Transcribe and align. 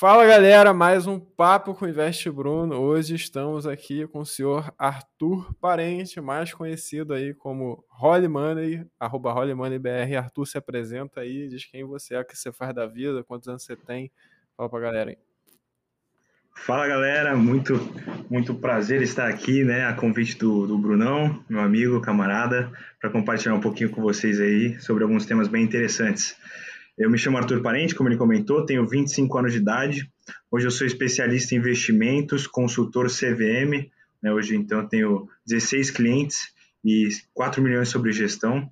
Fala 0.00 0.24
galera, 0.24 0.72
mais 0.72 1.06
um 1.06 1.20
papo 1.20 1.74
com 1.74 1.84
o 1.84 1.88
Investe 1.88 2.30
Bruno. 2.30 2.74
Hoje 2.76 3.14
estamos 3.14 3.66
aqui 3.66 4.06
com 4.06 4.20
o 4.20 4.24
senhor 4.24 4.72
Arthur 4.78 5.54
Parente, 5.60 6.22
mais 6.22 6.54
conhecido 6.54 7.12
aí 7.12 7.34
como 7.34 7.84
Holly 7.90 8.26
Money, 8.26 8.86
arroba 8.98 9.30
Holly 9.30 9.52
Money 9.52 9.78
BR. 9.78 10.16
Arthur 10.16 10.46
se 10.46 10.56
apresenta 10.56 11.20
aí, 11.20 11.48
diz 11.48 11.66
quem 11.66 11.84
você 11.84 12.14
é, 12.14 12.20
o 12.20 12.24
que 12.24 12.34
você 12.34 12.50
faz 12.50 12.74
da 12.74 12.86
vida, 12.86 13.22
quantos 13.22 13.46
anos 13.46 13.62
você 13.62 13.76
tem. 13.76 14.10
Fala 14.56 14.70
pra 14.70 14.80
galera 14.80 15.10
aí. 15.10 15.18
Fala 16.56 16.88
galera, 16.88 17.36
muito 17.36 17.74
muito 18.30 18.54
prazer 18.54 19.02
estar 19.02 19.28
aqui, 19.28 19.64
né, 19.64 19.84
a 19.84 19.92
convite 19.92 20.38
do, 20.38 20.66
do 20.66 20.78
Brunão, 20.78 21.44
meu 21.46 21.60
amigo, 21.60 22.00
camarada, 22.00 22.72
para 22.98 23.10
compartilhar 23.10 23.54
um 23.54 23.60
pouquinho 23.60 23.90
com 23.90 24.00
vocês 24.00 24.40
aí 24.40 24.80
sobre 24.80 25.04
alguns 25.04 25.26
temas 25.26 25.46
bem 25.46 25.62
interessantes. 25.62 26.38
Eu 27.00 27.08
me 27.08 27.16
chamo 27.16 27.38
Arthur 27.38 27.62
Parente, 27.62 27.94
como 27.94 28.10
ele 28.10 28.18
comentou, 28.18 28.66
tenho 28.66 28.86
25 28.86 29.38
anos 29.38 29.52
de 29.52 29.58
idade. 29.58 30.12
Hoje 30.50 30.66
eu 30.66 30.70
sou 30.70 30.86
especialista 30.86 31.54
em 31.54 31.58
investimentos, 31.58 32.46
consultor 32.46 33.06
CVM. 33.06 33.90
Né? 34.22 34.30
Hoje, 34.30 34.54
então, 34.54 34.86
tenho 34.86 35.26
16 35.46 35.90
clientes 35.92 36.52
e 36.84 37.08
4 37.32 37.62
milhões 37.62 37.88
sobre 37.88 38.12
gestão. 38.12 38.70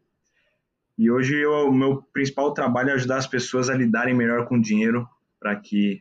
E 0.98 1.10
hoje 1.10 1.36
eu, 1.36 1.69
o 1.69 1.72
meu 1.72 2.02
principal 2.12 2.52
trabalho 2.52 2.91
é 2.91 2.92
ajudar 2.92 3.16
as 3.16 3.27
pessoas 3.27 3.70
a 3.70 3.74
lidarem 3.74 4.14
melhor 4.14 4.47
com 4.47 4.56
o 4.56 4.62
dinheiro 4.62 5.08
para 5.41 5.56
que 5.56 5.98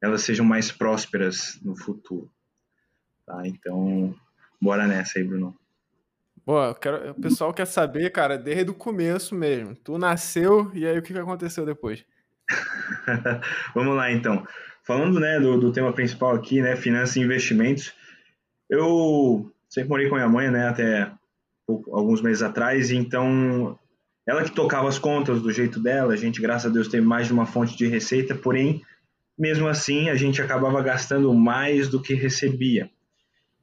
elas 0.00 0.22
sejam 0.22 0.46
mais 0.46 0.70
prósperas 0.70 1.58
no 1.64 1.76
futuro. 1.76 2.30
Tá? 3.26 3.44
Então, 3.44 4.14
bora 4.62 4.86
nessa 4.86 5.18
aí, 5.18 5.24
Bruno. 5.24 5.52
Bom, 6.46 6.72
quero, 6.74 7.10
o 7.10 7.14
pessoal 7.14 7.52
quer 7.52 7.66
saber, 7.66 8.08
cara, 8.10 8.38
desde 8.38 8.70
o 8.70 8.74
começo 8.74 9.34
mesmo. 9.34 9.74
Tu 9.74 9.98
nasceu 9.98 10.70
e 10.72 10.86
aí 10.86 10.96
o 10.96 11.02
que 11.02 11.12
aconteceu 11.18 11.66
depois? 11.66 12.04
Vamos 13.74 13.96
lá, 13.96 14.12
então. 14.12 14.46
Falando 14.84 15.18
né, 15.18 15.40
do, 15.40 15.58
do 15.58 15.72
tema 15.72 15.92
principal 15.92 16.36
aqui, 16.36 16.62
né, 16.62 16.76
finanças 16.76 17.16
e 17.16 17.20
investimentos, 17.20 17.92
eu 18.70 19.52
sempre 19.68 19.88
morei 19.88 20.08
com 20.08 20.14
minha 20.14 20.28
mãe, 20.28 20.48
né, 20.48 20.68
até 20.68 21.10
alguns 21.68 22.22
meses 22.22 22.44
atrás, 22.44 22.92
então 22.92 23.76
ela 24.24 24.44
que 24.44 24.52
tocava 24.52 24.88
as 24.88 25.00
contas 25.00 25.42
do 25.42 25.52
jeito 25.52 25.80
dela, 25.80 26.12
a 26.12 26.16
gente, 26.16 26.40
graças 26.40 26.70
a 26.70 26.72
Deus, 26.72 26.86
teve 26.86 27.04
mais 27.04 27.26
de 27.26 27.32
uma 27.32 27.46
fonte 27.46 27.76
de 27.76 27.88
receita, 27.88 28.36
porém, 28.36 28.84
mesmo 29.36 29.66
assim, 29.66 30.08
a 30.08 30.14
gente 30.14 30.40
acabava 30.40 30.80
gastando 30.80 31.34
mais 31.34 31.88
do 31.88 32.00
que 32.00 32.14
recebia. 32.14 32.88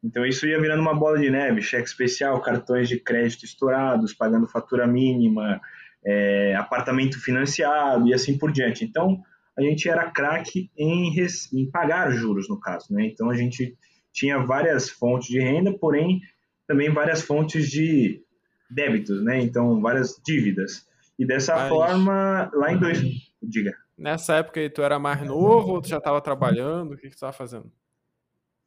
Então 0.04 0.26
isso 0.26 0.46
ia 0.46 0.59
virando 0.59 0.82
uma 0.82 0.94
bola 0.94 1.18
de 1.18 1.30
neve, 1.30 1.62
cheque 1.62 1.88
especial, 1.88 2.42
cartões 2.42 2.90
de 2.90 3.00
crédito 3.00 3.46
estourados, 3.46 4.14
pagando 4.14 4.48
fatura 4.48 4.86
mínima, 4.86 5.62
é, 6.06 6.56
apartamento 6.56 7.20
financiado 7.20 8.08
e 8.08 8.14
assim 8.14 8.38
por 8.38 8.52
diante. 8.52 8.84
Então 8.84 9.22
a 9.58 9.62
gente 9.62 9.88
era 9.88 10.12
craque 10.12 10.70
em, 10.78 11.14
em 11.54 11.72
pagar 11.72 12.12
juros 12.12 12.50
no 12.50 12.59
caso, 12.59 12.94
né? 12.94 13.06
Então 13.06 13.30
a 13.30 13.36
gente 13.36 13.78
tinha 14.12 14.40
várias 14.40 14.90
fontes 14.90 15.30
de 15.30 15.40
renda, 15.40 15.72
porém 15.72 16.22
também 16.68 16.90
várias 16.90 17.22
fontes 17.22 17.70
de 17.70 18.22
débitos, 18.70 19.24
né? 19.24 19.40
Então 19.40 19.81
várias 19.81 20.22
dívidas. 20.26 20.86
E 21.18 21.26
dessa 21.26 21.56
Mas... 21.56 21.70
forma, 21.70 22.52
lá 22.54 22.74
em 22.74 22.78
dois, 22.78 23.02
diga. 23.42 23.74
Nessa 23.98 24.38
época 24.38 24.59
aí, 24.59 24.70
tu 24.70 24.81
era 24.81 24.98
mais 24.98 25.22
novo 25.26 25.74
ou 25.74 25.81
tu 25.81 25.88
já 25.88 25.98
estava 25.98 26.20
trabalhando? 26.20 26.94
O 26.94 26.96
que, 26.98 27.04
que 27.04 27.09
tu 27.09 27.14
estava 27.14 27.31
fazendo? 27.31 27.72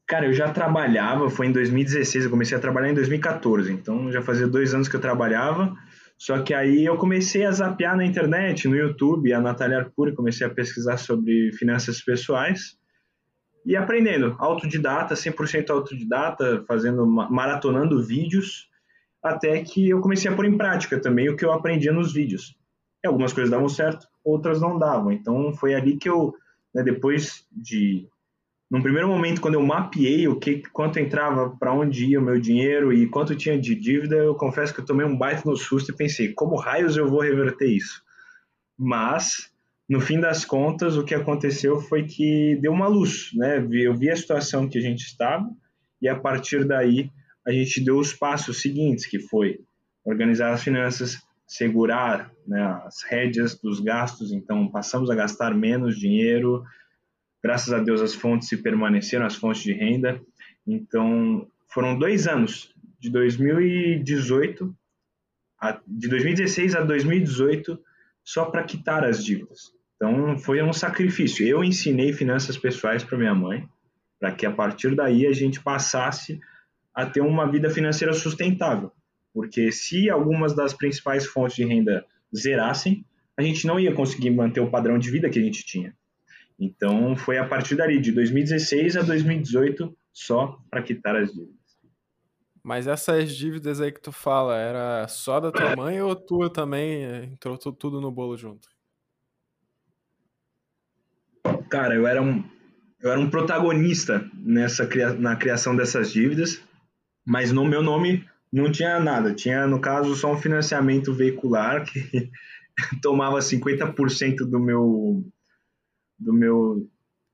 Cara, 0.07 0.27
eu 0.27 0.33
já 0.33 0.53
trabalhava, 0.53 1.29
foi 1.29 1.49
em 1.49 1.53
2016, 1.53 2.25
eu 2.25 2.31
comecei 2.31 2.57
a 2.57 2.61
trabalhar 2.61 2.91
em 2.91 2.95
2014, 2.95 3.73
então 3.73 4.13
já 4.13 4.23
fazia 4.23 4.47
dois 4.47 4.73
anos 4.73 4.87
que 4.87 4.95
eu 4.95 5.01
trabalhava, 5.01 5.75
só 6.17 6.41
que 6.43 6.55
aí 6.55 6.85
eu 6.85 6.97
comecei 6.97 7.45
a 7.45 7.51
zapear 7.51 7.97
na 7.97 8.05
internet, 8.05 8.69
no 8.69 8.77
YouTube, 8.77 9.33
a 9.33 9.41
Natália 9.41 9.79
Arcuri, 9.79 10.15
comecei 10.15 10.47
a 10.47 10.51
pesquisar 10.51 10.97
sobre 10.97 11.51
finanças 11.55 12.01
pessoais 12.01 12.79
e 13.65 13.75
aprendendo, 13.75 14.37
autodidata, 14.39 15.17
100% 15.17 15.71
autodidata, 15.71 16.65
fazendo, 16.69 17.05
maratonando 17.05 18.01
vídeos, 18.01 18.69
até 19.21 19.61
que 19.61 19.91
eu 19.91 20.01
comecei 20.01 20.31
a 20.31 20.37
pôr 20.37 20.45
em 20.45 20.57
prática 20.57 21.01
também 21.01 21.29
o 21.29 21.37
que 21.37 21.45
eu 21.45 21.53
aprendia 21.53 21.93
nos 21.93 22.13
vídeos. 22.13 22.57
E 23.03 23.09
algumas 23.09 23.33
coisas 23.33 23.51
davam 23.51 23.69
certo, 23.69 24.07
outras 24.25 24.61
não 24.61 24.79
davam, 24.79 25.11
então 25.11 25.53
foi 25.53 25.75
ali 25.75 25.97
que 25.97 26.09
eu, 26.09 26.33
né, 26.73 26.85
depois 26.85 27.45
de 27.51 28.07
num 28.71 28.83
primeiro 28.83 29.09
momento, 29.09 29.41
quando 29.41 29.55
eu 29.55 29.63
mapeei 29.63 30.27
o 30.27 30.39
que, 30.39 30.63
quanto 30.73 30.99
entrava, 30.99 31.57
para 31.57 31.73
onde 31.73 32.07
ia 32.07 32.19
o 32.19 32.23
meu 32.23 32.41
dinheiro 32.41 32.93
e 32.93 33.09
quanto 33.09 33.37
tinha 33.37 33.59
de 33.59 33.75
dívida, 33.75 34.17
eu 34.17 34.35
confesso 34.35 34.75
que 34.75 34.81
eu 34.81 34.85
tomei 34.85 35.07
um 35.07 35.17
baita 35.17 35.49
no 35.49 35.57
susto 35.57 35.93
e 35.93 35.97
pensei, 35.97 36.33
como 36.33 36.57
raios 36.57 36.97
eu 36.97 37.09
vou 37.09 37.21
reverter 37.21 37.69
isso? 37.69 38.03
Mas, 38.77 39.53
no 39.89 40.01
fim 40.01 40.21
das 40.21 40.45
contas, 40.45 40.97
o 40.97 41.05
que 41.05 41.15
aconteceu 41.15 41.81
foi 41.81 42.05
que 42.05 42.59
deu 42.61 42.73
uma 42.73 42.89
luz, 42.89 43.31
né? 43.35 43.65
Eu 43.73 43.95
vi 43.95 44.11
a 44.11 44.17
situação 44.17 44.69
que 44.69 44.79
a 44.79 44.83
gente 44.83 45.03
estava 45.03 45.49
e 46.03 46.09
a 46.09 46.19
partir 46.19 46.65
daí 46.65 47.11
a 47.47 47.53
gente 47.53 47.83
deu 47.85 47.97
os 47.97 48.13
passos 48.13 48.61
seguintes, 48.61 49.07
que 49.07 49.21
foi 49.21 49.61
organizar 50.05 50.53
as 50.53 50.65
finanças, 50.65 51.17
segurar 51.47 52.33
né, 52.47 52.61
as 52.85 53.05
rédeas 53.05 53.55
dos 53.55 53.79
gastos, 53.79 54.33
então 54.33 54.69
passamos 54.69 55.09
a 55.11 55.15
gastar 55.15 55.55
menos 55.55 55.97
dinheiro, 55.97 56.65
Graças 57.47 57.73
a 57.73 57.79
Deus 57.79 58.03
as 58.03 58.13
fontes 58.13 58.49
se 58.49 58.57
permaneceram, 58.57 59.25
as 59.25 59.37
fontes 59.37 59.63
de 59.63 59.73
renda. 59.73 60.21
Então, 60.67 61.47
foram 61.69 61.97
dois 61.97 62.27
anos, 62.27 62.75
de 62.99 63.09
2018, 63.09 64.77
a, 65.61 65.81
de 65.87 66.09
2016 66.09 66.75
a 66.75 66.81
2018, 66.81 67.79
só 68.25 68.47
para 68.47 68.65
quitar 68.65 69.05
as 69.05 69.25
dívidas. 69.25 69.71
Então, 69.95 70.37
foi 70.37 70.61
um 70.61 70.73
sacrifício. 70.73 71.47
Eu 71.47 71.63
ensinei 71.63 72.13
finanças 72.13 72.59
pessoais 72.59 73.05
para 73.05 73.17
minha 73.17 73.33
mãe, 73.33 73.65
para 74.19 74.33
que 74.33 74.45
a 74.45 74.51
partir 74.51 74.97
daí 74.97 75.25
a 75.25 75.33
gente 75.33 75.63
passasse 75.63 76.41
a 76.93 77.07
ter 77.07 77.21
uma 77.21 77.49
vida 77.49 77.71
financeira 77.71 78.13
sustentável. 78.13 78.91
Porque 79.33 79.71
se 79.71 80.11
algumas 80.11 80.53
das 80.53 80.75
principais 80.75 81.25
fontes 81.25 81.55
de 81.55 81.65
renda 81.65 82.05
zerassem, 82.37 83.07
a 83.37 83.43
gente 83.43 83.69
não 83.69 83.79
ia 83.79 83.95
conseguir 83.95 84.31
manter 84.31 84.59
o 84.59 84.69
padrão 84.69 84.99
de 84.99 85.13
vida 85.13 85.31
que 85.31 85.39
a 85.39 85.43
gente 85.43 85.65
tinha. 85.65 85.95
Então, 86.59 87.15
foi 87.17 87.39
a 87.39 87.47
partir 87.47 87.77
dali, 87.77 88.01
de 88.01 88.13
2016 88.13 88.97
a 88.97 89.03
2018, 89.03 89.97
só 90.13 90.59
para 90.71 90.83
quitar 90.83 91.15
as 91.17 91.33
dívidas. 91.33 91.55
Mas 92.63 92.87
essas 92.87 93.31
dívidas 93.33 93.81
aí 93.81 93.93
que 93.93 94.01
tu 94.01 94.11
fala, 94.11 94.57
era 94.57 95.07
só 95.07 95.39
da 95.39 95.53
tua 95.53 95.77
mãe 95.77 96.01
ou 96.01 96.17
tua 96.17 96.51
também 96.51 97.05
eh, 97.05 97.25
entrou 97.27 97.57
tudo 97.57 98.01
no 98.01 98.11
bolo 98.11 98.37
junto? 98.37 98.69
Cara, 101.71 101.95
eu 101.95 102.07
era 102.07 102.21
um, 102.21 102.43
eu 103.01 103.13
era 103.13 103.21
um 103.21 103.31
protagonista 103.31 104.29
nessa 104.35 104.89
na 105.17 105.37
criação 105.37 105.77
dessas 105.77 106.11
dívidas, 106.11 106.61
mas 107.25 107.53
no 107.53 107.65
meu 107.65 107.83
nome 107.83 108.25
não 108.53 108.73
tinha 108.73 108.99
nada. 108.99 109.33
Tinha, 109.35 109.67
no 109.67 109.81
caso, 109.81 110.17
só 110.17 110.33
um 110.33 110.39
financiamento 110.39 111.15
veicular 111.15 111.85
que 111.85 112.31
tomava 113.01 113.39
50% 113.39 114.39
do 114.39 114.59
meu 114.59 115.25
do 116.19 116.33
meu 116.33 116.89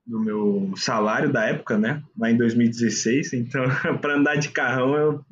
do 0.05 0.19
meu 0.19 0.73
salário 0.75 1.31
da 1.31 1.45
época, 1.45 1.77
né? 1.77 2.03
Lá 2.17 2.29
em 2.29 2.35
2016. 2.35 3.33
Então, 3.33 3.63
para 4.01 4.15
andar 4.15 4.35
de 4.35 4.49
carrão, 4.49 4.95
eu 4.95 5.25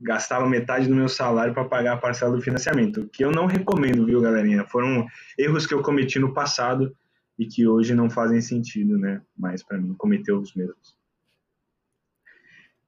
gastava 0.00 0.48
metade 0.48 0.88
do 0.88 0.94
meu 0.94 1.08
salário 1.08 1.52
para 1.52 1.64
pagar 1.64 1.92
a 1.92 1.98
parcela 1.98 2.34
do 2.34 2.42
financiamento, 2.42 3.08
que 3.12 3.24
eu 3.24 3.30
não 3.30 3.46
recomendo, 3.46 4.06
viu, 4.06 4.20
galerinha? 4.20 4.64
Foram 4.64 5.06
erros 5.38 5.66
que 5.66 5.74
eu 5.74 5.82
cometi 5.82 6.18
no 6.18 6.32
passado 6.32 6.96
e 7.38 7.46
que 7.46 7.66
hoje 7.66 7.94
não 7.94 8.08
fazem 8.08 8.40
sentido, 8.40 8.98
né? 8.98 9.22
Mais 9.36 9.62
para 9.62 9.78
mim 9.78 9.94
cometer 9.94 10.32
os 10.32 10.54
mesmos. 10.54 10.98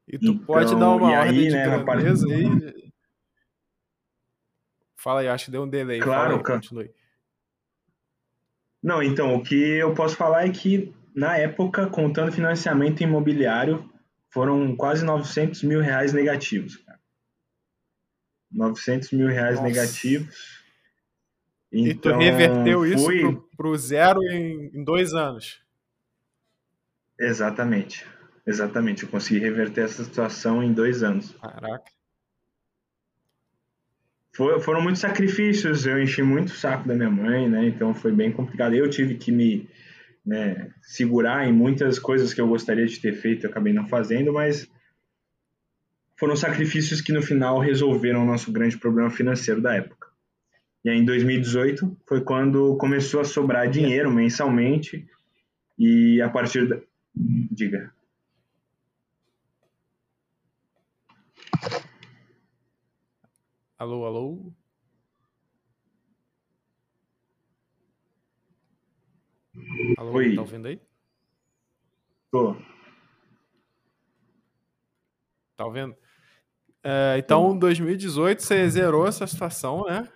E 0.09 0.19
tu 0.19 0.33
então, 0.33 0.45
pode 0.45 0.75
dar 0.75 0.91
uma 0.91 1.11
ordem 1.11 1.39
aí, 1.39 1.49
de 1.49 1.53
né, 1.53 1.65
grandeza 1.85 2.27
parte... 2.27 2.65
aí? 2.65 2.93
Fala 4.97 5.21
aí, 5.21 5.29
acho 5.29 5.47
que 5.47 5.51
deu 5.51 5.63
um 5.63 5.69
delay. 5.69 6.01
Claro, 6.01 6.37
aí, 6.37 6.43
continue. 6.43 6.91
Não, 8.83 9.03
então, 9.03 9.35
o 9.37 9.43
que 9.43 9.55
eu 9.55 9.95
posso 9.95 10.17
falar 10.17 10.47
é 10.47 10.51
que, 10.51 10.93
na 11.15 11.37
época, 11.37 11.87
contando 11.87 12.33
financiamento 12.33 13.03
imobiliário, 13.03 13.89
foram 14.29 14.75
quase 14.75 15.05
900 15.05 15.63
mil 15.63 15.81
reais 15.81 16.13
negativos. 16.13 16.79
Cara. 16.79 16.99
900 18.51 19.13
mil 19.13 19.29
reais 19.29 19.57
Nossa. 19.57 19.69
negativos. 19.69 20.63
Então, 21.71 21.91
e 21.91 21.95
tu 21.95 22.09
então, 22.09 22.19
reverteu 22.19 22.87
isso 22.87 23.05
fui... 23.05 23.41
para 23.57 23.69
o 23.69 23.77
zero 23.77 24.23
em, 24.25 24.71
em 24.75 24.85
dois 24.85 25.15
anos. 25.15 25.63
Exatamente. 27.19 28.07
Exatamente. 28.47 29.05
Eu 29.05 29.09
consegui 29.09 29.39
reverter 29.39 29.85
essa 29.85 30.03
situação 30.05 30.63
em 30.63 30.73
dois 30.73 31.03
anos. 31.03 31.33
Caraca. 31.41 31.91
For, 34.35 34.61
foram 34.61 34.81
muitos 34.81 35.01
sacrifícios, 35.01 35.87
eu 35.87 36.03
enchi 36.03 36.23
muito 36.23 36.49
o 36.49 36.57
saco 36.57 36.89
da 36.89 36.95
minha 36.95 37.11
mãe, 37.11 37.49
né? 37.49 37.67
Então 37.67 37.95
foi 37.95 38.13
bem 38.13 38.33
complicado. 38.33 38.75
Eu 38.75 38.89
tive 38.89 39.17
que 39.17 39.31
me 39.31 39.69
né, 40.25 40.71
segurar 40.81 41.47
em 41.47 41.53
muitas 41.53 41.99
coisas 41.99 42.33
que 42.33 42.41
eu 42.41 42.49
gostaria 42.49 42.87
de 42.87 42.99
ter 42.99 43.13
feito, 43.13 43.45
eu 43.45 43.51
acabei 43.51 43.73
não 43.73 43.87
fazendo, 43.89 44.33
mas 44.33 44.71
foram 46.17 46.37
sacrifícios 46.37 47.01
que 47.01 47.13
no 47.13 47.21
final 47.21 47.59
resolveram 47.59 48.23
o 48.23 48.27
nosso 48.27 48.53
grande 48.53 48.79
problema 48.79 49.11
financeiro 49.11 49.61
da 49.61 49.75
época. 49.75 50.09
E 50.85 50.91
aí 50.91 50.99
em 50.99 51.05
2018 51.05 51.97
foi 52.07 52.21
quando 52.23 52.77
começou 52.77 53.21
a 53.21 53.25
sobrar 53.25 53.69
dinheiro 53.69 54.11
mensalmente 54.11 55.07
E 55.79 56.21
a 56.21 56.29
partir 56.29 56.69
da... 56.69 56.79
Diga. 57.15 57.93
Alô, 63.83 64.07
alô? 64.07 64.53
Alô, 69.99 70.13
Oi. 70.13 70.37
tá 70.37 70.41
ouvindo 70.43 70.69
aí? 70.69 70.81
Tô. 72.31 72.55
Tá 75.57 75.67
ouvindo? 75.67 75.97
É, 76.85 77.17
então, 77.19 77.57
em 77.57 77.59
2018, 77.59 78.41
você 78.41 78.71
zerou 78.71 79.05
essa 79.05 79.27
situação, 79.27 79.85
né? 79.87 80.09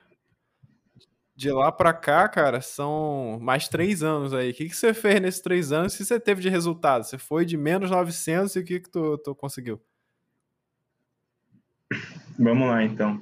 De 1.34 1.50
lá 1.50 1.72
pra 1.72 1.92
cá, 1.92 2.28
cara, 2.28 2.60
são 2.60 3.36
mais 3.42 3.66
três 3.66 4.00
anos 4.00 4.32
aí. 4.32 4.52
O 4.52 4.54
que, 4.54 4.68
que 4.68 4.76
você 4.76 4.94
fez 4.94 5.20
nesses 5.20 5.40
três 5.40 5.72
anos? 5.72 5.92
O 5.92 5.96
que 5.96 6.04
você 6.04 6.20
teve 6.20 6.40
de 6.40 6.48
resultado? 6.48 7.02
Você 7.02 7.18
foi 7.18 7.44
de 7.44 7.56
menos 7.56 7.90
900 7.90 8.54
e 8.54 8.60
o 8.60 8.64
que, 8.64 8.78
que 8.78 8.88
tu, 8.88 9.18
tu 9.18 9.34
conseguiu? 9.34 9.82
Vamos 12.38 12.68
lá, 12.68 12.84
então. 12.84 13.20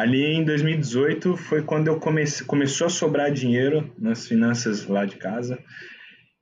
Ali 0.00 0.24
em 0.24 0.42
2018 0.42 1.36
foi 1.36 1.62
quando 1.62 1.88
eu 1.88 2.00
comecei, 2.00 2.46
começou 2.46 2.86
a 2.86 2.90
sobrar 2.90 3.30
dinheiro 3.30 3.92
nas 3.98 4.26
finanças 4.26 4.86
lá 4.86 5.04
de 5.04 5.16
casa. 5.16 5.62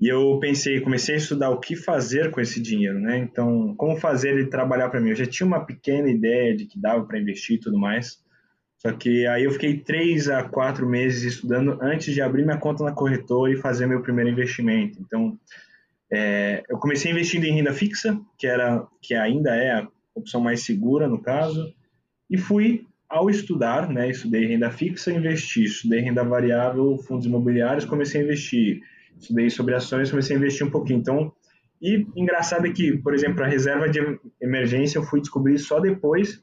E 0.00 0.06
eu 0.06 0.38
pensei, 0.38 0.80
comecei 0.80 1.16
a 1.16 1.18
estudar 1.18 1.50
o 1.50 1.58
que 1.58 1.74
fazer 1.74 2.30
com 2.30 2.40
esse 2.40 2.62
dinheiro, 2.62 3.00
né? 3.00 3.18
Então, 3.18 3.74
como 3.74 3.96
fazer 3.96 4.28
ele 4.30 4.46
trabalhar 4.46 4.88
para 4.90 5.00
mim? 5.00 5.10
Eu 5.10 5.16
já 5.16 5.26
tinha 5.26 5.44
uma 5.44 5.66
pequena 5.66 6.08
ideia 6.08 6.54
de 6.54 6.66
que 6.66 6.80
dava 6.80 7.04
para 7.04 7.18
investir 7.18 7.56
e 7.56 7.60
tudo 7.60 7.76
mais. 7.76 8.22
Só 8.76 8.92
que 8.92 9.26
aí 9.26 9.42
eu 9.42 9.50
fiquei 9.50 9.76
três 9.80 10.28
a 10.28 10.44
quatro 10.44 10.88
meses 10.88 11.24
estudando 11.24 11.76
antes 11.82 12.14
de 12.14 12.22
abrir 12.22 12.44
minha 12.44 12.58
conta 12.58 12.84
na 12.84 12.92
corretora 12.92 13.52
e 13.52 13.56
fazer 13.56 13.88
meu 13.88 14.02
primeiro 14.02 14.30
investimento. 14.30 15.00
Então, 15.00 15.36
é, 16.12 16.62
eu 16.70 16.78
comecei 16.78 17.10
investindo 17.10 17.42
em 17.42 17.54
renda 17.54 17.72
fixa, 17.72 18.16
que 18.38 18.46
era, 18.46 18.86
que 19.02 19.14
ainda 19.14 19.56
é 19.56 19.72
a 19.72 19.88
opção 20.14 20.40
mais 20.40 20.62
segura 20.62 21.08
no 21.08 21.20
caso, 21.20 21.74
e 22.30 22.38
fui 22.38 22.86
ao 23.08 23.30
estudar, 23.30 23.88
né? 23.88 24.10
Estudei 24.10 24.46
renda 24.46 24.70
fixa, 24.70 25.12
investi, 25.12 25.64
estudei 25.64 26.00
renda 26.00 26.22
variável, 26.22 26.98
fundos 26.98 27.26
imobiliários, 27.26 27.84
comecei 27.84 28.20
a 28.20 28.24
investir, 28.24 28.82
estudei 29.18 29.48
sobre 29.48 29.74
ações, 29.74 30.10
comecei 30.10 30.36
a 30.36 30.38
investir 30.38 30.66
um 30.66 30.70
pouquinho. 30.70 30.98
Então, 30.98 31.32
e 31.80 32.06
engraçado 32.16 32.66
é 32.66 32.72
que, 32.72 32.98
por 32.98 33.14
exemplo, 33.14 33.42
a 33.42 33.46
reserva 33.46 33.88
de 33.88 34.00
emergência 34.40 34.98
eu 34.98 35.04
fui 35.04 35.20
descobrir 35.20 35.58
só 35.58 35.80
depois 35.80 36.42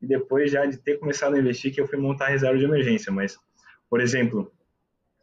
e 0.00 0.06
depois 0.06 0.50
já 0.50 0.66
de 0.66 0.76
ter 0.76 0.98
começado 0.98 1.34
a 1.34 1.38
investir 1.38 1.72
que 1.72 1.80
eu 1.80 1.86
fui 1.86 1.98
montar 1.98 2.26
a 2.26 2.30
reserva 2.30 2.58
de 2.58 2.64
emergência. 2.64 3.12
Mas, 3.12 3.38
por 3.88 4.00
exemplo, 4.00 4.52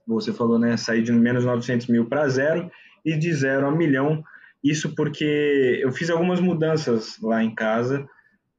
você 0.07 0.33
falou, 0.33 0.57
né, 0.57 0.77
sair 0.77 1.03
de 1.03 1.11
menos 1.11 1.45
900 1.45 1.87
mil 1.87 2.05
para 2.05 2.27
zero 2.29 2.71
e 3.05 3.15
de 3.17 3.33
zero 3.33 3.67
a 3.67 3.71
milhão. 3.71 4.23
Isso 4.63 4.95
porque 4.95 5.79
eu 5.81 5.91
fiz 5.91 6.09
algumas 6.09 6.39
mudanças 6.39 7.19
lá 7.21 7.43
em 7.43 7.53
casa, 7.53 8.07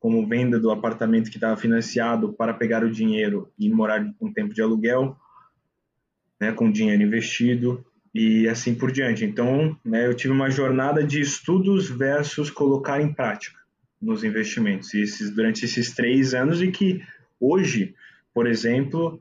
como 0.01 0.27
venda 0.27 0.59
do 0.59 0.71
apartamento 0.71 1.31
que 1.31 1.37
estava 1.37 1.57
financiado 1.59 2.33
para 2.33 2.55
pegar 2.55 2.83
o 2.83 2.91
dinheiro 2.91 3.53
e 3.59 3.69
morar 3.69 4.03
um 4.19 4.33
tempo 4.33 4.55
de 4.55 4.63
aluguel, 4.63 5.15
né, 6.41 6.51
com 6.53 6.73
dinheiro 6.73 7.03
investido 7.03 7.85
e 8.15 8.49
assim 8.49 8.75
por 8.75 8.91
diante. 8.91 9.27
Então, 9.27 9.79
né, 9.85 10.07
eu 10.07 10.15
tive 10.15 10.33
uma 10.33 10.51
jornada 10.51 11.05
de 11.05 11.21
estudos 11.21 11.91
versus 11.91 12.51
colocar 12.51 13.01
em 13.01 13.13
prática 13.13 13.61
nos 14.01 14.25
investimentos 14.25 14.95
e 14.95 15.03
esses, 15.03 15.31
durante 15.31 15.67
esses 15.67 15.95
três 15.95 16.33
anos 16.33 16.63
e 16.63 16.71
que 16.71 17.05
hoje, 17.39 17.95
por 18.33 18.47
exemplo, 18.47 19.21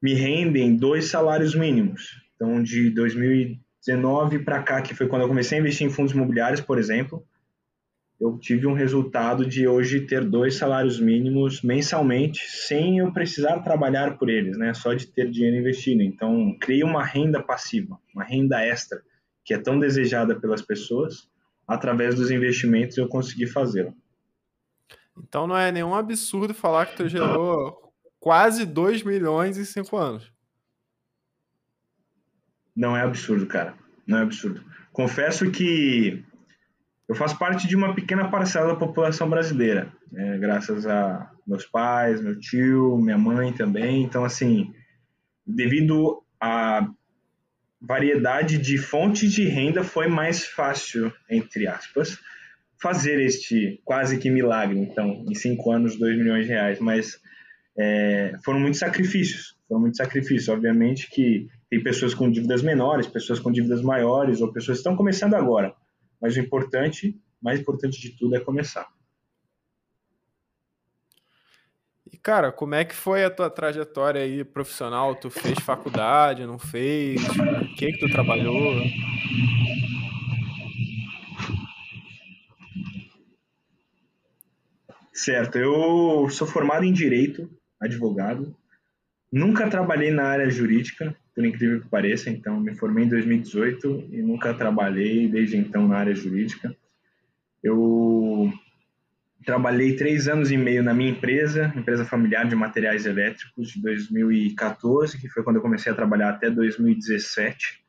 me 0.00 0.14
rendem 0.14 0.76
dois 0.76 1.06
salários 1.06 1.52
mínimos. 1.56 2.22
Então, 2.36 2.62
de 2.62 2.90
2019 2.90 4.38
para 4.38 4.62
cá, 4.62 4.80
que 4.80 4.94
foi 4.94 5.08
quando 5.08 5.22
eu 5.22 5.28
comecei 5.28 5.58
a 5.58 5.60
investir 5.60 5.84
em 5.84 5.90
fundos 5.90 6.12
imobiliários, 6.12 6.60
por 6.60 6.78
exemplo, 6.78 7.26
eu 8.20 8.38
tive 8.38 8.66
um 8.66 8.74
resultado 8.74 9.46
de 9.46 9.66
hoje 9.66 10.06
ter 10.06 10.24
dois 10.24 10.56
salários 10.56 11.00
mínimos 11.00 11.62
mensalmente, 11.62 12.46
sem 12.48 12.98
eu 12.98 13.12
precisar 13.12 13.60
trabalhar 13.60 14.18
por 14.18 14.28
eles, 14.28 14.58
né? 14.58 14.74
Só 14.74 14.92
de 14.92 15.06
ter 15.06 15.30
dinheiro 15.30 15.56
investido. 15.56 16.02
Então, 16.02 16.54
criei 16.60 16.84
uma 16.84 17.02
renda 17.02 17.42
passiva, 17.42 17.98
uma 18.14 18.22
renda 18.22 18.60
extra, 18.60 19.00
que 19.44 19.54
é 19.54 19.58
tão 19.58 19.78
desejada 19.78 20.38
pelas 20.38 20.60
pessoas 20.60 21.28
através 21.70 22.16
dos 22.16 22.32
investimentos 22.32 22.98
eu 22.98 23.08
consegui 23.08 23.46
fazê-lo. 23.46 23.94
Então 25.16 25.46
não 25.46 25.56
é 25.56 25.70
nenhum 25.70 25.94
absurdo 25.94 26.52
falar 26.52 26.86
que 26.86 26.96
tu 26.96 27.08
gerou 27.08 27.92
quase 28.18 28.66
2 28.66 29.04
milhões 29.04 29.56
em 29.56 29.64
5 29.64 29.96
anos. 29.96 30.32
Não 32.74 32.96
é 32.96 33.02
absurdo, 33.02 33.46
cara. 33.46 33.74
Não 34.04 34.18
é 34.18 34.22
absurdo. 34.22 34.64
Confesso 34.92 35.50
que 35.52 36.24
eu 37.10 37.16
faço 37.16 37.36
parte 37.36 37.66
de 37.66 37.74
uma 37.74 37.92
pequena 37.92 38.30
parcela 38.30 38.68
da 38.68 38.76
população 38.76 39.28
brasileira, 39.28 39.92
né? 40.12 40.38
graças 40.38 40.86
a 40.86 41.28
meus 41.44 41.66
pais, 41.66 42.22
meu 42.22 42.38
tio, 42.38 42.96
minha 42.98 43.18
mãe 43.18 43.52
também. 43.52 44.04
Então, 44.04 44.24
assim, 44.24 44.72
devido 45.44 46.22
a 46.40 46.88
variedade 47.82 48.58
de 48.58 48.78
fontes 48.78 49.32
de 49.32 49.44
renda 49.44 49.82
foi 49.82 50.06
mais 50.06 50.46
fácil, 50.46 51.12
entre 51.28 51.66
aspas, 51.66 52.16
fazer 52.80 53.20
este 53.20 53.80
quase 53.84 54.16
que 54.16 54.30
milagre, 54.30 54.78
então, 54.78 55.24
em 55.28 55.34
cinco 55.34 55.72
anos, 55.72 55.98
dois 55.98 56.16
milhões 56.16 56.46
de 56.46 56.52
reais, 56.52 56.78
mas 56.78 57.20
é, 57.76 58.34
foram 58.44 58.60
muitos 58.60 58.78
sacrifícios, 58.78 59.56
foram 59.66 59.80
muitos 59.80 59.96
sacrifícios, 59.96 60.48
obviamente 60.48 61.10
que 61.10 61.48
tem 61.68 61.82
pessoas 61.82 62.14
com 62.14 62.30
dívidas 62.30 62.62
menores, 62.62 63.08
pessoas 63.08 63.40
com 63.40 63.50
dívidas 63.50 63.82
maiores, 63.82 64.40
ou 64.40 64.52
pessoas 64.52 64.78
que 64.78 64.82
estão 64.82 64.94
começando 64.94 65.34
agora, 65.34 65.74
mas 66.20 66.36
o 66.36 66.40
importante, 66.40 67.20
mais 67.40 67.60
importante 67.60 68.00
de 68.00 68.10
tudo 68.10 68.36
é 68.36 68.40
começar. 68.40 68.88
E, 72.12 72.16
cara, 72.16 72.50
como 72.50 72.74
é 72.74 72.84
que 72.84 72.94
foi 72.94 73.24
a 73.24 73.30
tua 73.30 73.48
trajetória 73.48 74.20
aí 74.20 74.42
profissional? 74.42 75.14
Tu 75.14 75.30
fez 75.30 75.58
faculdade, 75.60 76.44
não 76.44 76.58
fez? 76.58 77.22
O 77.22 77.74
que 77.76 77.92
que 77.92 77.98
tu 77.98 78.10
trabalhou? 78.10 78.82
Certo, 85.12 85.56
eu 85.56 86.28
sou 86.30 86.46
formado 86.46 86.84
em 86.84 86.92
Direito, 86.92 87.48
advogado. 87.78 88.56
Nunca 89.30 89.68
trabalhei 89.68 90.10
na 90.10 90.24
área 90.24 90.50
jurídica, 90.50 91.14
por 91.40 91.46
incrível 91.46 91.80
que 91.80 91.88
pareça, 91.88 92.28
então 92.28 92.60
me 92.60 92.74
formei 92.74 93.04
em 93.04 93.08
2018 93.08 94.08
e 94.12 94.22
nunca 94.22 94.52
trabalhei 94.52 95.26
desde 95.26 95.56
então 95.56 95.88
na 95.88 95.96
área 95.96 96.14
jurídica. 96.14 96.76
Eu 97.62 98.52
Trabalhei 99.44 99.96
três 99.96 100.28
anos 100.28 100.50
e 100.50 100.56
meio 100.56 100.82
na 100.82 100.92
minha 100.92 101.10
empresa, 101.10 101.72
empresa 101.74 102.04
familiar 102.04 102.46
de 102.46 102.54
materiais 102.54 103.06
elétricos, 103.06 103.70
de 103.70 103.80
2014, 103.80 105.18
que 105.18 105.30
foi 105.30 105.42
quando 105.42 105.56
eu 105.56 105.62
comecei 105.62 105.90
a 105.90 105.94
trabalhar 105.94 106.28
até 106.28 106.50
2017. 106.50 107.82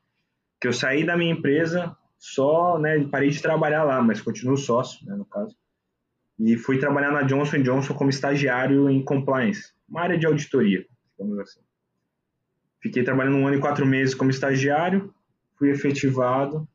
Que 0.58 0.66
eu 0.66 0.72
saí 0.72 1.04
da 1.04 1.14
minha 1.14 1.32
empresa 1.32 1.94
só, 2.18 2.78
né, 2.78 3.06
parei 3.10 3.28
de 3.28 3.42
trabalhar 3.42 3.84
lá, 3.84 4.00
mas 4.00 4.22
continuo 4.22 4.56
sócio, 4.56 5.04
né, 5.06 5.14
no 5.14 5.26
caso. 5.26 5.54
E 6.38 6.56
fui 6.56 6.78
trabalhar 6.78 7.12
na 7.12 7.22
Johnson 7.22 7.62
Johnson 7.62 7.92
como 7.92 8.08
estagiário 8.08 8.88
em 8.88 9.04
compliance, 9.04 9.74
uma 9.86 10.00
área 10.00 10.18
de 10.18 10.24
auditoria, 10.24 10.86
digamos 11.10 11.38
assim. 11.38 11.60
Fiquei 12.82 13.02
trabalhando 13.02 13.36
um 13.36 13.46
ano 13.46 13.56
e 13.56 13.60
quatro 13.60 13.86
meses 13.86 14.14
como 14.14 14.30
estagiário, 14.30 15.14
fui 15.56 15.70
efetivado 15.70 16.68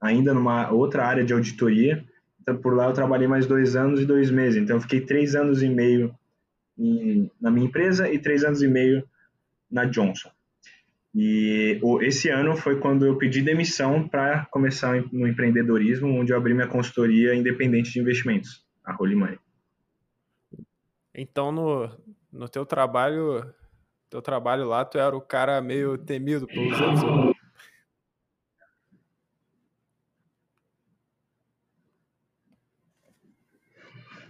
ainda 0.00 0.32
numa 0.32 0.70
outra 0.70 1.04
área 1.04 1.22
de 1.22 1.32
auditoria 1.32 2.04
então, 2.50 2.56
por 2.56 2.74
lá 2.74 2.86
eu 2.86 2.92
trabalhei 2.92 3.28
mais 3.28 3.46
dois 3.46 3.76
anos 3.76 4.00
e 4.00 4.06
dois 4.06 4.30
meses. 4.30 4.60
Então, 4.60 4.76
eu 4.76 4.80
fiquei 4.80 5.00
três 5.00 5.34
anos 5.34 5.62
e 5.62 5.68
meio 5.68 6.14
em, 6.78 7.30
na 7.40 7.50
minha 7.50 7.66
empresa 7.66 8.10
e 8.10 8.18
três 8.18 8.44
anos 8.44 8.62
e 8.62 8.68
meio 8.68 9.06
na 9.70 9.84
Johnson. 9.84 10.30
E 11.14 11.78
o, 11.82 12.00
esse 12.00 12.28
ano 12.28 12.56
foi 12.56 12.78
quando 12.78 13.04
eu 13.04 13.16
pedi 13.16 13.42
demissão 13.42 14.08
para 14.08 14.46
começar 14.46 15.02
no 15.12 15.26
empreendedorismo, 15.26 16.08
onde 16.08 16.32
eu 16.32 16.36
abri 16.36 16.54
minha 16.54 16.68
consultoria 16.68 17.34
independente 17.34 17.92
de 17.92 18.00
investimentos, 18.00 18.64
a 18.84 18.96
Holy 18.98 19.14
Money. 19.14 19.38
Então, 21.14 21.50
no, 21.52 21.90
no 22.32 22.48
teu 22.48 22.64
trabalho, 22.64 23.44
teu 24.10 24.20
trabalho 24.20 24.66
lá, 24.66 24.84
tu 24.84 24.98
era 24.98 25.16
o 25.16 25.20
cara 25.20 25.60
meio 25.60 25.96
temido 25.96 26.48
pelos 26.48 26.80
outros? 26.80 27.04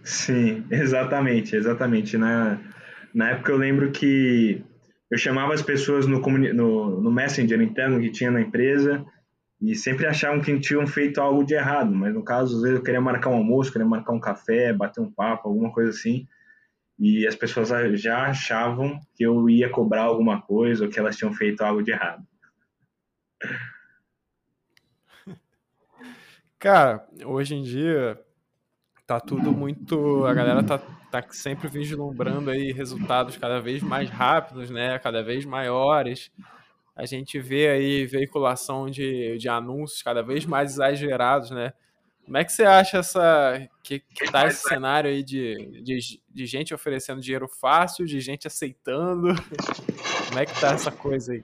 Sim, 0.03 0.65
exatamente, 0.71 1.55
exatamente. 1.55 2.17
Na, 2.17 2.59
na 3.13 3.31
época 3.31 3.51
eu 3.51 3.57
lembro 3.57 3.91
que 3.91 4.63
eu 5.09 5.17
chamava 5.17 5.53
as 5.53 5.61
pessoas 5.61 6.07
no, 6.07 6.19
no, 6.19 7.01
no 7.01 7.11
Messenger 7.11 7.61
interno 7.61 7.99
que 7.99 8.11
tinha 8.11 8.31
na 8.31 8.41
empresa 8.41 9.05
e 9.61 9.75
sempre 9.75 10.07
achavam 10.07 10.41
que 10.41 10.59
tinham 10.59 10.87
feito 10.87 11.21
algo 11.21 11.43
de 11.43 11.53
errado, 11.53 11.93
mas 11.93 12.13
no 12.13 12.23
caso, 12.23 12.55
às 12.55 12.61
vezes 12.61 12.77
eu 12.77 12.83
queria 12.83 13.01
marcar 13.01 13.29
um 13.29 13.35
almoço, 13.35 13.71
queria 13.71 13.87
marcar 13.87 14.13
um 14.13 14.19
café, 14.19 14.73
bater 14.73 15.01
um 15.01 15.11
papo, 15.11 15.47
alguma 15.49 15.71
coisa 15.71 15.91
assim, 15.91 16.27
e 17.01 17.25
as 17.25 17.35
pessoas 17.35 17.69
já 17.99 18.27
achavam 18.27 18.99
que 19.15 19.23
eu 19.23 19.49
ia 19.49 19.67
cobrar 19.71 20.03
alguma 20.03 20.39
coisa 20.39 20.85
ou 20.85 20.91
que 20.91 20.99
elas 20.99 21.17
tinham 21.17 21.33
feito 21.33 21.61
algo 21.61 21.81
de 21.81 21.89
errado. 21.89 22.23
Cara, 26.59 27.03
hoje 27.25 27.55
em 27.55 27.63
dia 27.63 28.23
tá 29.07 29.19
tudo 29.19 29.51
muito. 29.51 30.23
A 30.27 30.33
galera 30.35 30.61
tá, 30.61 30.77
tá 30.77 31.25
sempre 31.31 31.67
vislumbrando 31.67 32.51
aí 32.51 32.71
resultados 32.71 33.35
cada 33.35 33.59
vez 33.59 33.81
mais 33.81 34.07
rápidos, 34.07 34.69
né? 34.69 34.99
Cada 34.99 35.23
vez 35.23 35.43
maiores. 35.43 36.31
A 36.95 37.07
gente 37.07 37.39
vê 37.39 37.67
aí 37.67 38.05
veiculação 38.05 38.87
de, 38.87 39.39
de 39.39 39.49
anúncios 39.49 40.03
cada 40.03 40.21
vez 40.21 40.45
mais 40.45 40.73
exagerados, 40.73 41.49
né? 41.49 41.73
Como 42.31 42.37
é 42.37 42.45
que 42.45 42.53
você 42.53 42.63
acha 42.63 42.99
essa 42.99 43.69
que, 43.83 43.99
que 43.99 44.31
tá 44.31 44.47
esse 44.47 44.65
cenário 44.65 45.09
aí 45.09 45.21
de, 45.21 45.81
de, 45.83 45.99
de 46.29 46.45
gente 46.45 46.73
oferecendo 46.73 47.19
dinheiro 47.19 47.45
fácil, 47.45 48.05
de 48.05 48.21
gente 48.21 48.47
aceitando? 48.47 49.35
Como 50.29 50.39
é 50.39 50.45
que 50.45 50.57
tá 50.57 50.71
essa 50.71 50.93
coisa 50.93 51.33
aí? 51.33 51.43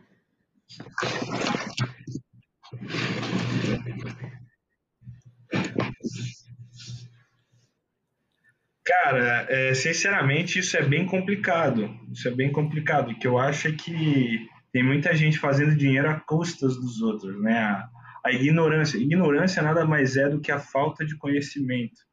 Cara, 8.86 9.46
é, 9.50 9.74
sinceramente, 9.74 10.60
isso 10.60 10.78
é 10.78 10.84
bem 10.84 11.06
complicado. 11.06 11.94
Isso 12.14 12.30
é 12.30 12.32
bem 12.32 12.50
complicado, 12.50 13.14
que 13.20 13.28
eu 13.28 13.38
acho 13.38 13.74
que 13.74 14.48
tem 14.72 14.84
muita 14.84 15.14
gente 15.14 15.38
fazendo 15.38 15.76
dinheiro 15.76 16.10
a 16.10 16.18
custas 16.22 16.78
dos 16.78 17.02
outros, 17.02 17.38
né? 17.42 17.86
A, 18.24 18.32
ignorância. 18.32 18.98
Ignorância 18.98 19.62
nada 19.62 19.86
mais 19.86 20.18
é 20.18 20.30
do 20.30 20.40
que 20.40 20.52
a 20.52 20.60
falta 20.60 21.06
de 21.06 21.18
conhecimento. 21.18 22.06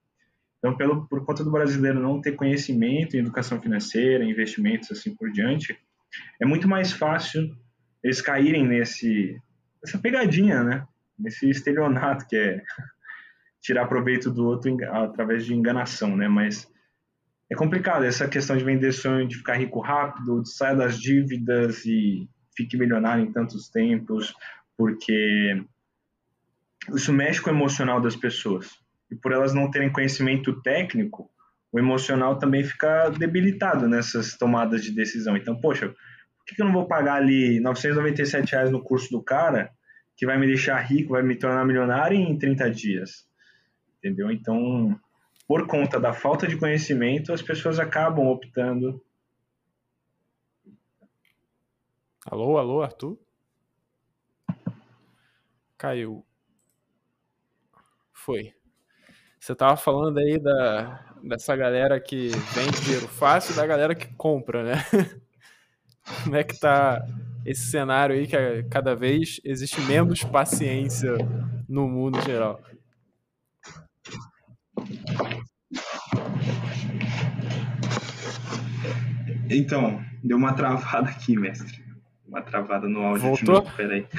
Então, 0.58 0.76
pelo, 0.76 1.06
por 1.08 1.24
conta 1.24 1.44
do 1.44 1.50
brasileiro 1.50 2.00
não 2.00 2.20
ter 2.20 2.32
conhecimento 2.32 3.16
em 3.16 3.20
educação 3.20 3.60
financeira, 3.60 4.24
investimentos, 4.24 4.90
assim 4.90 5.14
por 5.14 5.30
diante, 5.30 5.78
é 6.40 6.46
muito 6.46 6.66
mais 6.66 6.92
fácil 6.92 7.54
eles 8.02 8.20
caírem 8.20 8.66
nesse 8.66 9.40
essa 9.82 9.98
pegadinha, 9.98 10.62
né? 10.62 10.86
Nesse 11.18 11.48
estelionato 11.50 12.26
que 12.26 12.36
é 12.36 12.62
tirar 13.60 13.86
proveito 13.86 14.30
do 14.30 14.46
outro 14.46 14.74
através 14.90 15.44
de 15.44 15.54
enganação, 15.54 16.16
né? 16.16 16.28
Mas 16.28 16.66
é 17.50 17.54
complicado 17.54 18.04
essa 18.04 18.26
questão 18.26 18.56
de 18.56 18.64
vender 18.64 18.92
sonho, 18.92 19.28
de 19.28 19.36
ficar 19.36 19.54
rico 19.54 19.80
rápido, 19.80 20.42
de 20.42 20.50
sair 20.50 20.76
das 20.76 20.98
dívidas 20.98 21.84
e 21.84 22.28
fique 22.56 22.76
milionário 22.76 23.24
em 23.24 23.32
tantos 23.32 23.68
tempos, 23.68 24.34
porque 24.76 25.62
isso 26.92 27.12
mexe 27.12 27.40
com 27.40 27.50
o 27.50 27.52
emocional 27.52 28.00
das 28.00 28.16
pessoas. 28.16 28.70
E 29.10 29.14
por 29.14 29.32
elas 29.32 29.54
não 29.54 29.70
terem 29.70 29.92
conhecimento 29.92 30.60
técnico, 30.62 31.30
o 31.72 31.78
emocional 31.78 32.38
também 32.38 32.64
fica 32.64 33.10
debilitado 33.10 33.88
nessas 33.88 34.36
tomadas 34.36 34.82
de 34.84 34.92
decisão. 34.92 35.36
Então, 35.36 35.60
poxa, 35.60 35.88
por 35.88 36.44
que 36.46 36.60
eu 36.60 36.66
não 36.66 36.72
vou 36.72 36.86
pagar 36.86 37.14
ali 37.14 37.60
997 37.60 38.52
reais 38.52 38.70
no 38.70 38.82
curso 38.82 39.10
do 39.10 39.22
cara 39.22 39.70
que 40.16 40.26
vai 40.26 40.38
me 40.38 40.46
deixar 40.46 40.78
rico, 40.78 41.12
vai 41.12 41.22
me 41.22 41.36
tornar 41.36 41.64
milionário 41.64 42.16
em 42.16 42.38
30 42.38 42.70
dias? 42.70 43.26
entendeu? 44.04 44.30
Então, 44.30 45.00
por 45.48 45.66
conta 45.66 45.98
da 45.98 46.12
falta 46.12 46.46
de 46.46 46.58
conhecimento, 46.58 47.32
as 47.32 47.40
pessoas 47.40 47.78
acabam 47.78 48.26
optando. 48.26 49.02
Alô, 52.26 52.58
alô, 52.58 52.82
Arthur? 52.82 53.18
Caiu. 55.78 56.24
Foi. 58.24 58.54
Você 59.38 59.54
tava 59.54 59.76
falando 59.76 60.16
aí 60.16 60.38
da, 60.38 61.14
dessa 61.22 61.54
galera 61.54 62.00
que 62.00 62.28
vende 62.54 62.80
dinheiro 62.80 63.06
fácil 63.06 63.52
e 63.52 63.56
da 63.56 63.66
galera 63.66 63.94
que 63.94 64.06
compra, 64.14 64.64
né? 64.64 64.82
Como 66.24 66.34
é 66.34 66.42
que 66.42 66.58
tá 66.58 67.06
esse 67.44 67.70
cenário 67.70 68.16
aí 68.16 68.26
que 68.26 68.34
é, 68.34 68.62
cada 68.62 68.96
vez 68.96 69.42
existe 69.44 69.78
menos 69.82 70.24
paciência 70.24 71.12
no 71.68 71.86
mundo 71.86 72.18
geral? 72.22 72.62
Então, 79.50 80.02
deu 80.22 80.38
uma 80.38 80.54
travada 80.54 81.10
aqui, 81.10 81.36
mestre. 81.36 81.84
Uma 82.26 82.40
travada 82.40 82.88
no 82.88 83.02
áudio 83.02 83.36
Voltou? 83.36 83.70
peraí. 83.76 84.08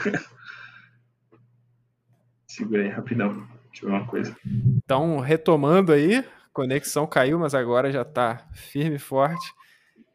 Segura 2.46 2.84
aí, 2.84 2.90
rapidão. 2.90 3.55
Deixa 3.76 3.86
eu 3.86 3.90
ver 3.90 3.96
uma 3.98 4.08
coisa. 4.08 4.36
Então, 4.78 5.20
retomando 5.20 5.92
aí, 5.92 6.24
conexão 6.54 7.06
caiu, 7.06 7.38
mas 7.38 7.54
agora 7.54 7.92
já 7.92 8.06
tá 8.06 8.48
firme 8.54 8.96
e 8.96 9.00
forte. 9.00 9.54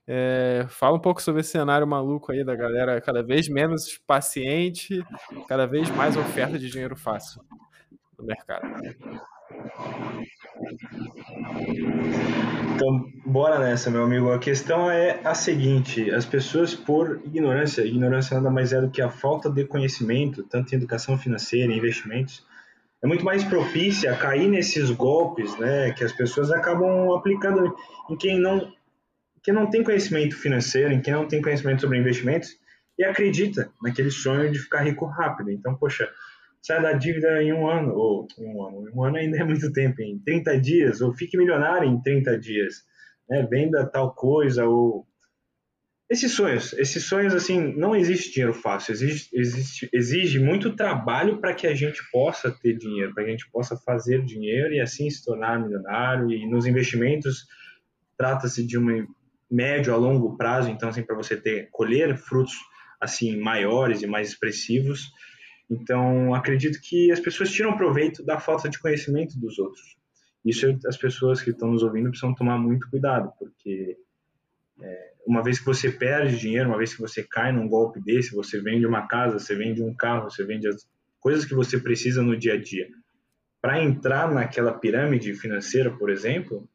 É, 0.07 0.65
fala 0.69 0.97
um 0.97 1.01
pouco 1.01 1.21
sobre 1.21 1.43
esse 1.43 1.51
cenário 1.51 1.87
maluco 1.87 2.33
aí 2.33 2.43
da 2.43 2.57
galera 2.57 3.01
cada 3.03 3.23
vez 3.23 3.49
menos 3.49 3.99
paciente, 4.07 5.05
cada 5.47 5.67
vez 5.67 5.91
mais 5.91 6.17
oferta 6.17 6.59
de 6.59 6.71
dinheiro 6.71 6.97
fácil 6.97 7.43
no 8.19 8.25
mercado. 8.25 8.67
Então, 12.75 13.13
bora 13.27 13.59
nessa, 13.59 13.91
meu 13.91 14.05
amigo. 14.05 14.33
A 14.33 14.39
questão 14.39 14.91
é 14.91 15.21
a 15.23 15.35
seguinte: 15.35 16.11
as 16.11 16.25
pessoas, 16.25 16.75
por 16.75 17.21
ignorância, 17.27 17.83
ignorância 17.83 18.37
nada 18.37 18.51
mais 18.51 18.73
é 18.73 18.81
do 18.81 18.91
que 18.91 19.03
a 19.03 19.11
falta 19.11 19.51
de 19.51 19.65
conhecimento, 19.67 20.43
tanto 20.45 20.73
em 20.73 20.79
educação 20.79 21.19
financeira, 21.19 21.73
investimentos, 21.73 22.43
é 23.03 23.07
muito 23.07 23.25
mais 23.25 23.43
propícia 23.43 24.13
a 24.13 24.17
cair 24.17 24.49
nesses 24.49 24.91
golpes, 24.91 25.57
né, 25.59 25.93
que 25.93 26.05
as 26.05 26.13
pessoas 26.13 26.51
acabam 26.51 27.13
aplicando 27.13 27.75
em 28.11 28.17
quem 28.17 28.39
não, 28.39 28.73
quem 29.43 29.55
não 29.55 29.69
tem 29.69 29.83
conhecimento 29.83 30.37
financeiro, 30.37 30.93
em 30.93 31.01
quem 31.01 31.15
não 31.15 31.27
tem 31.27 31.41
conhecimento 31.41 31.81
sobre 31.81 31.99
investimentos 31.99 32.59
e 32.99 33.05
acredita 33.05 33.73
naquele 33.83 34.11
sonho 34.11 34.53
de 34.53 34.59
ficar 34.59 34.83
rico 34.83 35.07
rápido. 35.07 35.51
Então, 35.51 35.75
poxa, 35.75 36.11
sai 36.61 36.83
da 36.83 36.93
dívida 36.93 37.43
em 37.43 37.53
um 37.53 37.67
ano, 37.67 37.95
ou 37.95 38.29
em 38.39 38.47
um 38.47 38.67
ano, 38.67 38.91
um 38.95 39.05
ano 39.05 39.17
ainda 39.17 39.39
é 39.39 39.45
muito 39.45 39.73
tempo, 39.73 40.03
em 40.03 40.19
30 40.19 40.61
dias, 40.61 41.01
ou 41.01 41.13
fique 41.15 41.37
milionário 41.39 41.89
em 41.89 42.01
30 42.01 42.39
dias, 42.39 42.85
né? 43.29 43.47
venda 43.51 43.87
tal 43.87 44.15
coisa, 44.15 44.67
ou... 44.67 45.07
Esses 46.11 46.33
sonhos, 46.33 46.73
esses 46.73 47.05
sonhos, 47.05 47.33
assim, 47.33 47.73
não 47.77 47.95
existe 47.95 48.33
dinheiro 48.33 48.53
fácil, 48.53 48.93
exige, 48.93 49.29
existe, 49.33 49.89
exige 49.93 50.41
muito 50.41 50.75
trabalho 50.75 51.41
para 51.41 51.55
que 51.55 51.69
a 51.69 51.75
gente 51.75 52.01
possa 52.11 52.51
ter 52.51 52.77
dinheiro, 52.77 53.15
para 53.15 53.23
que 53.23 53.29
a 53.29 53.33
gente 53.33 53.49
possa 53.51 53.77
fazer 53.77 54.25
dinheiro 54.25 54.75
e 54.75 54.81
assim 54.81 55.09
se 55.09 55.25
tornar 55.25 55.61
milionário, 55.61 56.33
e 56.33 56.51
nos 56.51 56.67
investimentos 56.67 57.47
trata-se 58.19 58.67
de 58.67 58.77
um 58.77 59.07
médio 59.49 59.95
a 59.95 59.97
longo 59.97 60.37
prazo, 60.37 60.69
então, 60.69 60.89
assim, 60.89 61.03
para 61.03 61.15
você 61.15 61.37
ter, 61.37 61.69
colher 61.71 62.17
frutos, 62.17 62.55
assim, 63.01 63.37
maiores 63.37 64.03
e 64.03 64.07
mais 64.07 64.31
expressivos, 64.31 65.13
então, 65.71 66.35
acredito 66.35 66.81
que 66.83 67.13
as 67.13 67.21
pessoas 67.21 67.53
tiram 67.53 67.77
proveito 67.77 68.25
da 68.25 68.41
falta 68.41 68.69
de 68.69 68.81
conhecimento 68.81 69.39
dos 69.39 69.57
outros. 69.61 69.97
Isso 70.45 70.67
as 70.87 70.97
pessoas 70.97 71.41
que 71.41 71.51
estão 71.51 71.71
nos 71.71 71.85
ouvindo 71.85 72.09
precisam 72.09 72.35
tomar 72.35 72.59
muito 72.59 72.91
cuidado, 72.91 73.33
porque 73.39 73.97
é, 74.83 75.11
uma 75.27 75.43
vez 75.43 75.59
que 75.59 75.67
você 75.67 75.91
perde 75.91 76.39
dinheiro, 76.39 76.69
uma 76.69 76.79
vez 76.79 76.95
que 76.95 77.01
você 77.01 77.23
cai 77.23 77.53
num 77.53 77.69
golpe 77.69 78.01
desse, 78.01 78.35
você 78.35 78.61
vende 78.61 78.87
uma 78.87 79.07
casa, 79.07 79.39
você 79.39 79.55
vende 79.55 79.83
um 79.83 79.95
carro, 79.95 80.31
você 80.31 80.45
vende 80.45 80.67
as 80.69 80.87
coisas 81.21 81.45
que 81.45 81.55
você 81.55 81.79
precisa 81.79 82.23
no 82.23 82.37
dia 82.37 82.55
a 82.55 82.61
dia. 82.61 82.89
Para 83.61 83.83
entrar 83.83 84.33
naquela 84.33 84.73
pirâmide 84.73 85.35
financeira, 85.35 85.91
por 85.91 86.11
exemplo, 86.11 86.69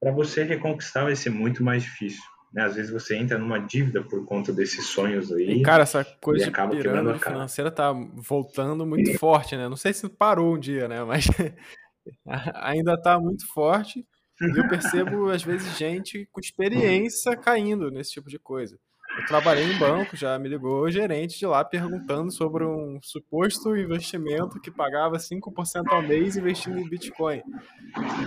para 0.00 0.10
você 0.10 0.42
reconquistar 0.42 1.04
vai 1.04 1.14
ser 1.14 1.30
muito 1.30 1.62
mais 1.62 1.82
difícil. 1.82 2.22
Né? 2.52 2.62
Às 2.62 2.74
vezes 2.74 2.90
você 2.90 3.16
entra 3.16 3.38
numa 3.38 3.58
dívida 3.58 4.02
por 4.02 4.24
conta 4.24 4.52
desses 4.52 4.86
sonhos 4.86 5.32
aí. 5.32 5.60
E, 5.60 5.62
cara, 5.62 5.82
essa 5.82 6.04
coisa 6.20 6.44
de 6.44 6.50
pirâmide 6.50 7.18
financeira 7.18 7.70
tá 7.70 7.92
voltando 7.92 8.86
muito 8.86 9.16
forte, 9.18 9.56
né? 9.56 9.68
Não 9.68 9.76
sei 9.76 9.92
se 9.92 10.08
parou 10.08 10.54
um 10.56 10.58
dia, 10.58 10.88
né? 10.88 11.04
Mas 11.04 11.26
ainda 12.54 13.00
tá 13.00 13.18
muito 13.20 13.46
forte. 13.46 14.04
E 14.40 14.58
eu 14.58 14.68
percebo, 14.68 15.30
às 15.30 15.42
vezes, 15.42 15.76
gente 15.76 16.28
com 16.32 16.40
experiência 16.40 17.36
caindo 17.36 17.90
nesse 17.90 18.12
tipo 18.12 18.28
de 18.28 18.38
coisa. 18.38 18.78
Eu 19.18 19.26
trabalhei 19.26 19.64
em 19.64 19.78
banco, 19.78 20.16
já 20.16 20.38
me 20.38 20.48
ligou 20.48 20.82
o 20.82 20.90
gerente 20.90 21.38
de 21.38 21.46
lá 21.46 21.64
perguntando 21.64 22.30
sobre 22.30 22.64
um 22.64 23.00
suposto 23.02 23.76
investimento 23.76 24.60
que 24.60 24.70
pagava 24.70 25.16
5% 25.16 25.88
ao 25.90 26.02
mês 26.02 26.36
investindo 26.36 26.78
em 26.78 26.88
Bitcoin. 26.88 27.42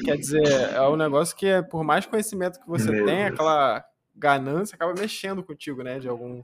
Quer 0.03 0.17
dizer, 0.17 0.43
é 0.73 0.81
um 0.81 0.97
negócio 0.97 1.35
que, 1.35 1.45
é, 1.45 1.61
por 1.61 1.83
mais 1.83 2.05
conhecimento 2.05 2.59
que 2.59 2.67
você 2.67 2.91
Meu 2.91 3.05
tem, 3.05 3.23
aquela 3.23 3.85
ganância 4.13 4.75
acaba 4.75 4.93
mexendo 4.93 5.41
contigo, 5.43 5.81
né? 5.81 5.97
De 5.97 6.09
algum, 6.09 6.43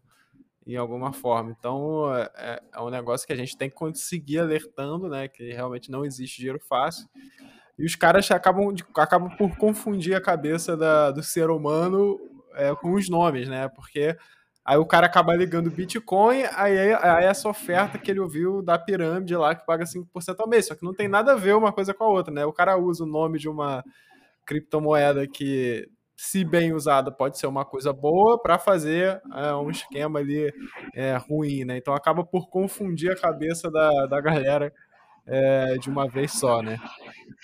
em 0.65 0.77
alguma 0.77 1.12
forma. 1.12 1.53
Então, 1.57 2.13
é, 2.15 2.62
é, 2.74 2.81
um 2.81 2.89
negócio 2.89 3.27
que 3.27 3.33
a 3.33 3.38
gente 3.38 3.57
tem 3.57 3.69
que 3.69 3.75
conseguir 3.75 4.39
alertando, 4.39 5.09
né? 5.09 5.27
Que 5.27 5.51
realmente 5.51 5.91
não 5.91 6.05
existe 6.05 6.38
dinheiro 6.38 6.59
fácil. 6.69 7.05
E 7.77 7.86
os 7.86 7.96
caras 7.96 8.29
acabam, 8.31 8.74
acabam 8.96 9.29
por 9.38 9.55
confundir 9.57 10.15
a 10.15 10.22
cabeça 10.22 10.75
da, 10.75 11.12
do 11.12 11.22
ser 11.22 11.50
humano 11.50 12.19
é, 12.55 12.74
com 12.75 12.93
os 12.93 13.07
nomes, 13.07 13.48
né? 13.48 13.67
Porque 13.69 14.17
aí 14.65 14.77
o 14.77 14.86
cara 14.86 15.05
acaba 15.05 15.36
ligando 15.36 15.69
Bitcoin, 15.69 16.43
aí, 16.55 16.93
aí 16.93 17.25
essa 17.25 17.48
oferta 17.48 17.98
que 17.98 18.10
ele 18.10 18.19
ouviu 18.19 18.62
da 18.62 18.79
pirâmide 18.79 19.36
lá 19.36 19.53
que 19.53 19.65
paga 19.65 19.86
5% 19.86 20.36
ao 20.39 20.50
mês. 20.50 20.65
Só 20.65 20.75
que 20.75 20.84
não 20.84 20.93
tem 20.93 21.07
nada 21.07 21.34
a 21.34 21.36
ver 21.36 21.55
uma 21.55 21.72
coisa 21.72 21.93
com 21.93 22.03
a 22.03 22.10
outra, 22.10 22.34
né? 22.34 22.46
O 22.46 22.53
cara 22.53 22.77
usa 22.77 23.03
o 23.03 23.07
nome 23.07 23.38
de 23.38 23.48
uma 23.48 23.84
criptomoeda 24.46 25.27
que 25.27 25.88
se 26.17 26.43
bem 26.43 26.74
usada, 26.74 27.12
pode 27.12 27.38
ser 27.38 27.46
uma 27.46 27.63
coisa 27.63 27.93
boa 27.93 28.41
para 28.41 28.57
fazer 28.57 29.22
é, 29.36 29.53
um 29.53 29.69
esquema 29.69 30.17
ali 30.17 30.51
é, 30.96 31.15
ruim, 31.15 31.63
né? 31.63 31.77
Então 31.77 31.93
acaba 31.93 32.25
por 32.25 32.50
confundir 32.50 33.12
a 33.12 33.15
cabeça 33.15 33.69
da, 33.69 34.07
da 34.07 34.19
galera 34.19 34.74
é, 35.27 35.77
de 35.77 35.89
uma 35.89 36.07
vez 36.07 36.31
só, 36.31 36.62
né? 36.62 36.79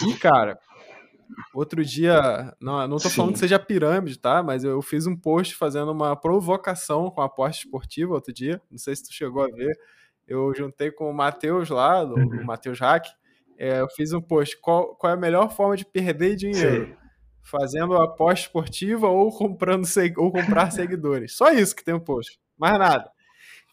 E, 0.07 0.13
cara, 0.15 0.57
outro 1.53 1.83
dia, 1.83 2.55
não, 2.59 2.87
não 2.87 2.97
tô 2.97 3.09
Sim. 3.09 3.15
falando 3.17 3.33
que 3.33 3.39
seja 3.39 3.59
pirâmide, 3.59 4.17
tá? 4.17 4.41
Mas 4.41 4.63
eu 4.63 4.81
fiz 4.81 5.05
um 5.05 5.15
post 5.15 5.55
fazendo 5.55 5.91
uma 5.91 6.15
provocação 6.15 7.11
com 7.11 7.21
a 7.21 7.25
aposta 7.25 7.65
esportiva 7.65 8.13
outro 8.13 8.33
dia. 8.33 8.61
Não 8.71 8.77
sei 8.77 8.95
se 8.95 9.03
tu 9.03 9.13
chegou 9.13 9.43
a 9.43 9.47
ver. 9.47 9.77
Eu 10.25 10.53
juntei 10.55 10.89
com 10.89 11.09
o 11.09 11.13
Matheus 11.13 11.69
lá, 11.69 12.03
do, 12.03 12.15
uhum. 12.15 12.41
o 12.41 12.45
Matheus 12.45 12.79
Hack. 12.79 13.07
É, 13.57 13.81
eu 13.81 13.89
fiz 13.89 14.13
um 14.13 14.21
post. 14.21 14.57
Qual, 14.61 14.95
qual 14.95 15.11
é 15.11 15.15
a 15.15 15.19
melhor 15.19 15.51
forma 15.51 15.75
de 15.75 15.85
perder 15.85 16.35
dinheiro? 16.35 16.87
Sim. 16.87 16.95
Fazendo 17.45 18.01
aposta 18.01 18.47
esportiva 18.47 19.09
ou 19.09 19.29
comprando 19.29 19.85
ou 20.15 20.31
comprar 20.31 20.71
seguidores. 20.71 21.35
Só 21.35 21.51
isso 21.51 21.75
que 21.75 21.83
tem 21.83 21.93
um 21.93 21.99
post. 21.99 22.39
Mais 22.57 22.79
nada 22.79 23.12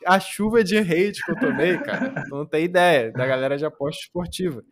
a 0.07 0.19
chuva 0.21 0.65
de 0.65 0.79
hate 0.79 1.25
que 1.25 1.31
eu 1.31 1.39
tomei, 1.39 1.79
cara, 1.79 2.25
não 2.29 2.47
tem 2.47 2.65
ideia, 2.65 3.13
da 3.13 3.27
galera 3.27 3.57
de 3.57 3.65
aposta 3.65 4.03
esportiva. 4.03 4.63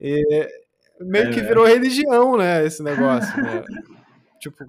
E 0.00 0.22
meio 1.00 1.28
é, 1.28 1.32
que 1.32 1.40
virou 1.40 1.66
religião, 1.66 2.36
né, 2.36 2.64
esse 2.64 2.82
negócio, 2.82 3.40
né? 3.42 3.64
Tipo, 4.40 4.64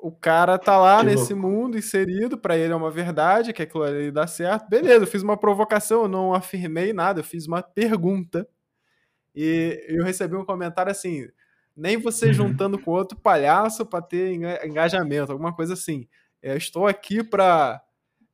o 0.00 0.12
cara 0.12 0.58
tá 0.58 0.78
lá 0.78 1.00
que 1.00 1.06
nesse 1.06 1.34
louco. 1.34 1.48
mundo 1.48 1.78
inserido, 1.78 2.38
para 2.38 2.56
ele 2.56 2.72
é 2.72 2.76
uma 2.76 2.90
verdade, 2.90 3.52
que 3.52 3.62
aquilo 3.62 3.82
ali 3.82 4.10
dá 4.10 4.26
certo. 4.26 4.68
Beleza, 4.68 5.04
eu 5.04 5.08
fiz 5.08 5.22
uma 5.22 5.36
provocação, 5.36 6.02
eu 6.02 6.08
não 6.08 6.32
afirmei 6.32 6.92
nada, 6.92 7.20
eu 7.20 7.24
fiz 7.24 7.46
uma 7.46 7.62
pergunta. 7.62 8.48
E 9.34 9.84
eu 9.88 10.04
recebi 10.04 10.36
um 10.36 10.44
comentário 10.44 10.90
assim: 10.90 11.28
nem 11.76 11.96
você 11.96 12.26
uhum. 12.26 12.32
juntando 12.32 12.78
com 12.78 12.92
outro 12.92 13.18
palhaço 13.18 13.84
para 13.84 14.02
ter 14.02 14.32
engajamento, 14.64 15.32
alguma 15.32 15.54
coisa 15.54 15.74
assim. 15.74 16.06
Eu 16.40 16.56
estou 16.56 16.86
aqui 16.86 17.24
para 17.24 17.82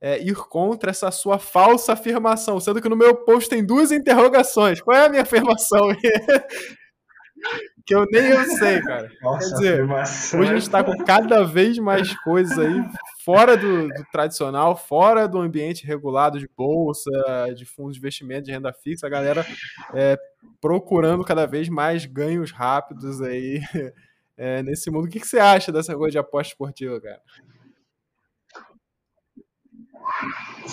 é, 0.05 0.23
ir 0.23 0.37
contra 0.37 0.91
essa 0.91 1.11
sua 1.11 1.39
falsa 1.39 1.95
afirmação, 1.95 2.61
sendo 2.61 2.83
que 2.83 2.91
no 2.91 2.97
meu 2.97 3.17
post 3.25 3.49
tem 3.49 3.65
duas 3.65 3.91
interrogações. 3.91 4.79
Qual 4.83 4.95
é 4.95 5.07
a 5.07 5.09
minha 5.09 5.23
afirmação? 5.23 5.89
que 7.87 7.95
eu 7.95 8.05
nem 8.13 8.27
eu 8.27 8.45
sei, 8.45 8.83
cara. 8.83 9.11
Nossa, 9.23 9.49
Quer 9.49 9.55
dizer, 9.55 9.83
hoje 10.39 10.51
a 10.51 10.55
gente 10.57 10.59
está 10.59 10.85
com 10.85 10.95
cada 11.05 11.43
vez 11.43 11.79
mais 11.79 12.15
coisas 12.21 12.59
aí 12.59 12.85
fora 13.25 13.57
do, 13.57 13.89
do, 13.89 14.05
tradicional, 14.13 14.77
fora 14.77 15.27
do 15.27 15.39
ambiente 15.39 15.87
regulado 15.87 16.39
de 16.39 16.51
bolsa, 16.55 17.11
de 17.57 17.65
fundos 17.65 17.95
de 17.95 18.01
investimento, 18.01 18.45
de 18.45 18.53
renda 18.53 18.75
fixa, 18.75 19.07
a 19.07 19.11
galera 19.11 19.43
é, 19.95 20.19
procurando 20.61 21.25
cada 21.25 21.47
vez 21.47 21.71
mais 21.71 22.05
ganhos 22.05 22.51
rápidos 22.51 23.23
aí 23.23 23.63
é, 24.37 24.63
nesse 24.63 24.91
mundo. 24.91 25.07
O 25.07 25.09
que, 25.09 25.19
que 25.19 25.27
você 25.27 25.39
acha 25.39 25.73
dessa 25.73 25.97
coisa 25.97 26.11
de 26.11 26.19
aposta 26.19 26.53
esportiva, 26.53 27.01
cara? 27.01 27.23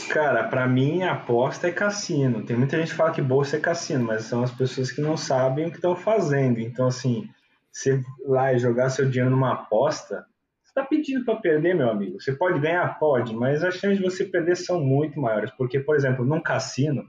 Cara, 0.10 0.44
para 0.46 0.68
mim 0.68 1.04
aposta 1.04 1.68
é 1.68 1.72
cassino. 1.72 2.44
Tem 2.46 2.56
muita 2.56 2.78
gente 2.78 2.92
que 2.92 2.98
fala 2.98 3.12
que 3.12 3.22
bolsa 3.22 3.58
é 3.58 3.60
cassino, 3.60 4.06
mas 4.06 4.24
são 4.24 4.44
as 4.44 4.52
pessoas 4.52 4.92
que 4.92 5.02
não 5.02 5.18
sabem 5.18 5.68
o 5.68 5.70
que 5.70 5.78
estão 5.78 5.96
fazendo. 5.96 6.60
Então, 6.60 6.88
assim, 6.88 7.30
você 7.72 8.02
lá 8.26 8.54
e 8.54 8.60
jogar 8.60 8.90
seu 8.90 9.10
dinheiro 9.10 9.32
numa 9.32 9.54
aposta, 9.54 10.26
você 10.62 10.70
está 10.70 10.84
pedindo 10.84 11.26
para 11.26 11.36
perder, 11.36 11.76
meu 11.76 11.90
amigo. 11.90 12.20
Você 12.20 12.34
pode 12.34 12.60
ganhar? 12.60 13.00
Pode, 13.00 13.36
mas 13.36 13.64
as 13.64 13.76
chances 13.76 13.98
de 13.98 14.04
você 14.04 14.26
perder 14.26 14.56
são 14.56 14.80
muito 14.80 15.20
maiores. 15.20 15.52
Porque, 15.52 15.80
por 15.80 15.96
exemplo, 15.96 16.26
num 16.26 16.42
cassino, 16.42 17.04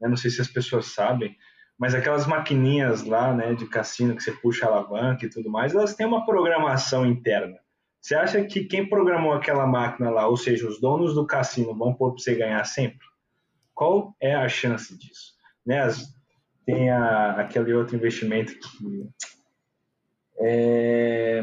né, 0.00 0.08
não 0.08 0.16
sei 0.16 0.30
se 0.30 0.40
as 0.40 0.48
pessoas 0.48 0.86
sabem, 0.86 1.36
mas 1.78 1.94
aquelas 1.94 2.26
maquininhas 2.26 3.04
lá, 3.04 3.32
né, 3.32 3.54
de 3.54 3.66
cassino 3.66 4.16
que 4.16 4.22
você 4.22 4.32
puxa 4.32 4.66
a 4.66 4.68
alavanca 4.68 5.24
e 5.24 5.30
tudo 5.30 5.50
mais, 5.50 5.74
elas 5.74 5.94
têm 5.94 6.06
uma 6.06 6.26
programação 6.26 7.06
interna. 7.06 7.58
Você 8.00 8.14
acha 8.14 8.44
que 8.44 8.64
quem 8.64 8.88
programou 8.88 9.32
aquela 9.32 9.66
máquina 9.66 10.10
lá, 10.10 10.26
ou 10.28 10.36
seja, 10.36 10.68
os 10.68 10.80
donos 10.80 11.14
do 11.14 11.26
cassino, 11.26 11.76
vão 11.76 11.94
pôr 11.94 12.12
para 12.12 12.22
você 12.22 12.34
ganhar 12.34 12.64
sempre? 12.64 13.06
Qual 13.74 14.14
é 14.20 14.34
a 14.34 14.48
chance 14.48 14.96
disso? 14.96 15.34
Né? 15.66 15.88
Tem 16.64 16.90
a, 16.90 17.32
aquele 17.32 17.72
outro 17.72 17.96
investimento 17.96 18.52
que. 18.58 19.08
É, 20.40 21.42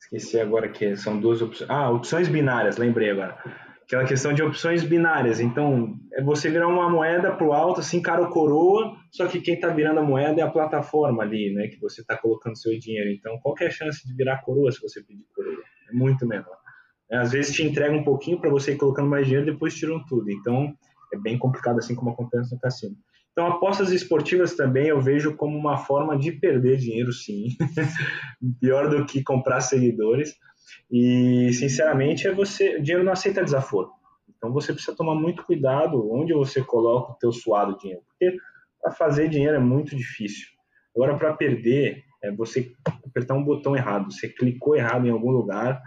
esqueci 0.00 0.40
agora 0.40 0.68
que 0.68 0.96
são 0.96 1.20
duas 1.20 1.40
opções. 1.40 1.70
Ah, 1.70 1.90
opções 1.90 2.28
binárias, 2.28 2.76
lembrei 2.76 3.10
agora 3.10 3.63
aquela 3.84 4.04
questão 4.04 4.32
de 4.32 4.42
opções 4.42 4.82
binárias. 4.82 5.40
Então, 5.40 5.94
é 6.12 6.22
você 6.22 6.50
virar 6.50 6.68
uma 6.68 6.88
moeda 6.88 7.32
pro 7.32 7.52
alto, 7.52 7.80
assim, 7.80 8.00
cara 8.00 8.22
ou 8.22 8.28
coroa, 8.28 8.96
só 9.10 9.26
que 9.26 9.40
quem 9.40 9.54
está 9.54 9.68
virando 9.68 10.00
a 10.00 10.02
moeda 10.02 10.40
é 10.40 10.44
a 10.44 10.50
plataforma 10.50 11.22
ali, 11.22 11.52
né, 11.52 11.68
que 11.68 11.78
você 11.80 12.00
está 12.00 12.16
colocando 12.16 12.56
seu 12.56 12.78
dinheiro. 12.78 13.10
Então, 13.10 13.38
qual 13.42 13.54
é 13.60 13.66
a 13.66 13.70
chance 13.70 14.06
de 14.06 14.14
virar 14.14 14.38
coroa 14.38 14.72
se 14.72 14.80
você 14.80 15.02
pedir 15.02 15.26
coroa? 15.34 15.62
É 15.90 15.94
muito 15.94 16.26
menor. 16.26 16.56
É, 17.10 17.18
às 17.18 17.32
vezes 17.32 17.54
te 17.54 17.62
entrega 17.62 17.94
um 17.94 18.02
pouquinho 18.02 18.40
para 18.40 18.50
você 18.50 18.72
ir 18.72 18.76
colocando 18.76 19.08
mais 19.08 19.26
dinheiro, 19.26 19.46
depois 19.46 19.74
tiram 19.74 20.02
tudo. 20.06 20.30
Então, 20.30 20.74
é 21.12 21.18
bem 21.18 21.38
complicado, 21.38 21.78
assim 21.78 21.94
como 21.94 22.10
acontece 22.10 22.52
no 22.52 22.58
cassino. 22.58 22.96
Então, 23.32 23.48
apostas 23.48 23.90
esportivas 23.90 24.54
também 24.54 24.86
eu 24.86 25.00
vejo 25.00 25.36
como 25.36 25.58
uma 25.58 25.76
forma 25.76 26.16
de 26.16 26.32
perder 26.32 26.78
dinheiro, 26.78 27.12
sim. 27.12 27.48
Pior 28.60 28.88
do 28.88 29.04
que 29.04 29.22
comprar 29.22 29.60
seguidores 29.60 30.34
e, 30.90 31.52
sinceramente, 31.52 32.26
é 32.26 32.32
você, 32.32 32.76
o 32.76 32.82
dinheiro 32.82 33.04
não 33.04 33.12
aceita 33.12 33.44
desaforo. 33.44 33.90
Então, 34.36 34.52
você 34.52 34.72
precisa 34.72 34.96
tomar 34.96 35.14
muito 35.14 35.44
cuidado 35.44 36.10
onde 36.12 36.32
você 36.32 36.62
coloca 36.62 37.12
o 37.12 37.16
teu 37.16 37.32
suado 37.32 37.78
dinheiro, 37.78 38.02
porque 38.06 38.36
para 38.82 38.92
fazer 38.92 39.28
dinheiro 39.28 39.56
é 39.56 39.60
muito 39.60 39.96
difícil. 39.96 40.48
Agora, 40.94 41.16
para 41.16 41.32
perder, 41.34 42.04
é 42.22 42.30
você 42.30 42.72
apertar 43.06 43.34
um 43.34 43.44
botão 43.44 43.76
errado. 43.76 44.12
Você 44.12 44.28
clicou 44.28 44.76
errado 44.76 45.06
em 45.06 45.10
algum 45.10 45.30
lugar. 45.30 45.82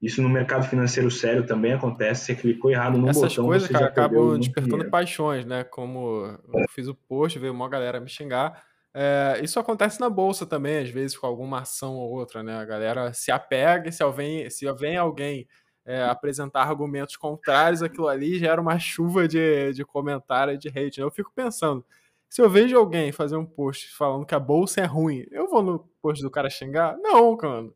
Isso 0.00 0.22
no 0.22 0.28
mercado 0.28 0.66
financeiro 0.66 1.10
sério 1.10 1.46
também 1.46 1.72
acontece. 1.72 2.26
Você 2.26 2.34
clicou 2.34 2.70
errado 2.70 2.98
no 2.98 3.08
Essas 3.08 3.22
botão. 3.22 3.26
Essas 3.26 3.44
coisas, 3.44 3.68
cara, 3.68 3.86
acabam 3.86 4.38
despertando 4.38 4.70
dinheiro. 4.70 4.90
paixões, 4.90 5.44
né? 5.44 5.64
Como 5.64 6.38
eu 6.54 6.68
fiz 6.70 6.86
o 6.86 6.94
post, 6.94 7.38
veio 7.38 7.52
uma 7.52 7.68
galera 7.68 7.98
me 7.98 8.08
xingar. 8.08 8.62
É, 8.98 9.40
isso 9.42 9.60
acontece 9.60 10.00
na 10.00 10.08
bolsa 10.08 10.46
também, 10.46 10.78
às 10.78 10.88
vezes, 10.88 11.18
com 11.18 11.26
alguma 11.26 11.60
ação 11.60 11.96
ou 11.96 12.10
outra, 12.10 12.42
né? 12.42 12.56
A 12.56 12.64
galera 12.64 13.12
se 13.12 13.30
apega, 13.30 13.92
se 13.92 14.02
vem, 14.12 14.48
se 14.48 14.72
vem 14.72 14.96
alguém 14.96 15.46
é, 15.84 16.02
apresentar 16.04 16.62
argumentos 16.62 17.14
contrários, 17.14 17.82
aquilo 17.82 18.08
ali 18.08 18.38
gera 18.38 18.58
uma 18.58 18.78
chuva 18.78 19.28
de, 19.28 19.74
de 19.74 19.84
comentário 19.84 20.54
e 20.54 20.58
de 20.58 20.68
hate. 20.68 20.98
Né? 20.98 21.04
Eu 21.04 21.10
fico 21.10 21.30
pensando, 21.34 21.84
se 22.26 22.40
eu 22.40 22.48
vejo 22.48 22.74
alguém 22.78 23.12
fazer 23.12 23.36
um 23.36 23.44
post 23.44 23.94
falando 23.94 24.24
que 24.24 24.34
a 24.34 24.40
bolsa 24.40 24.80
é 24.80 24.86
ruim, 24.86 25.26
eu 25.30 25.46
vou 25.46 25.62
no 25.62 25.78
post 26.00 26.22
do 26.22 26.30
cara 26.30 26.48
xingar? 26.48 26.96
Não, 26.96 27.36
cara. 27.36 27.66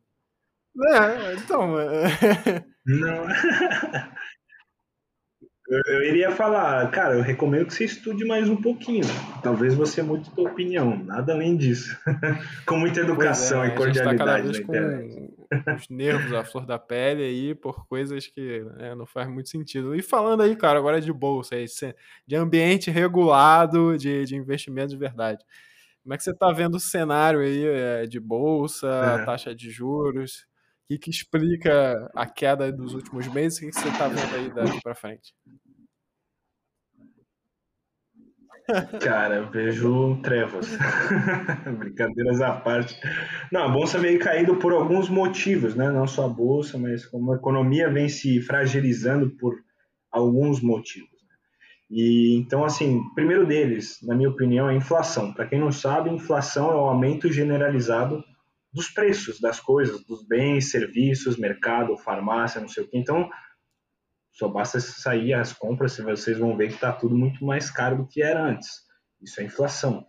É, 0.94 1.34
então. 1.34 1.78
É... 1.78 2.64
Não. 2.86 3.26
Eu, 5.70 5.80
eu, 5.86 6.02
iria 6.02 6.32
falar, 6.32 6.90
cara, 6.90 7.14
eu 7.14 7.22
recomendo 7.22 7.66
que 7.66 7.74
você 7.74 7.84
estude 7.84 8.24
mais 8.24 8.48
um 8.48 8.56
pouquinho. 8.56 9.04
Talvez 9.40 9.72
você 9.72 10.02
mude 10.02 10.28
sua 10.28 10.50
opinião, 10.50 10.96
nada 11.04 11.32
além 11.32 11.56
disso. 11.56 11.96
com 12.66 12.76
muita 12.76 12.98
educação 12.98 13.62
é, 13.62 13.68
e 13.68 13.76
cordialidade. 13.76 14.18
Tá 14.18 14.24
cada 14.24 14.42
vez 14.42 14.58
com 14.58 15.76
os 15.76 15.88
nervos 15.88 16.32
à 16.32 16.42
flor 16.42 16.66
da 16.66 16.76
pele 16.76 17.22
aí 17.22 17.54
por 17.54 17.86
coisas 17.86 18.26
que 18.26 18.64
né, 18.78 18.96
não 18.96 19.06
faz 19.06 19.28
muito 19.28 19.48
sentido. 19.48 19.94
E 19.94 20.02
falando 20.02 20.42
aí, 20.42 20.56
cara, 20.56 20.76
agora 20.76 21.00
de 21.00 21.12
bolsa, 21.12 21.54
de 22.26 22.34
ambiente 22.34 22.90
regulado 22.90 23.96
de, 23.96 24.24
de 24.24 24.34
investimento 24.34 24.88
de 24.88 24.96
verdade. 24.96 25.44
Como 26.02 26.12
é 26.12 26.16
que 26.16 26.24
você 26.24 26.32
está 26.32 26.50
vendo 26.50 26.74
o 26.78 26.80
cenário 26.80 27.38
aí 27.38 27.64
é, 27.64 28.06
de 28.06 28.18
bolsa, 28.18 29.20
é. 29.20 29.24
taxa 29.24 29.54
de 29.54 29.70
juros? 29.70 30.50
que, 30.90 30.98
que 30.98 31.10
explica 31.10 32.10
a 32.14 32.26
queda 32.26 32.72
dos 32.72 32.94
últimos 32.94 33.28
meses? 33.28 33.58
O 33.58 33.60
que, 33.60 33.70
que 33.70 33.80
você 33.80 33.88
está 33.88 34.08
vendo 34.08 34.34
aí 34.34 34.52
daqui 34.52 34.80
para 34.82 34.94
frente? 34.94 35.32
Cara, 39.00 39.42
vejo 39.42 40.20
trevas. 40.22 40.68
Brincadeiras 41.78 42.40
à 42.40 42.52
parte. 42.52 42.98
Não, 43.50 43.64
a 43.64 43.68
bolsa 43.68 43.98
veio 43.98 44.18
caído 44.18 44.56
por 44.56 44.72
alguns 44.72 45.08
motivos, 45.08 45.74
né? 45.74 45.90
Não 45.90 46.06
só 46.06 46.26
a 46.26 46.28
bolsa, 46.28 46.78
mas 46.78 47.06
como 47.06 47.32
a 47.32 47.36
economia 47.36 47.90
vem 47.90 48.08
se 48.08 48.40
fragilizando 48.40 49.30
por 49.30 49.54
alguns 50.10 50.60
motivos. 50.60 51.10
Né? 51.10 51.34
E 51.90 52.36
então, 52.36 52.64
assim, 52.64 53.00
primeiro 53.14 53.46
deles, 53.46 53.98
na 54.02 54.14
minha 54.14 54.30
opinião, 54.30 54.68
é 54.68 54.72
a 54.72 54.76
inflação. 54.76 55.32
Para 55.32 55.46
quem 55.46 55.58
não 55.58 55.72
sabe, 55.72 56.10
inflação 56.10 56.70
é 56.70 56.74
o 56.74 56.88
aumento 56.88 57.30
generalizado 57.32 58.22
dos 58.72 58.88
preços 58.88 59.40
das 59.40 59.58
coisas, 59.58 60.04
dos 60.04 60.24
bens, 60.26 60.70
serviços, 60.70 61.36
mercado, 61.36 61.96
farmácia, 61.96 62.60
não 62.60 62.68
sei 62.68 62.84
o 62.84 62.88
que. 62.88 62.96
Então, 62.96 63.28
só 64.32 64.48
basta 64.48 64.80
sair 64.80 65.34
as 65.34 65.52
compras, 65.52 65.98
vocês 65.98 66.38
vão 66.38 66.56
ver 66.56 66.68
que 66.68 66.74
está 66.74 66.92
tudo 66.92 67.16
muito 67.16 67.44
mais 67.44 67.70
caro 67.70 67.98
do 67.98 68.06
que 68.06 68.22
era 68.22 68.42
antes. 68.42 68.68
Isso 69.22 69.40
é 69.40 69.44
inflação. 69.44 70.04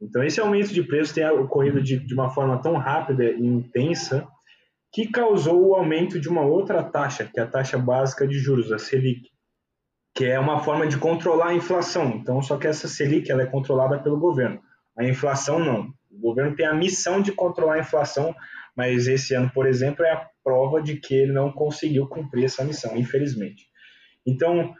Então, 0.00 0.22
esse 0.22 0.40
aumento 0.40 0.72
de 0.72 0.82
preço 0.82 1.14
tem 1.14 1.28
ocorrido 1.28 1.82
de, 1.82 1.98
de 1.98 2.14
uma 2.14 2.30
forma 2.30 2.60
tão 2.60 2.76
rápida 2.76 3.24
e 3.24 3.44
intensa 3.44 4.26
que 4.92 5.08
causou 5.08 5.68
o 5.68 5.74
aumento 5.74 6.20
de 6.20 6.28
uma 6.28 6.42
outra 6.42 6.82
taxa, 6.82 7.24
que 7.24 7.40
é 7.40 7.42
a 7.42 7.46
taxa 7.46 7.78
básica 7.78 8.26
de 8.26 8.38
juros, 8.38 8.70
a 8.70 8.78
Selic, 8.78 9.28
que 10.14 10.24
é 10.24 10.38
uma 10.38 10.60
forma 10.60 10.86
de 10.86 10.96
controlar 10.98 11.48
a 11.48 11.54
inflação. 11.54 12.10
Então, 12.10 12.40
só 12.40 12.56
que 12.56 12.66
essa 12.66 12.86
Selic 12.86 13.30
ela 13.30 13.42
é 13.42 13.46
controlada 13.46 13.98
pelo 13.98 14.20
governo. 14.20 14.60
A 14.96 15.04
inflação 15.04 15.58
não. 15.58 15.92
Governo 16.24 16.56
tem 16.56 16.64
a 16.64 16.74
missão 16.74 17.20
de 17.20 17.32
controlar 17.32 17.74
a 17.74 17.80
inflação, 17.80 18.34
mas 18.74 19.06
esse 19.06 19.34
ano, 19.34 19.50
por 19.52 19.66
exemplo, 19.66 20.04
é 20.04 20.10
a 20.10 20.26
prova 20.42 20.82
de 20.82 20.96
que 20.96 21.14
ele 21.14 21.32
não 21.32 21.52
conseguiu 21.52 22.08
cumprir 22.08 22.46
essa 22.46 22.64
missão, 22.64 22.96
infelizmente. 22.96 23.66
Então, 24.26 24.74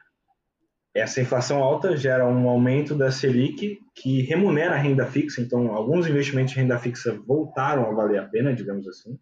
essa 0.94 1.20
inflação 1.20 1.62
alta 1.62 1.96
gera 1.96 2.26
um 2.26 2.48
aumento 2.48 2.94
da 2.94 3.10
Selic 3.10 3.78
que 3.94 4.22
remunera 4.22 4.74
a 4.74 4.78
renda 4.78 5.04
fixa, 5.04 5.42
então 5.42 5.74
alguns 5.74 6.06
investimentos 6.08 6.54
de 6.54 6.60
renda 6.60 6.78
fixa 6.78 7.12
voltaram 7.26 7.90
a 7.90 7.94
valer 7.94 8.20
a 8.20 8.24
pena, 8.24 8.54
digamos 8.54 8.88
assim. 8.88 9.18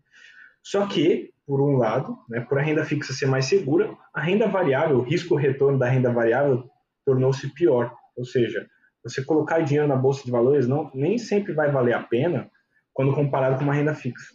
Só 0.62 0.86
que, 0.86 1.30
por 1.44 1.60
um 1.60 1.76
lado, 1.76 2.16
né, 2.28 2.40
por 2.40 2.58
a 2.58 2.62
renda 2.62 2.84
fixa 2.84 3.12
ser 3.12 3.26
mais 3.26 3.46
segura, 3.46 3.96
a 4.14 4.20
renda 4.20 4.46
variável, 4.46 4.98
o 4.98 5.02
risco-retorno 5.02 5.76
da 5.76 5.88
renda 5.88 6.12
variável 6.12 6.70
tornou-se 7.04 7.52
pior. 7.52 7.92
Ou 8.16 8.24
seja, 8.24 8.64
você 9.04 9.24
colocar 9.24 9.60
dinheiro 9.60 9.88
na 9.88 9.96
bolsa 9.96 10.24
de 10.24 10.30
valores 10.30 10.68
não, 10.68 10.90
nem 10.94 11.18
sempre 11.18 11.52
vai 11.52 11.70
valer 11.70 11.94
a 11.94 12.02
pena 12.02 12.50
quando 12.92 13.14
comparado 13.14 13.56
com 13.56 13.64
uma 13.64 13.74
renda 13.74 13.94
fixa. 13.94 14.34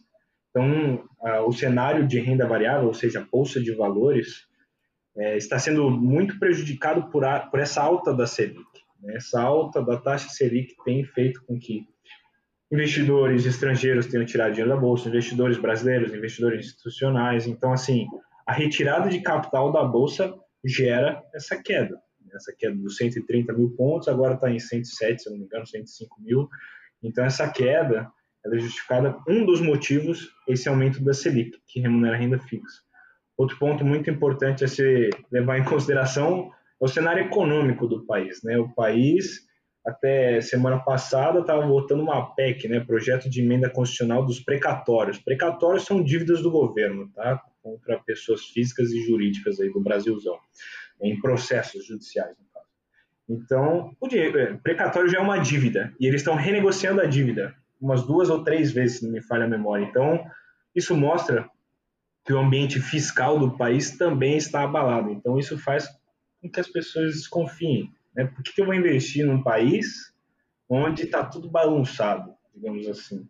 Então, 0.50 1.04
o 1.46 1.54
cenário 1.54 2.08
de 2.08 2.20
renda 2.20 2.48
variável, 2.48 2.88
ou 2.88 2.94
seja, 2.94 3.28
bolsa 3.32 3.62
de 3.62 3.74
valores, 3.76 4.48
é, 5.16 5.38
está 5.38 5.58
sendo 5.58 5.90
muito 5.90 6.40
prejudicado 6.40 7.10
por, 7.10 7.26
a, 7.26 7.40
por 7.40 7.60
essa 7.60 7.82
alta 7.82 8.14
da 8.14 8.28
Selic. 8.28 8.64
Né? 9.02 9.16
Essa 9.16 9.42
alta 9.42 9.82
da 9.82 9.98
taxa 9.98 10.30
Selic 10.30 10.76
tem 10.84 11.04
feito 11.04 11.44
com 11.46 11.60
que 11.60 11.88
investidores 12.72 13.46
estrangeiros 13.46 14.08
tenham 14.08 14.26
tirado 14.26 14.52
dinheiro 14.52 14.70
da 14.70 14.80
bolsa, 14.80 15.10
investidores 15.10 15.58
brasileiros, 15.58 16.14
investidores 16.14 16.66
institucionais. 16.66 17.48
Então, 17.48 17.72
assim, 17.72 18.06
a 18.46 18.54
retirada 18.54 19.10
de 19.10 19.22
capital 19.22 19.72
da 19.72 19.84
bolsa 19.84 20.34
gera 20.66 21.22
essa 21.34 21.62
queda. 21.62 22.00
Essa 22.34 22.54
queda 22.58 22.76
dos 22.76 22.98
130 22.98 23.54
mil 23.54 23.72
pontos, 23.72 24.08
agora 24.08 24.36
está 24.36 24.52
em 24.52 24.60
107, 24.60 25.24
se 25.24 25.30
não 25.30 25.38
me 25.38 25.46
engano, 25.46 25.66
105 25.66 26.22
mil. 26.22 26.48
Então, 27.04 27.24
essa 27.24 27.50
queda 27.50 28.12
ela 28.46 28.56
é 28.56 28.60
justificada, 28.60 29.18
um 29.28 29.46
dos 29.46 29.60
motivos, 29.60 30.30
esse 30.48 30.70
aumento 30.70 31.04
da 31.04 31.14
Selic, 31.14 31.60
que 31.68 31.80
remunera 31.80 32.16
a 32.16 32.20
renda 32.20 32.40
fixa. 32.40 32.82
Outro 33.38 33.58
ponto 33.60 33.84
muito 33.86 34.10
importante 34.10 34.64
a 34.64 34.68
se 34.68 35.10
levar 35.32 35.60
em 35.60 35.66
consideração 35.66 36.52
é 36.82 36.86
o 36.86 36.88
cenário 36.88 37.26
econômico 37.26 37.88
do 37.88 38.06
país. 38.06 38.42
Né? 38.44 38.58
O 38.58 38.74
país 38.74 39.46
até 39.86 40.42
semana 40.42 40.80
passada 40.80 41.40
estava 41.40 41.66
votando 41.66 42.04
uma 42.04 42.36
PEC, 42.36 42.68
né, 42.68 42.82
projeto 42.82 43.30
de 43.30 43.42
emenda 43.42 43.70
constitucional 43.70 44.26
dos 44.26 44.42
precatórios. 44.42 45.18
Precatórios 45.18 45.86
são 45.86 46.04
dívidas 46.04 46.42
do 46.42 46.52
governo, 46.52 47.10
tá, 47.16 47.42
contra 47.64 47.98
pessoas 48.00 48.46
físicas 48.48 48.92
e 48.92 49.02
jurídicas 49.06 49.62
aí 49.62 49.72
do 49.72 49.80
Brasilzão, 49.80 50.38
em 51.02 51.20
processos 51.20 51.86
judiciais, 51.86 52.36
no 52.38 52.46
caso. 52.54 52.68
Então, 53.30 53.96
o 54.00 54.08
dinheiro, 54.08 54.40
é, 54.40 54.54
precatório 54.56 55.10
já 55.10 55.20
é 55.20 55.22
uma 55.22 55.38
dívida 55.38 55.94
e 56.00 56.08
eles 56.08 56.22
estão 56.22 56.36
renegociando 56.36 57.02
a 57.02 57.06
dívida 57.06 57.56
umas 57.80 58.04
duas 58.04 58.30
ou 58.30 58.44
três 58.44 58.72
vezes, 58.72 59.00
se 59.00 59.06
não 59.06 59.12
me 59.12 59.22
falha 59.22 59.46
a 59.46 59.50
memória. 59.50 59.86
Então, 59.86 60.26
isso 60.76 60.96
mostra 60.96 61.50
que 62.26 62.34
o 62.34 62.40
ambiente 62.40 62.80
fiscal 62.80 63.40
do 63.40 63.56
país 63.56 63.98
também 63.98 64.38
está 64.38 64.64
abalado. 64.64 65.12
Então, 65.12 65.38
isso 65.38 65.58
faz 65.58 65.88
com 66.42 66.50
que 66.50 66.60
as 66.60 66.68
pessoas 66.68 67.14
desconfiem. 67.14 67.92
Né? 68.16 68.26
Por 68.26 68.44
que 68.44 68.60
eu 68.60 68.66
vou 68.66 68.74
investir 68.74 69.26
num 69.26 69.42
país 69.42 70.14
onde 70.68 71.04
está 71.04 71.24
tudo 71.24 71.50
bagunçado, 71.50 72.34
digamos 72.54 72.88
assim? 72.88 73.28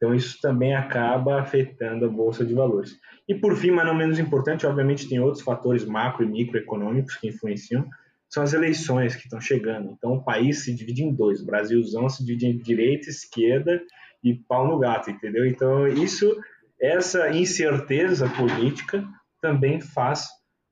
Então, 0.00 0.14
isso 0.14 0.38
também 0.40 0.74
acaba 0.74 1.42
afetando 1.42 2.06
a 2.06 2.08
Bolsa 2.08 2.42
de 2.42 2.54
Valores. 2.54 2.96
E, 3.28 3.34
por 3.34 3.54
fim, 3.54 3.70
mas 3.70 3.84
não 3.84 3.94
menos 3.94 4.18
importante, 4.18 4.66
obviamente, 4.66 5.06
tem 5.06 5.20
outros 5.20 5.44
fatores 5.44 5.84
macro 5.84 6.24
e 6.24 6.26
microeconômicos 6.26 7.16
que 7.16 7.28
influenciam, 7.28 7.86
são 8.26 8.42
as 8.42 8.54
eleições 8.54 9.14
que 9.14 9.24
estão 9.24 9.38
chegando. 9.38 9.90
Então, 9.90 10.14
o 10.14 10.24
país 10.24 10.64
se 10.64 10.74
divide 10.74 11.04
em 11.04 11.14
dois. 11.14 11.42
O 11.42 11.46
Brasilzão 11.46 12.08
se 12.08 12.24
divide 12.24 12.46
em 12.46 12.56
direita, 12.56 13.10
esquerda 13.10 13.78
e 14.24 14.34
pau 14.34 14.66
no 14.66 14.78
gato, 14.78 15.10
entendeu? 15.10 15.46
Então, 15.46 15.86
isso, 15.86 16.34
essa 16.80 17.30
incerteza 17.30 18.26
política 18.26 19.04
também 19.42 19.82
faz 19.82 20.26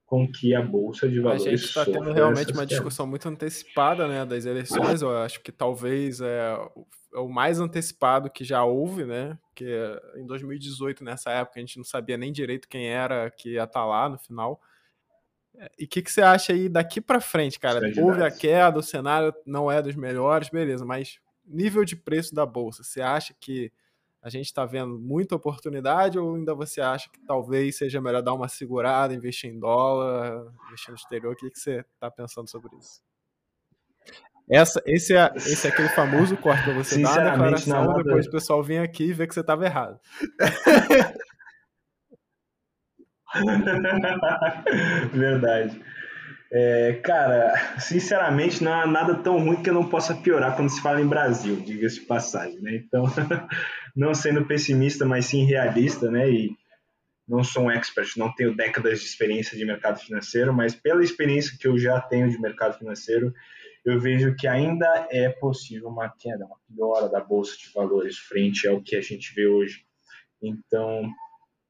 com 0.09 0.27
que 0.27 0.55
a 0.55 0.63
bolsa 0.63 1.07
de 1.07 1.21
valores 1.21 1.47
a 1.47 1.51
gente 1.51 1.65
está 1.65 1.85
tendo 1.85 2.11
realmente 2.13 2.51
uma 2.55 2.65
discussão 2.65 3.07
muito 3.07 3.29
antecipada 3.29 4.09
né 4.09 4.25
das 4.25 4.47
eleições. 4.47 5.03
Eu 5.03 5.15
acho 5.19 5.43
que 5.43 5.53
talvez 5.53 6.23
é, 6.23 6.57
é, 7.15 7.19
o 7.19 7.29
mais 7.29 7.61
antecipado 7.61 8.31
que 8.31 8.43
já 8.43 8.65
houve 8.65 9.05
né 9.05 9.39
porque 9.49 9.71
em 10.17 10.27
2018 10.27 11.05
nessa 11.05 11.31
época 11.31 11.59
a 11.59 11.61
gente 11.61 11.77
não 11.77 11.85
sabia 11.85 12.17
nem 12.17 12.33
direito 12.33 12.69
quem 12.69 12.89
era 12.89 13.31
que 13.31 13.51
ia 13.51 13.65
estar 13.65 13.81
tá 13.81 13.85
lá 13.85 14.09
no 14.09 14.19
final. 14.19 14.59
E 15.79 15.85
o 15.85 15.89
que, 15.89 16.01
que 16.01 16.11
você 16.11 16.23
acha 16.23 16.55
aí 16.55 16.71
daqui 16.71 17.01
para 17.03 17.21
frente 17.21 17.61
cara? 17.61 17.81
Houve 17.99 18.23
a 18.23 18.31
queda 18.31 18.79
o 18.79 18.83
cenário 18.83 19.35
não 19.45 19.71
é 19.71 19.83
dos 19.83 19.95
melhores 19.95 20.49
beleza 20.49 20.87
mas 20.87 21.19
nível 21.47 21.85
de 21.85 21.97
preço 21.97 22.35
da 22.35 22.47
bolsa 22.47 22.83
você 22.83 23.03
acha 23.03 23.35
que 23.39 23.71
a 24.23 24.29
gente 24.29 24.47
está 24.47 24.67
vendo 24.67 24.99
muita 24.99 25.37
oportunidade 25.37 26.19
ou 26.19 26.35
ainda 26.35 26.55
você 26.55 26.81
acha 26.81 27.09
que 27.11 27.21
talvez 27.25 27.77
seja 27.77 28.01
melhor 28.01 28.23
dar 28.23 28.35
uma 28.35 28.49
segurada, 28.49 29.15
investir 29.15 29.51
em 29.51 29.59
dólar, 29.59 30.53
investir 30.67 30.91
no 30.91 30.97
exterior? 30.97 31.33
O 31.33 31.37
que, 31.37 31.51
que 31.51 31.59
você 31.59 31.85
está 31.95 32.11
pensando 32.11 32.49
sobre 32.49 32.77
isso? 32.77 33.01
Essa, 34.51 34.83
esse, 34.87 35.15
é, 35.15 35.31
esse 35.37 35.67
é 35.67 35.71
aquele 35.71 35.91
famoso 35.91 36.35
corte 36.39 36.65
para 36.65 36.75
você 36.75 37.03
dar 37.03 37.19
a 37.19 37.31
declaração, 37.31 38.03
depois 38.03 38.27
o 38.27 38.31
pessoal 38.31 38.63
vir 38.63 38.79
aqui 38.79 39.05
e 39.05 39.13
ver 39.13 39.29
que 39.29 39.35
você 39.35 39.41
estava 39.41 39.67
errado. 39.67 40.01
Verdade. 45.13 45.85
É, 46.51 46.95
cara, 47.05 47.79
sinceramente, 47.79 48.65
não 48.65 48.73
há 48.73 48.87
nada 48.87 49.15
tão 49.17 49.39
ruim 49.39 49.63
que 49.63 49.69
eu 49.69 49.75
não 49.75 49.89
possa 49.89 50.15
piorar 50.15 50.57
quando 50.57 50.71
se 50.71 50.81
fala 50.81 51.01
em 51.01 51.07
Brasil, 51.07 51.57
diga-se 51.57 52.01
de 52.01 52.07
passagem, 52.07 52.59
né? 52.61 52.77
Então, 52.77 53.05
não 53.95 54.15
sendo 54.15 54.47
pessimista, 54.47 55.05
mas 55.05 55.27
sim 55.27 55.45
realista, 55.45 56.11
né? 56.11 56.31
E 56.31 56.57
não 57.29 57.45
sou 57.45 57.65
um 57.65 57.71
expert, 57.71 58.17
não 58.17 58.35
tenho 58.35 58.57
décadas 58.57 59.01
de 59.01 59.07
experiência 59.07 59.59
de 59.59 59.65
mercado 59.65 60.01
financeiro, 60.01 60.55
mas 60.55 60.75
pela 60.75 61.05
experiência 61.05 61.57
que 61.59 61.69
eu 61.69 61.79
já 61.79 62.01
tenho 62.01 62.31
de 62.31 62.41
mercado 62.41 62.79
financeiro, 62.79 63.35
eu 63.85 64.01
vejo 64.01 64.35
que 64.35 64.47
ainda 64.47 65.07
é 65.11 65.29
possível 65.29 65.89
uma 65.89 66.09
queda, 66.09 66.47
uma 66.47 66.57
piora 66.75 67.09
da 67.09 67.21
bolsa 67.21 67.57
de 67.59 67.71
valores 67.75 68.17
frente 68.17 68.67
ao 68.67 68.81
que 68.81 68.97
a 68.97 69.03
gente 69.03 69.35
vê 69.35 69.47
hoje. 69.47 69.85
Então, 70.43 71.11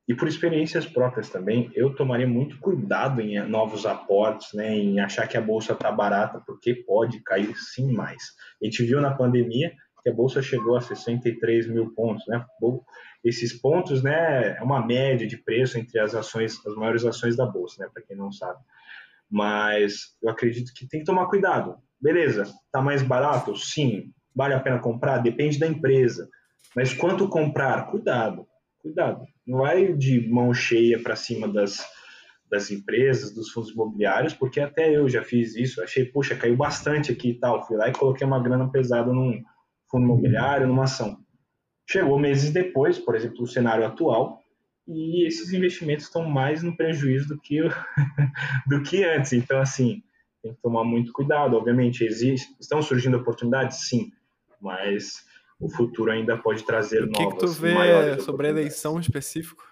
e 0.08 0.14
por 0.14 0.26
experiências 0.26 0.86
próprias 0.86 1.28
também, 1.28 1.70
eu 1.74 1.94
tomaria 1.94 2.26
muito 2.26 2.58
cuidado 2.60 3.20
em 3.20 3.38
novos 3.46 3.84
aportes, 3.84 4.54
né, 4.54 4.74
em 4.74 4.98
achar 5.00 5.28
que 5.28 5.36
a 5.36 5.40
bolsa 5.40 5.74
está 5.74 5.92
barata, 5.92 6.42
porque 6.46 6.74
pode 6.74 7.22
cair 7.22 7.54
sim 7.54 7.92
mais. 7.92 8.22
A 8.60 8.64
gente 8.64 8.82
viu 8.84 9.02
na 9.02 9.14
pandemia 9.14 9.70
que 10.02 10.08
a 10.08 10.14
bolsa 10.14 10.40
chegou 10.40 10.76
a 10.76 10.80
63 10.80 11.68
mil 11.68 11.92
pontos, 11.92 12.26
né? 12.26 12.42
Esses 13.22 13.52
pontos, 13.52 14.02
né, 14.02 14.56
é 14.56 14.62
uma 14.62 14.84
média 14.84 15.26
de 15.26 15.36
preço 15.36 15.78
entre 15.78 16.00
as 16.00 16.14
ações, 16.14 16.58
as 16.66 16.74
maiores 16.74 17.04
ações 17.04 17.36
da 17.36 17.44
bolsa, 17.44 17.84
né, 17.84 17.90
para 17.92 18.02
quem 18.02 18.16
não 18.16 18.32
sabe. 18.32 18.58
Mas 19.30 20.16
eu 20.22 20.30
acredito 20.30 20.72
que 20.72 20.88
tem 20.88 21.00
que 21.00 21.06
tomar 21.06 21.26
cuidado. 21.26 21.76
Beleza, 22.00 22.46
tá 22.72 22.80
mais 22.80 23.02
barato? 23.02 23.54
Sim. 23.56 24.10
Vale 24.34 24.54
a 24.54 24.60
pena 24.60 24.78
comprar? 24.78 25.18
Depende 25.18 25.58
da 25.58 25.66
empresa. 25.66 26.30
Mas 26.74 26.94
quanto 26.94 27.28
comprar? 27.28 27.90
Cuidado, 27.90 28.46
cuidado 28.80 29.26
não 29.48 29.60
vai 29.60 29.94
de 29.94 30.28
mão 30.28 30.52
cheia 30.52 31.02
para 31.02 31.16
cima 31.16 31.48
das, 31.48 31.82
das 32.50 32.70
empresas, 32.70 33.34
dos 33.34 33.50
fundos 33.50 33.70
imobiliários, 33.70 34.34
porque 34.34 34.60
até 34.60 34.94
eu 34.94 35.08
já 35.08 35.24
fiz 35.24 35.56
isso, 35.56 35.82
achei, 35.82 36.04
puxa, 36.04 36.36
caiu 36.36 36.54
bastante 36.54 37.10
aqui 37.10 37.30
e 37.30 37.34
tal, 37.34 37.66
fui 37.66 37.78
lá 37.78 37.88
e 37.88 37.92
coloquei 37.92 38.26
uma 38.26 38.42
grana 38.42 38.70
pesada 38.70 39.10
num 39.10 39.42
fundo 39.90 40.04
imobiliário, 40.04 40.66
numa 40.66 40.84
ação. 40.84 41.18
Chegou 41.90 42.18
meses 42.18 42.50
depois, 42.50 42.98
por 42.98 43.16
exemplo, 43.16 43.42
o 43.42 43.46
cenário 43.46 43.86
atual, 43.86 44.38
e 44.86 45.26
esses 45.26 45.52
investimentos 45.52 46.06
estão 46.06 46.28
mais 46.28 46.62
no 46.62 46.76
prejuízo 46.76 47.28
do 47.28 47.40
que, 47.40 47.60
do 48.68 48.82
que 48.82 49.04
antes. 49.04 49.32
Então, 49.32 49.60
assim, 49.60 50.02
tem 50.42 50.54
que 50.54 50.60
tomar 50.62 50.84
muito 50.84 51.12
cuidado. 51.12 51.56
Obviamente, 51.56 52.04
existe, 52.04 52.54
estão 52.60 52.80
surgindo 52.82 53.16
oportunidades? 53.16 53.88
Sim, 53.88 54.10
mas 54.60 55.26
o 55.60 55.68
futuro 55.68 56.10
ainda 56.10 56.36
pode 56.36 56.64
trazer 56.64 57.00
novas. 57.00 57.18
O 57.18 57.30
que, 57.30 57.34
que 57.34 57.38
tu 57.38 57.48
vê 57.48 58.20
sobre 58.20 58.46
a 58.46 58.50
eleição 58.50 58.98
específico? 59.00 59.66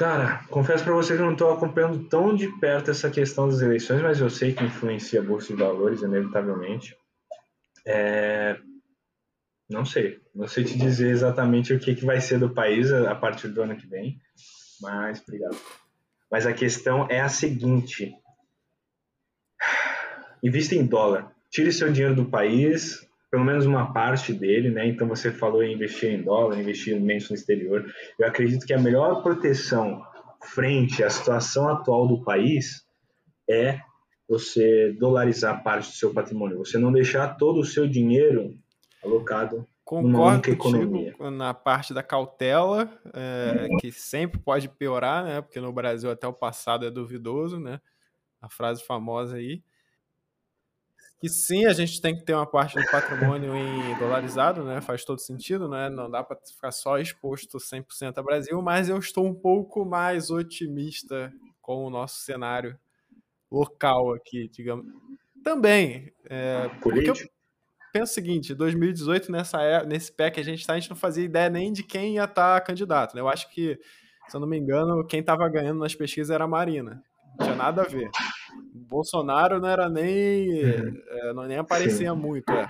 Cara, 0.00 0.42
confesso 0.48 0.82
para 0.82 0.94
você 0.94 1.14
que 1.14 1.20
eu 1.20 1.26
não 1.26 1.34
estou 1.34 1.52
acompanhando 1.52 2.08
tão 2.08 2.34
de 2.34 2.48
perto 2.58 2.90
essa 2.90 3.10
questão 3.10 3.46
das 3.46 3.60
eleições, 3.60 4.00
mas 4.00 4.18
eu 4.18 4.30
sei 4.30 4.54
que 4.54 4.64
influencia 4.64 5.20
a 5.20 5.22
bolsa 5.22 5.48
de 5.48 5.62
valores 5.62 6.00
inevitavelmente. 6.00 6.96
É... 7.86 8.58
Não 9.68 9.84
sei, 9.84 10.18
não 10.34 10.48
sei 10.48 10.64
te 10.64 10.78
dizer 10.78 11.10
exatamente 11.10 11.74
o 11.74 11.78
que, 11.78 11.94
que 11.94 12.06
vai 12.06 12.18
ser 12.18 12.38
do 12.38 12.48
país 12.48 12.90
a 12.90 13.14
partir 13.14 13.48
do 13.48 13.60
ano 13.62 13.76
que 13.76 13.86
vem, 13.86 14.18
mas 14.80 15.20
obrigado. 15.20 15.56
Mas 16.30 16.46
a 16.46 16.52
questão 16.54 17.06
é 17.10 17.20
a 17.20 17.28
seguinte: 17.28 18.10
invista 20.42 20.74
em 20.74 20.84
dólar. 20.84 21.32
Tire 21.50 21.72
seu 21.72 21.90
dinheiro 21.90 22.14
do 22.14 22.26
país, 22.26 23.06
pelo 23.30 23.44
menos 23.44 23.66
uma 23.66 23.92
parte 23.92 24.32
dele, 24.32 24.70
né? 24.70 24.86
Então 24.86 25.08
você 25.08 25.30
falou 25.30 25.62
em 25.62 25.74
investir 25.74 26.12
em 26.12 26.22
dólar, 26.22 26.58
investir 26.58 26.96
imenso 26.96 27.32
no 27.32 27.38
exterior. 27.38 27.84
Eu 28.18 28.26
acredito 28.26 28.66
que 28.66 28.72
a 28.72 28.78
melhor 28.78 29.22
proteção 29.22 30.02
frente 30.42 31.02
à 31.04 31.10
situação 31.10 31.68
atual 31.68 32.08
do 32.08 32.24
país 32.24 32.84
é 33.48 33.80
você 34.28 34.92
dolarizar 34.98 35.62
parte 35.62 35.90
do 35.90 35.96
seu 35.96 36.14
patrimônio, 36.14 36.58
você 36.58 36.78
não 36.78 36.92
deixar 36.92 37.36
todo 37.36 37.60
o 37.60 37.64
seu 37.64 37.86
dinheiro 37.88 38.56
alocado 39.02 39.66
Concordo 39.90 40.56
contigo 40.56 41.30
na 41.32 41.52
parte 41.52 41.92
da 41.92 42.00
cautela, 42.00 42.88
é, 43.12 43.66
que 43.80 43.90
sempre 43.90 44.38
pode 44.38 44.68
piorar, 44.68 45.24
né? 45.24 45.40
Porque 45.40 45.60
no 45.60 45.72
Brasil 45.72 46.08
até 46.08 46.28
o 46.28 46.32
passado 46.32 46.86
é 46.86 46.90
duvidoso, 46.92 47.58
né? 47.58 47.80
A 48.40 48.48
frase 48.48 48.84
famosa 48.84 49.34
aí. 49.34 49.64
Que 51.20 51.28
sim, 51.28 51.66
a 51.66 51.72
gente 51.74 52.00
tem 52.00 52.16
que 52.16 52.24
ter 52.24 52.32
uma 52.32 52.46
parte 52.46 52.80
do 52.80 52.90
patrimônio 52.90 53.54
em 53.54 53.98
dolarizado, 53.98 54.64
né? 54.64 54.80
Faz 54.80 55.04
todo 55.04 55.20
sentido, 55.20 55.68
né? 55.68 55.90
Não 55.90 56.10
dá 56.10 56.24
para 56.24 56.38
ficar 56.38 56.72
só 56.72 56.98
exposto 56.98 57.58
100% 57.58 58.16
ao 58.16 58.24
Brasil, 58.24 58.62
mas 58.62 58.88
eu 58.88 58.98
estou 58.98 59.26
um 59.26 59.34
pouco 59.34 59.84
mais 59.84 60.30
otimista 60.30 61.30
com 61.60 61.84
o 61.84 61.90
nosso 61.90 62.20
cenário 62.20 62.78
local 63.50 64.14
aqui, 64.14 64.48
digamos. 64.48 64.86
Também, 65.44 66.10
é, 66.24 66.70
porque 66.82 67.10
eu 67.10 67.14
penso 67.92 68.12
o 68.12 68.14
seguinte, 68.14 68.54
2018, 68.54 69.30
nessa, 69.30 69.62
é, 69.62 69.84
nesse 69.84 70.12
pé 70.12 70.30
que 70.30 70.40
a 70.40 70.44
gente 70.44 70.60
está, 70.60 70.72
a 70.72 70.78
gente 70.78 70.90
não 70.90 70.96
fazia 70.96 71.24
ideia 71.24 71.50
nem 71.50 71.72
de 71.72 71.82
quem 71.82 72.14
ia 72.14 72.24
estar 72.24 72.60
tá 72.60 72.60
candidato. 72.60 73.14
Né? 73.14 73.20
Eu 73.20 73.28
acho 73.28 73.50
que, 73.50 73.78
se 74.28 74.36
eu 74.36 74.40
não 74.40 74.48
me 74.48 74.58
engano, 74.58 75.06
quem 75.06 75.20
estava 75.20 75.46
ganhando 75.48 75.80
nas 75.80 75.94
pesquisas 75.94 76.30
era 76.30 76.44
a 76.44 76.48
Marina. 76.48 77.02
Não 77.38 77.46
tinha 77.46 77.56
nada 77.56 77.82
a 77.82 77.86
ver. 77.86 78.10
Bolsonaro 78.90 79.60
não 79.60 79.68
era 79.68 79.88
nem. 79.88 80.62
É, 80.62 81.32
não 81.32 81.44
nem 81.44 81.58
aparecia 81.58 82.14
muito. 82.14 82.50
É. 82.50 82.68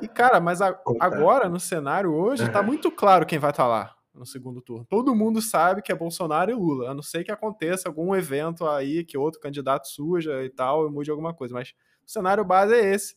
E, 0.00 0.06
cara, 0.06 0.40
mas 0.40 0.62
a, 0.62 0.78
agora, 1.00 1.48
no 1.48 1.58
cenário 1.58 2.14
hoje, 2.14 2.44
está 2.44 2.62
muito 2.62 2.90
claro 2.90 3.26
quem 3.26 3.38
vai 3.38 3.50
estar 3.50 3.64
tá 3.64 3.68
lá 3.68 3.94
no 4.14 4.24
segundo 4.24 4.60
turno. 4.60 4.84
Todo 4.88 5.14
mundo 5.14 5.40
sabe 5.40 5.82
que 5.82 5.92
é 5.92 5.94
Bolsonaro 5.94 6.50
e 6.50 6.54
Lula, 6.54 6.90
a 6.90 6.94
não 6.94 7.02
ser 7.02 7.22
que 7.22 7.30
aconteça 7.30 7.88
algum 7.88 8.14
evento 8.14 8.66
aí 8.66 9.04
que 9.04 9.16
outro 9.16 9.40
candidato 9.40 9.86
suja 9.86 10.42
e 10.42 10.50
tal, 10.50 10.88
e 10.88 10.90
mude 10.90 11.10
alguma 11.10 11.32
coisa. 11.32 11.54
Mas 11.54 11.72
o 12.04 12.10
cenário 12.10 12.44
base 12.44 12.74
é 12.74 12.94
esse 12.94 13.16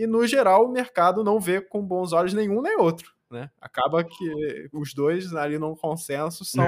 e 0.00 0.06
no 0.06 0.26
geral 0.26 0.64
o 0.64 0.72
mercado 0.72 1.22
não 1.22 1.38
vê 1.38 1.60
com 1.60 1.82
bons 1.82 2.14
olhos 2.14 2.32
nenhum 2.32 2.62
nem 2.62 2.76
outro. 2.78 3.12
Né? 3.30 3.50
Acaba 3.60 4.02
que 4.02 4.68
os 4.72 4.94
dois 4.94 5.34
ali 5.34 5.58
num 5.58 5.76
consenso 5.76 6.42
são, 6.42 6.64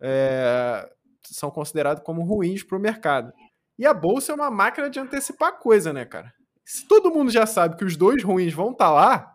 é, 0.00 0.90
são 1.22 1.48
considerados 1.48 2.02
como 2.02 2.24
ruins 2.24 2.64
para 2.64 2.76
o 2.76 2.80
mercado. 2.80 3.32
E 3.78 3.86
a 3.86 3.92
bolsa 3.94 4.32
é 4.32 4.34
uma 4.34 4.50
máquina 4.50 4.88
de 4.88 5.00
antecipar 5.00 5.58
coisa, 5.58 5.92
né, 5.92 6.04
cara? 6.04 6.32
Se 6.64 6.86
todo 6.86 7.10
mundo 7.10 7.30
já 7.30 7.44
sabe 7.46 7.76
que 7.76 7.84
os 7.84 7.96
dois 7.96 8.22
ruins 8.22 8.52
vão 8.52 8.70
estar 8.70 8.86
tá 8.86 8.92
lá, 8.92 9.34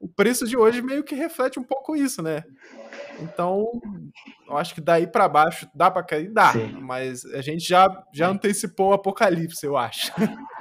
o 0.00 0.08
preço 0.08 0.46
de 0.46 0.56
hoje 0.56 0.80
meio 0.80 1.02
que 1.02 1.14
reflete 1.14 1.58
um 1.58 1.64
pouco 1.64 1.96
isso, 1.96 2.22
né? 2.22 2.44
Então, 3.20 3.66
eu 4.46 4.56
acho 4.56 4.74
que 4.74 4.80
daí 4.80 5.06
para 5.06 5.28
baixo 5.28 5.68
dá 5.74 5.90
para 5.90 6.04
cair, 6.04 6.32
dá, 6.32 6.52
Sim. 6.52 6.78
mas 6.80 7.24
a 7.26 7.42
gente 7.42 7.68
já, 7.68 7.86
já 8.14 8.28
antecipou 8.28 8.90
o 8.90 8.94
apocalipse, 8.94 9.66
eu 9.66 9.76
acho. 9.76 10.12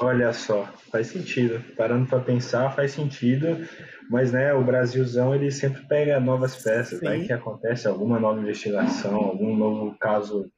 Olha 0.00 0.32
só, 0.32 0.64
faz 0.92 1.08
sentido. 1.08 1.60
Parando 1.74 2.06
para 2.06 2.20
pensar, 2.20 2.70
faz 2.70 2.92
sentido. 2.92 3.68
Mas, 4.10 4.32
né, 4.32 4.54
o 4.54 4.64
Brasilzão, 4.64 5.34
ele 5.34 5.50
sempre 5.50 5.86
pega 5.86 6.18
novas 6.18 6.56
peças. 6.62 7.02
Aí 7.02 7.26
que 7.26 7.32
acontece 7.32 7.86
alguma 7.86 8.18
nova 8.18 8.40
investigação, 8.40 9.16
algum 9.16 9.54
novo 9.54 9.96
caso 9.98 10.50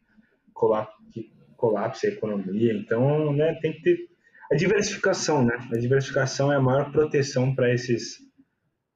que 1.12 1.32
colapse 1.56 2.06
a 2.06 2.10
economia. 2.10 2.72
Então, 2.74 3.32
né, 3.32 3.58
tem 3.60 3.72
que 3.72 3.82
ter 3.82 4.10
a 4.52 4.56
diversificação, 4.56 5.44
né? 5.44 5.56
A 5.72 5.78
diversificação 5.78 6.52
é 6.52 6.56
a 6.56 6.60
maior 6.60 6.90
proteção 6.90 7.54
para 7.54 7.72
esses 7.72 8.18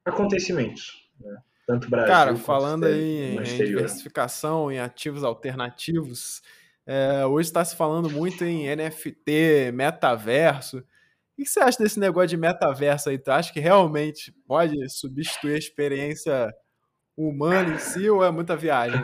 acontecimentos. 0.05 0.93
Né? 1.21 1.37
Tanto 1.67 1.89
Brasil 1.89 2.13
Cara, 2.13 2.37
falando 2.37 2.85
aí 2.85 3.37
em 3.37 3.43
diversificação, 3.43 4.71
em 4.71 4.81
ativos 4.81 5.23
alternativos, 5.25 6.43
é, 6.87 7.25
hoje 7.25 7.49
está 7.49 7.65
se 7.65 7.75
falando 7.77 8.11
muito 8.11 8.45
em 8.45 8.69
NFT, 8.75 9.73
metaverso. 9.73 10.85
O 11.37 11.43
que 11.43 11.47
você 11.47 11.61
acha 11.61 11.83
desse 11.83 11.99
negócio 11.99 12.29
de 12.29 12.37
metaverso 12.37 13.11
aí? 13.11 13.19
Tu 13.19 13.31
acha 13.31 13.53
que 13.53 13.59
realmente 13.59 14.33
pode 14.47 14.77
substituir 14.89 15.55
a 15.55 15.59
experiência 15.59 16.55
humana 17.17 17.75
em 17.75 17.79
si 17.79 18.09
ou 18.09 18.25
é 18.25 18.31
muita 18.31 18.57
viagem? 18.57 19.03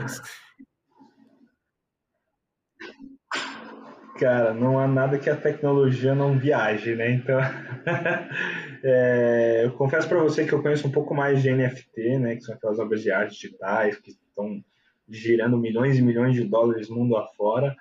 Cara, 4.16 4.54
não 4.54 4.78
há 4.78 4.86
nada 4.86 5.18
que 5.18 5.28
a 5.28 5.36
tecnologia 5.36 6.14
não 6.14 6.38
viaje, 6.38 6.94
né? 6.94 7.10
Então, 7.10 7.40
é, 8.84 9.62
eu 9.64 9.72
confesso 9.72 10.08
para 10.08 10.22
você 10.22 10.44
que 10.44 10.52
eu 10.52 10.62
conheço 10.62 10.86
um 10.86 10.92
pouco 10.92 11.14
mais 11.14 11.42
de 11.42 11.50
NFT, 11.50 12.18
né? 12.18 12.36
Que 12.36 12.42
são 12.42 12.54
aquelas 12.54 12.78
obras 12.78 13.02
de 13.02 13.10
arte 13.10 13.34
digitais 13.34 13.96
que 13.98 14.10
estão 14.10 14.62
girando 15.08 15.58
milhões 15.58 15.98
e 15.98 16.02
milhões 16.02 16.34
de 16.34 16.44
dólares 16.44 16.88
mundo 16.88 17.16
afora. 17.16 17.74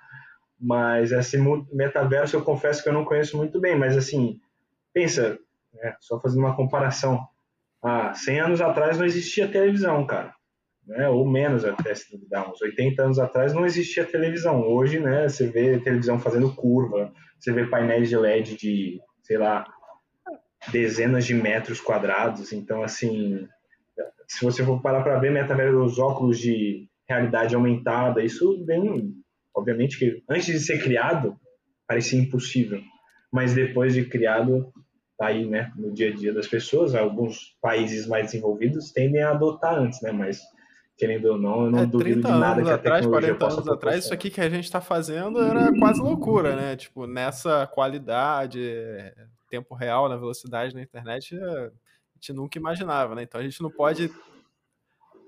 Mas 0.60 1.12
esse 1.12 1.38
metaverso 1.72 2.36
eu 2.36 2.42
confesso 2.42 2.82
que 2.82 2.88
eu 2.88 2.92
não 2.92 3.04
conheço 3.04 3.36
muito 3.36 3.60
bem. 3.60 3.76
Mas 3.76 3.96
assim, 3.96 4.38
pensa, 4.92 5.38
né, 5.72 5.96
só 6.00 6.20
fazendo 6.20 6.40
uma 6.40 6.56
comparação. 6.56 7.26
Há 7.82 8.12
100 8.12 8.40
anos 8.40 8.60
atrás 8.60 8.98
não 8.98 9.06
existia 9.06 9.48
televisão, 9.48 10.06
cara. 10.06 10.34
Né, 10.86 11.08
ou 11.08 11.26
menos 11.26 11.64
até, 11.64 11.94
se 11.94 12.10
duvidar, 12.10 12.50
uns 12.50 12.60
80 12.60 13.02
anos 13.02 13.18
atrás 13.18 13.52
não 13.52 13.64
existia 13.64 14.04
televisão. 14.04 14.66
Hoje, 14.66 14.98
né, 14.98 15.28
você 15.28 15.46
vê 15.46 15.78
televisão 15.78 16.18
fazendo 16.18 16.54
curva, 16.54 17.12
você 17.38 17.52
vê 17.52 17.66
painéis 17.66 18.08
de 18.08 18.16
LED 18.16 18.56
de, 18.56 19.00
sei 19.22 19.38
lá, 19.38 19.66
dezenas 20.72 21.24
de 21.24 21.34
metros 21.34 21.80
quadrados. 21.80 22.52
Então, 22.52 22.82
assim, 22.82 23.46
se 24.26 24.44
você 24.44 24.64
for 24.64 24.82
parar 24.82 25.02
para 25.02 25.18
ver 25.18 25.30
metaverso, 25.30 25.78
os 25.78 25.98
óculos 25.98 26.38
de 26.38 26.88
realidade 27.08 27.54
aumentada. 27.54 28.22
Isso 28.22 28.64
vem, 28.64 29.12
obviamente, 29.54 29.98
que 29.98 30.22
antes 30.28 30.46
de 30.46 30.60
ser 30.60 30.82
criado 30.82 31.36
parecia 31.86 32.20
impossível, 32.20 32.80
mas 33.32 33.54
depois 33.54 33.94
de 33.94 34.04
criado 34.04 34.72
tá 35.18 35.26
aí, 35.26 35.46
né, 35.46 35.70
no 35.76 35.92
dia 35.92 36.08
a 36.08 36.14
dia 36.14 36.32
das 36.32 36.46
pessoas. 36.46 36.94
Alguns 36.94 37.54
países 37.60 38.06
mais 38.06 38.26
desenvolvidos 38.26 38.90
tendem 38.90 39.22
a 39.22 39.32
adotar 39.32 39.74
antes, 39.74 40.00
né, 40.00 40.10
mas 40.12 40.40
querendo 40.96 41.26
ou 41.26 41.38
não, 41.38 41.64
eu 41.64 41.70
não 41.70 41.78
é, 41.80 41.86
duvido 41.86 42.20
de 42.20 42.28
nada 42.28 42.62
que 42.62 42.70
a 42.70 42.74
atrás, 42.74 43.00
tecnologia 43.00 43.34
40 43.34 43.54
anos 43.54 43.68
atrás, 43.68 44.04
isso 44.04 44.12
aqui 44.12 44.28
que 44.28 44.40
a 44.40 44.50
gente 44.50 44.64
está 44.64 44.82
fazendo 44.82 45.42
era 45.42 45.72
quase 45.78 45.98
loucura, 45.98 46.54
né? 46.54 46.76
Tipo, 46.76 47.06
nessa 47.06 47.66
qualidade, 47.66 48.60
tempo 49.48 49.74
real, 49.74 50.10
na 50.10 50.16
velocidade 50.16 50.74
na 50.74 50.82
internet, 50.82 51.34
a 51.42 51.70
gente 52.16 52.34
nunca 52.34 52.58
imaginava, 52.58 53.14
né? 53.14 53.22
Então 53.22 53.40
a 53.40 53.44
gente 53.44 53.62
não 53.62 53.70
pode 53.70 54.10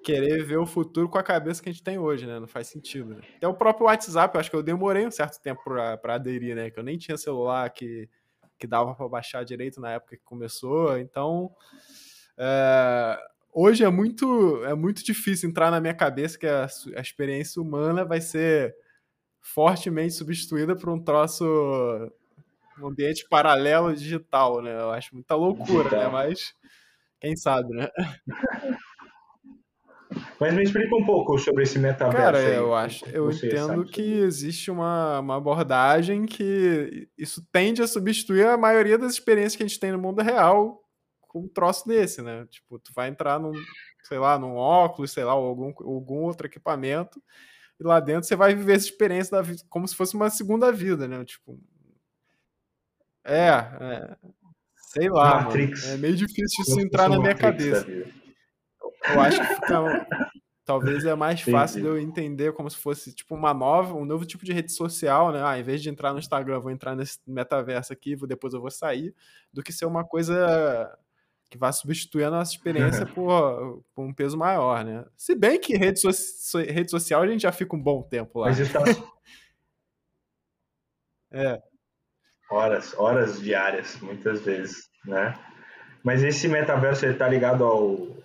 querer 0.03 0.45
ver 0.45 0.57
o 0.57 0.67
futuro 0.67 1.09
com 1.09 1.19
a 1.19 1.23
cabeça 1.23 1.63
que 1.63 1.69
a 1.69 1.73
gente 1.73 1.83
tem 1.83 1.99
hoje, 1.99 2.27
né? 2.27 2.39
Não 2.41 2.47
faz 2.47 2.69
sentido. 2.69 3.15
Né? 3.15 3.23
Até 3.37 3.49
o 3.49 3.55
próprio 3.55 3.87
WhatsApp, 3.87 4.35
eu 4.35 4.41
acho 4.41 4.51
que 4.51 4.57
eu 4.57 4.63
demorei 4.63 5.07
um 5.07 5.11
certo 5.11 5.41
tempo 5.41 5.63
para 5.65 6.15
aderir, 6.15 6.55
né? 6.57 6.71
Que 6.71 6.79
eu 6.79 6.83
nem 6.83 6.99
tinha 6.99 7.17
celular 7.17 7.71
que, 7.71 8.09
que 8.59 8.67
dava 8.67 8.95
para 8.95 9.09
baixar 9.09 9.45
direito 9.45 9.81
na 9.81 9.93
época 9.93 10.17
que 10.17 10.25
começou. 10.25 10.99
Então, 10.99 11.51
é, 12.37 13.19
hoje 13.53 13.85
é 13.85 13.89
muito, 13.89 14.65
é 14.65 14.75
muito 14.75 15.05
difícil 15.05 15.49
entrar 15.49 15.71
na 15.71 15.81
minha 15.81 15.95
cabeça 15.95 16.39
que 16.39 16.47
a, 16.47 16.67
a 16.97 17.01
experiência 17.01 17.63
humana 17.63 18.05
vai 18.05 18.21
ser 18.21 18.75
fortemente 19.41 20.15
substituída 20.15 20.77
por 20.77 20.89
um 20.89 21.03
troço, 21.03 21.45
um 22.81 22.87
ambiente 22.89 23.27
paralelo 23.29 23.95
digital, 23.95 24.63
né? 24.63 24.73
Eu 24.81 24.91
acho 24.91 25.15
muita 25.15 25.35
loucura, 25.35 25.91
né? 25.91 26.09
Mas 26.09 26.55
quem 27.21 27.37
sabe, 27.37 27.69
né? 27.75 27.89
Mas 30.43 30.55
me 30.55 30.63
explica 30.65 30.97
um 30.97 31.05
pouco 31.05 31.39
sobre 31.39 31.63
esse 31.63 31.79
metaverso. 31.79 32.21
Cara, 32.21 32.39
aí, 32.39 32.57
eu 32.57 32.75
acho, 32.75 33.05
eu 33.07 33.31
entendo 33.31 33.85
que 33.85 34.03
existe 34.03 34.73
uma, 34.73 35.21
uma 35.21 35.37
abordagem 35.37 36.27
que 36.27 37.09
isso 37.17 37.47
tende 37.53 37.81
a 37.81 37.87
substituir 37.87 38.47
a 38.47 38.57
maioria 38.57 38.99
das 38.99 39.13
experiências 39.13 39.55
que 39.55 39.63
a 39.63 39.67
gente 39.67 39.79
tem 39.79 39.93
no 39.93 39.99
mundo 39.99 40.21
real 40.21 40.83
com 41.29 41.43
um 41.43 41.49
troço 41.49 41.87
desse, 41.87 42.21
né? 42.21 42.45
Tipo, 42.51 42.79
tu 42.81 42.93
vai 42.93 43.09
entrar 43.09 43.39
num, 43.39 43.53
sei 44.03 44.19
lá, 44.19 44.37
num 44.37 44.57
óculos, 44.57 45.13
sei 45.13 45.23
lá, 45.23 45.35
ou 45.35 45.47
algum, 45.47 45.73
algum 45.79 46.23
outro 46.25 46.47
equipamento, 46.47 47.23
e 47.79 47.85
lá 47.85 48.01
dentro 48.01 48.25
você 48.25 48.35
vai 48.35 48.53
viver 48.53 48.75
essa 48.75 48.87
experiência 48.87 49.37
da 49.37 49.43
vida 49.43 49.63
como 49.69 49.87
se 49.87 49.95
fosse 49.95 50.15
uma 50.15 50.29
segunda 50.29 50.73
vida, 50.73 51.07
né? 51.07 51.25
Tipo. 51.25 51.57
É, 53.25 53.49
é 53.49 54.17
sei 54.93 55.09
lá. 55.09 55.43
Matrix. 55.43 55.83
Mano, 55.85 55.95
é 55.95 55.97
meio 55.99 56.17
difícil 56.17 56.65
isso 56.67 56.81
entrar 56.81 57.09
na 57.09 57.19
minha 57.19 57.35
cabeça. 57.35 57.87
Eu 59.11 59.21
acho 59.21 59.41
que. 59.41 60.53
Talvez 60.65 61.05
é 61.05 61.15
mais 61.15 61.41
fácil 61.41 61.81
de 61.81 61.89
eu 61.89 61.99
entender 61.99 62.53
como 62.53 62.71
se 62.71 62.77
fosse 62.77 63.13
tipo 63.13 63.35
uma 63.35 63.53
nova, 63.53 63.95
um 63.95 64.05
novo 64.05 64.25
tipo 64.25 64.45
de 64.45 64.53
rede 64.53 64.71
social, 64.71 65.33
né? 65.33 65.43
Ah, 65.45 65.59
em 65.59 65.63
vez 65.63 65.83
de 65.83 65.91
entrar 65.91 66.13
no 66.13 66.21
Instagram, 66.21 66.61
vou 66.61 66.71
entrar 66.71 66.95
nesse 66.95 67.19
metaverso 67.27 67.93
aqui, 67.93 68.15
depois 68.27 68.55
eu 68.55 68.61
vou 68.61 68.71
sair, 68.71 69.13
do 69.53 69.61
que 69.61 69.73
ser 69.73 69.87
uma 69.87 70.05
coisa 70.05 70.97
que 71.51 71.59
vai 71.59 71.73
substituir 71.73 72.25
a 72.25 72.31
nossa 72.31 72.53
experiência 72.53 73.05
por, 73.13 73.83
por, 73.93 74.05
um 74.05 74.15
peso 74.15 74.39
maior, 74.39 74.85
né? 74.85 75.05
Se 75.17 75.35
bem 75.35 75.61
que 75.61 75.77
rede, 75.77 76.01
so 76.01 76.59
rede 76.59 76.91
social 76.91 77.23
a 77.23 77.27
gente 77.27 77.43
já 77.43 77.53
fica 77.53 77.75
um 77.75 77.83
bom 77.83 78.03
tempo 78.03 78.39
lá. 78.39 78.47
Mas 78.47 78.61
está... 78.61 78.81
é. 81.33 81.61
Horas, 82.49 82.97
horas 82.97 83.41
diárias, 83.41 84.01
muitas 84.01 84.43
vezes, 84.43 84.89
né? 85.05 85.37
Mas 86.05 86.23
esse 86.23 86.47
metaverso 86.47 87.05
ele 87.05 87.15
tá 87.15 87.29
ligado 87.29 87.65
ao 87.65 88.23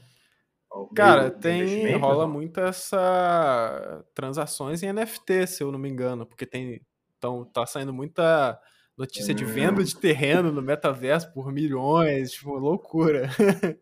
Cara, 0.95 1.31
tem 1.31 1.95
rola 1.97 2.27
muito 2.27 2.59
essa 2.59 4.03
transações 4.13 4.83
em 4.83 4.91
NFT, 4.91 5.47
se 5.47 5.63
eu 5.63 5.71
não 5.71 5.79
me 5.79 5.89
engano, 5.89 6.25
porque 6.25 6.45
tem 6.45 6.81
então 7.17 7.45
tá 7.45 7.65
saindo 7.65 7.93
muita 7.93 8.59
notícia 8.97 9.33
de 9.33 9.43
venda 9.45 9.83
de 9.83 9.95
terreno 9.95 10.51
no 10.51 10.61
metaverso 10.61 11.31
por 11.33 11.51
milhões, 11.51 12.31
tipo, 12.31 12.57
loucura. 12.57 13.29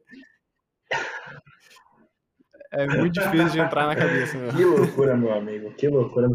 é 2.71 2.87
muito 2.87 3.13
difícil 3.13 3.49
de 3.49 3.59
entrar 3.59 3.87
na 3.87 3.95
cabeça. 3.95 4.37
Meu. 4.37 4.53
Que 4.53 4.65
loucura, 4.65 5.15
meu 5.15 5.33
amigo, 5.33 5.73
que 5.73 5.87
loucura. 5.87 6.29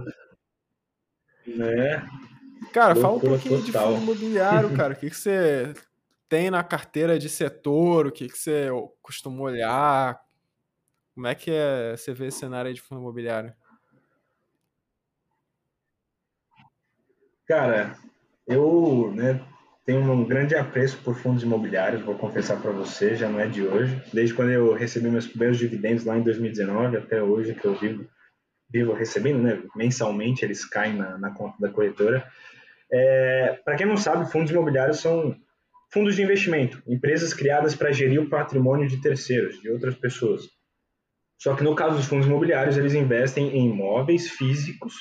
Né? 1.46 2.06
Cara, 2.72 2.94
loucura 2.94 3.00
fala 3.00 3.16
um 3.16 3.20
pouquinho 3.20 3.64
total. 3.64 3.88
de 3.88 3.94
fundo 4.00 4.12
imobiliário, 4.12 4.76
cara. 4.76 4.94
O 4.94 4.96
que, 4.96 5.10
que 5.10 5.16
você 5.16 5.74
tem 6.28 6.50
na 6.50 6.62
carteira 6.62 7.18
de 7.18 7.28
setor? 7.28 8.06
O 8.06 8.12
que, 8.12 8.28
que 8.28 8.38
você 8.38 8.68
costuma 9.02 9.42
olhar? 9.42 10.18
Como 11.20 11.28
é 11.28 11.34
que 11.34 11.50
é, 11.50 11.94
você 11.94 12.14
vê 12.14 12.28
esse 12.28 12.38
cenário 12.38 12.72
de 12.72 12.80
fundo 12.80 13.02
imobiliário? 13.02 13.52
Cara, 17.46 17.94
eu 18.46 19.12
né, 19.14 19.38
tenho 19.84 20.00
um 20.00 20.24
grande 20.26 20.54
apreço 20.54 20.96
por 21.04 21.14
fundos 21.14 21.42
imobiliários, 21.42 22.00
vou 22.00 22.14
confessar 22.14 22.58
para 22.62 22.70
você, 22.70 23.16
já 23.16 23.28
não 23.28 23.38
é 23.38 23.46
de 23.46 23.62
hoje. 23.62 24.02
Desde 24.14 24.34
quando 24.34 24.50
eu 24.50 24.72
recebi 24.72 25.10
meus 25.10 25.26
primeiros 25.26 25.58
dividendos 25.58 26.06
lá 26.06 26.16
em 26.16 26.22
2019 26.22 26.96
até 26.96 27.22
hoje 27.22 27.54
que 27.54 27.66
eu 27.66 27.74
vivo, 27.74 28.08
vivo 28.70 28.94
recebendo, 28.94 29.42
né, 29.42 29.62
mensalmente 29.76 30.42
eles 30.42 30.64
caem 30.64 30.96
na, 30.96 31.18
na 31.18 31.34
conta 31.34 31.56
da 31.60 31.68
corretora. 31.68 32.26
É, 32.90 33.60
para 33.62 33.76
quem 33.76 33.86
não 33.86 33.98
sabe, 33.98 34.32
fundos 34.32 34.50
imobiliários 34.50 35.00
são 35.00 35.36
fundos 35.92 36.16
de 36.16 36.22
investimento, 36.22 36.82
empresas 36.88 37.34
criadas 37.34 37.74
para 37.74 37.92
gerir 37.92 38.22
o 38.22 38.30
patrimônio 38.30 38.88
de 38.88 39.02
terceiros, 39.02 39.60
de 39.60 39.70
outras 39.70 39.94
pessoas. 39.94 40.48
Só 41.40 41.56
que 41.56 41.64
no 41.64 41.74
caso 41.74 41.96
dos 41.96 42.04
fundos 42.04 42.26
imobiliários, 42.26 42.76
eles 42.76 42.92
investem 42.92 43.48
em 43.56 43.70
imóveis 43.70 44.28
físicos 44.28 44.94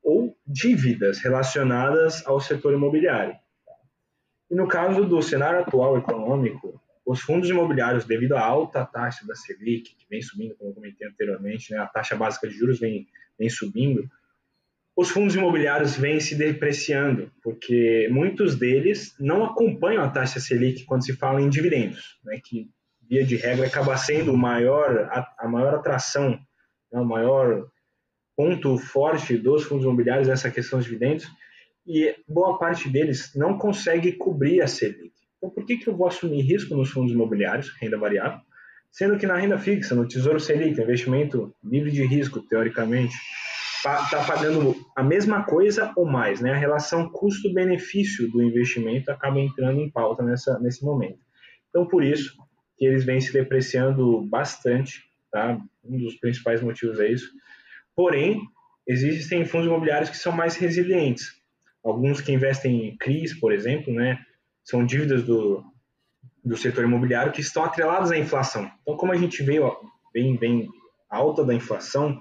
ou 0.00 0.36
dívidas 0.46 1.18
relacionadas 1.18 2.24
ao 2.24 2.40
setor 2.40 2.72
imobiliário. 2.72 3.34
E 4.48 4.54
no 4.54 4.68
caso 4.68 5.04
do 5.04 5.20
cenário 5.20 5.58
atual 5.58 5.98
econômico, 5.98 6.80
os 7.04 7.20
fundos 7.20 7.50
imobiliários, 7.50 8.04
devido 8.04 8.36
à 8.36 8.40
alta 8.40 8.84
taxa 8.84 9.26
da 9.26 9.34
Selic, 9.34 9.96
que 9.96 10.06
vem 10.08 10.22
subindo, 10.22 10.54
como 10.54 10.70
eu 10.70 10.74
comentei 10.74 11.08
anteriormente, 11.08 11.72
né, 11.72 11.78
a 11.78 11.86
taxa 11.86 12.14
básica 12.14 12.46
de 12.46 12.54
juros 12.54 12.78
vem, 12.78 13.08
vem 13.36 13.50
subindo, 13.50 14.08
os 14.94 15.10
fundos 15.10 15.34
imobiliários 15.34 15.96
vêm 15.96 16.20
se 16.20 16.36
depreciando, 16.36 17.32
porque 17.42 18.08
muitos 18.12 18.54
deles 18.54 19.16
não 19.18 19.44
acompanham 19.44 20.04
a 20.04 20.10
taxa 20.10 20.38
Selic 20.38 20.84
quando 20.84 21.04
se 21.04 21.16
fala 21.16 21.40
em 21.40 21.48
dividendos, 21.48 22.20
né, 22.22 22.38
que, 22.44 22.70
via 23.12 23.26
de 23.26 23.36
regra, 23.36 23.66
acaba 23.66 23.94
sendo 23.98 24.34
maior, 24.34 25.06
a, 25.10 25.34
a 25.40 25.46
maior 25.46 25.74
atração, 25.74 26.30
né, 26.90 26.98
o 26.98 27.04
maior 27.04 27.66
ponto 28.34 28.78
forte 28.78 29.36
dos 29.36 29.64
fundos 29.64 29.84
imobiliários 29.84 30.30
essa 30.30 30.50
questão 30.50 30.78
dos 30.78 30.86
dividendos 30.86 31.28
e 31.86 32.16
boa 32.26 32.58
parte 32.58 32.88
deles 32.88 33.30
não 33.36 33.58
consegue 33.58 34.12
cobrir 34.12 34.62
a 34.62 34.66
Selic. 34.66 35.12
Então, 35.36 35.50
por 35.50 35.66
que, 35.66 35.76
que 35.76 35.88
eu 35.88 35.94
vou 35.94 36.06
assumir 36.06 36.40
risco 36.40 36.74
nos 36.74 36.88
fundos 36.88 37.12
imobiliários, 37.12 37.70
renda 37.78 37.98
variável, 37.98 38.40
sendo 38.90 39.18
que 39.18 39.26
na 39.26 39.36
renda 39.36 39.58
fixa, 39.58 39.94
no 39.94 40.08
Tesouro 40.08 40.40
Selic, 40.40 40.80
investimento 40.80 41.54
livre 41.62 41.90
de 41.90 42.06
risco, 42.06 42.40
teoricamente, 42.40 43.14
está 43.76 44.24
pagando 44.26 44.74
a 44.96 45.02
mesma 45.02 45.44
coisa 45.44 45.92
ou 45.96 46.06
mais, 46.06 46.40
né? 46.40 46.52
A 46.52 46.56
relação 46.56 47.10
custo-benefício 47.10 48.30
do 48.30 48.42
investimento 48.42 49.10
acaba 49.10 49.38
entrando 49.38 49.80
em 49.80 49.90
pauta 49.90 50.22
nessa, 50.22 50.58
nesse 50.60 50.82
momento. 50.82 51.18
Então, 51.68 51.86
por 51.86 52.02
isso 52.02 52.32
que 52.82 52.86
eles 52.86 53.04
vêm 53.04 53.20
se 53.20 53.32
depreciando 53.32 54.22
bastante, 54.22 55.04
tá? 55.30 55.56
Um 55.84 55.98
dos 55.98 56.16
principais 56.16 56.60
motivos 56.60 56.98
é 56.98 57.12
isso. 57.12 57.30
Porém, 57.94 58.40
existem 58.84 59.44
fundos 59.44 59.68
imobiliários 59.68 60.10
que 60.10 60.16
são 60.16 60.32
mais 60.32 60.56
resilientes. 60.56 61.28
Alguns 61.84 62.20
que 62.20 62.32
investem 62.32 62.88
em 62.88 62.96
CRIs, 62.96 63.38
por 63.38 63.52
exemplo, 63.52 63.94
né, 63.94 64.18
são 64.64 64.84
dívidas 64.84 65.22
do, 65.22 65.62
do 66.44 66.56
setor 66.56 66.82
imobiliário 66.82 67.30
que 67.30 67.40
estão 67.40 67.62
atreladas 67.62 68.10
à 68.10 68.18
inflação. 68.18 68.68
Então, 68.82 68.96
como 68.96 69.12
a 69.12 69.16
gente 69.16 69.44
veio 69.44 69.72
bem, 70.12 70.36
bem 70.36 70.68
alta 71.08 71.44
da 71.44 71.54
inflação, 71.54 72.20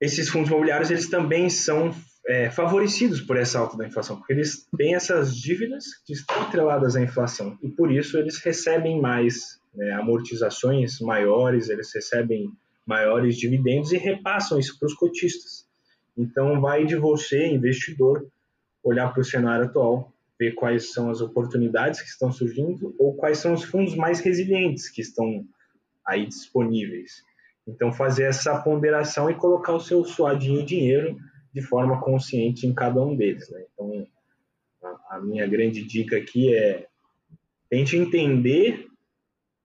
esses 0.00 0.28
fundos 0.28 0.50
imobiliários 0.50 0.88
eles 0.88 1.10
também 1.10 1.50
são 1.50 1.92
é, 2.28 2.50
favorecidos 2.50 3.20
por 3.20 3.36
essa 3.36 3.58
alta 3.58 3.76
da 3.76 3.86
inflação, 3.86 4.16
porque 4.16 4.32
eles 4.32 4.66
têm 4.76 4.94
essas 4.94 5.36
dívidas 5.36 5.84
que 6.04 6.12
estão 6.12 6.42
atreladas 6.42 6.96
à 6.96 7.00
inflação 7.00 7.56
e 7.62 7.68
por 7.68 7.92
isso 7.92 8.18
eles 8.18 8.38
recebem 8.38 9.00
mais 9.00 9.60
né, 9.74 9.92
amortizações 9.92 11.00
maiores, 11.00 11.68
eles 11.68 11.92
recebem 11.94 12.50
maiores 12.84 13.36
dividendos 13.36 13.92
e 13.92 13.96
repassam 13.96 14.58
isso 14.58 14.78
para 14.78 14.86
os 14.86 14.94
cotistas. 14.94 15.66
Então, 16.16 16.60
vai 16.60 16.84
de 16.84 16.96
você, 16.96 17.46
investidor, 17.46 18.26
olhar 18.82 19.12
para 19.12 19.20
o 19.20 19.24
cenário 19.24 19.66
atual, 19.66 20.12
ver 20.38 20.52
quais 20.54 20.92
são 20.92 21.10
as 21.10 21.20
oportunidades 21.20 22.00
que 22.00 22.08
estão 22.08 22.32
surgindo 22.32 22.94
ou 22.98 23.14
quais 23.14 23.38
são 23.38 23.52
os 23.52 23.64
fundos 23.64 23.94
mais 23.94 24.20
resilientes 24.20 24.88
que 24.88 25.00
estão 25.00 25.44
aí 26.06 26.26
disponíveis. 26.26 27.22
Então, 27.66 27.92
fazer 27.92 28.24
essa 28.24 28.56
ponderação 28.62 29.28
e 29.28 29.34
colocar 29.34 29.72
o 29.72 29.80
seu 29.80 30.04
suadinho 30.04 30.64
dinheiro 30.64 31.16
de 31.56 31.62
forma 31.62 31.98
consciente 32.02 32.66
em 32.66 32.74
cada 32.74 33.00
um 33.00 33.16
deles. 33.16 33.48
Né? 33.50 33.64
Então, 33.72 34.06
a, 34.84 35.16
a 35.16 35.20
minha 35.22 35.46
grande 35.46 35.82
dica 35.82 36.18
aqui 36.18 36.54
é 36.54 36.86
tente 37.70 37.96
entender 37.96 38.86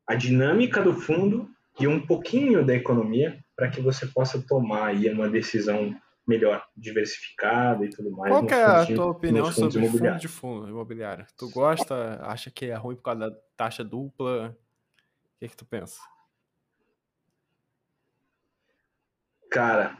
a 0.07 0.15
dinâmica 0.15 0.81
do 0.81 0.93
fundo 0.93 1.49
e 1.77 1.87
um 1.87 1.99
pouquinho 1.99 2.65
da 2.65 2.73
economia 2.73 3.43
para 3.57 3.69
que 3.69 3.81
você 3.81 4.07
possa 4.07 4.41
tomar 4.41 4.85
aí 4.85 5.09
uma 5.09 5.29
decisão 5.29 5.93
melhor, 6.25 6.65
diversificada 6.77 7.83
e 7.83 7.89
tudo 7.89 8.09
mais. 8.11 8.31
Qual 8.31 8.47
é 8.47 8.63
a 8.63 8.85
tua 8.85 9.07
opinião 9.07 9.51
sobre 9.51 9.85
fundo 9.85 10.17
de 10.17 10.27
fundo 10.29 10.69
imobiliário? 10.69 11.25
Tu 11.35 11.49
gosta, 11.49 12.21
acha 12.23 12.49
que 12.49 12.67
é 12.67 12.75
ruim 12.75 12.95
por 12.95 13.01
causa 13.01 13.29
da 13.29 13.37
taxa 13.57 13.83
dupla? 13.83 14.55
O 15.35 15.39
que, 15.39 15.45
é 15.45 15.47
que 15.49 15.57
tu 15.57 15.65
pensa? 15.65 15.99
Cara, 19.49 19.97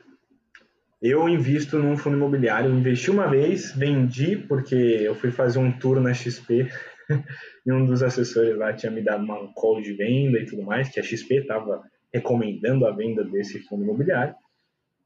eu 1.02 1.28
invisto 1.28 1.80
num 1.80 1.98
fundo 1.98 2.16
imobiliário, 2.16 2.70
investi 2.70 3.10
uma 3.10 3.28
vez, 3.28 3.72
vendi 3.72 4.36
porque 4.36 4.76
eu 4.76 5.16
fui 5.16 5.32
fazer 5.32 5.58
um 5.58 5.72
tour 5.72 6.00
na 6.00 6.14
XP 6.14 6.70
e 7.66 7.72
um 7.72 7.86
dos 7.86 8.04
assessores 8.04 8.56
lá 8.56 8.72
tinha 8.72 8.92
me 8.92 9.02
dado 9.02 9.24
uma 9.24 9.52
call 9.54 9.82
de 9.82 9.94
venda 9.94 10.40
e 10.40 10.46
tudo 10.46 10.62
mais, 10.62 10.90
que 10.90 11.00
a 11.00 11.04
XP 11.04 11.38
estava 11.38 11.82
recomendando 12.14 12.86
a 12.86 12.92
venda 12.92 13.24
desse 13.24 13.60
fundo 13.64 13.84
imobiliário. 13.84 14.36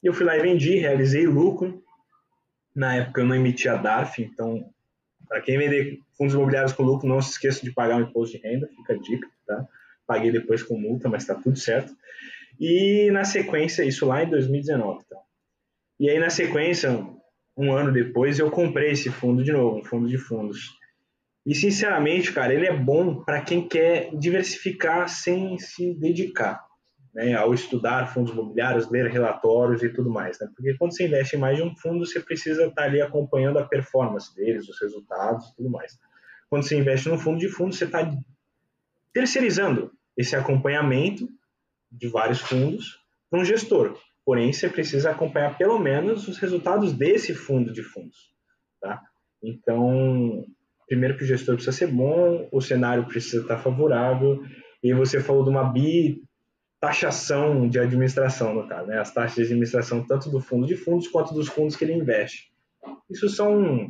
E 0.04 0.08
eu 0.08 0.14
fui 0.14 0.26
lá 0.26 0.38
e 0.38 0.42
vendi, 0.42 0.76
realizei 0.78 1.26
lucro. 1.26 1.82
Na 2.76 2.96
época 2.96 3.22
eu 3.22 3.26
não 3.26 3.36
emitia 3.36 3.78
DARF, 3.78 4.22
então, 4.22 4.70
para 5.30 5.40
quem 5.40 5.58
vender 5.58 6.00
fundos 6.18 6.36
imobiliários 6.36 6.74
com 6.74 6.84
lucro, 6.84 7.08
não 7.08 7.22
se 7.22 7.32
esqueça 7.32 7.64
de 7.64 7.72
pagar 7.72 7.98
o 7.98 8.02
imposto 8.02 8.38
de 8.38 8.44
renda, 8.44 8.68
fica 8.68 8.94
a 8.94 8.98
dica, 8.98 9.30
tá? 9.48 9.66
Paguei 10.06 10.32
depois 10.32 10.62
com 10.62 10.78
multa, 10.78 11.08
mas 11.08 11.24
está 11.24 11.36
tudo 11.36 11.58
certo. 11.58 11.96
E 12.60 13.10
na 13.12 13.24
sequência, 13.24 13.84
isso 13.84 14.06
lá 14.06 14.24
em 14.24 14.30
2019, 14.30 15.06
tá? 15.06 15.18
E 16.00 16.10
aí 16.10 16.20
na 16.20 16.30
sequência, 16.30 16.92
um 17.58 17.72
ano 17.72 17.92
depois, 17.92 18.40
eu 18.40 18.52
comprei 18.52 18.92
esse 18.92 19.10
fundo 19.10 19.44
de 19.44 19.52
novo, 19.52 19.80
um 19.80 19.84
fundo 19.84 20.08
de 20.08 20.18
fundos. 20.18 20.72
E 21.46 21.54
sinceramente, 21.54 22.34
cara, 22.34 22.54
ele 22.54 22.66
é 22.66 22.76
bom 22.76 23.24
para 23.24 23.42
quem 23.42 23.68
quer 23.68 24.10
diversificar 24.18 25.08
sem 25.08 25.58
se 25.60 25.94
dedicar 25.94 26.66
né, 27.16 27.34
ao 27.34 27.54
estudar 27.54 28.14
fundos 28.14 28.34
imobiliários, 28.34 28.92
ler 28.92 29.10
relatórios 29.10 29.82
e 29.82 29.90
tudo 29.90 30.10
mais. 30.10 30.38
Né? 30.38 30.50
Porque 30.54 30.76
quando 30.78 30.94
você 30.94 31.08
investe 31.08 31.38
em 31.38 31.40
mais 31.40 31.56
de 31.56 31.64
um 31.64 31.74
fundo, 31.74 32.06
você 32.06 32.20
precisa 32.20 32.66
estar 32.66 32.84
ali 32.84 33.02
acompanhando 33.02 33.58
a 33.58 33.66
performance 33.66 34.36
deles, 34.36 34.68
os 34.68 34.80
resultados 34.82 35.48
e 35.48 35.56
tudo 35.56 35.70
mais. 35.70 35.98
Quando 36.50 36.64
você 36.64 36.78
investe 36.78 37.08
num 37.08 37.18
fundo 37.18 37.40
de 37.40 37.48
fundo, 37.48 37.74
você 37.74 37.86
está 37.86 38.12
terceirizando 39.14 39.92
esse 40.18 40.36
acompanhamento 40.36 41.30
de 41.90 42.10
vários 42.10 42.42
fundos 42.42 43.00
para 43.30 43.40
um 43.40 43.46
gestor. 43.46 43.98
Porém, 44.26 44.52
você 44.52 44.68
precisa 44.68 45.12
acompanhar 45.12 45.56
pelo 45.56 45.78
menos 45.78 46.28
os 46.28 46.40
resultados 46.40 46.92
desse 46.92 47.36
fundo 47.36 47.72
de 47.72 47.84
fundos. 47.84 48.34
Tá? 48.82 49.00
Então, 49.44 50.44
primeiro 50.88 51.16
que 51.16 51.24
o 51.24 51.28
gestor 51.28 51.56
precisa 51.56 51.78
ser 51.78 51.88
bom, 51.88 52.50
o 52.52 52.60
cenário 52.60 53.06
precisa 53.06 53.44
estar 53.44 53.58
favorável, 53.58 54.42
e 54.84 54.94
você 54.94 55.22
falou 55.22 55.44
de 55.44 55.52
uma 55.52 55.64
bi 55.64 56.24
taxação 56.80 57.68
de 57.68 57.80
administração, 57.80 58.54
no 58.54 58.68
caso, 58.68 58.88
né? 58.88 59.00
as 59.00 59.14
taxas 59.14 59.36
de 59.36 59.44
administração 59.44 60.06
tanto 60.06 60.30
do 60.30 60.40
fundo 60.40 60.68
de 60.68 60.76
fundos 60.76 61.08
quanto 61.08 61.34
dos 61.34 61.48
fundos 61.48 61.76
que 61.76 61.84
ele 61.84 61.94
investe. 61.94 62.52
Isso 63.10 63.30
são 63.30 63.88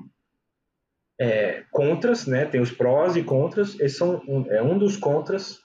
é, 1.20 1.64
contras, 1.72 2.28
né? 2.28 2.46
tem 2.46 2.62
os 2.62 2.72
prós 2.72 3.16
e 3.16 3.24
contras, 3.24 3.80
esse 3.80 3.96
são 3.96 4.22
é 4.50 4.62
um 4.62 4.78
dos 4.78 4.98
contras 4.98 5.60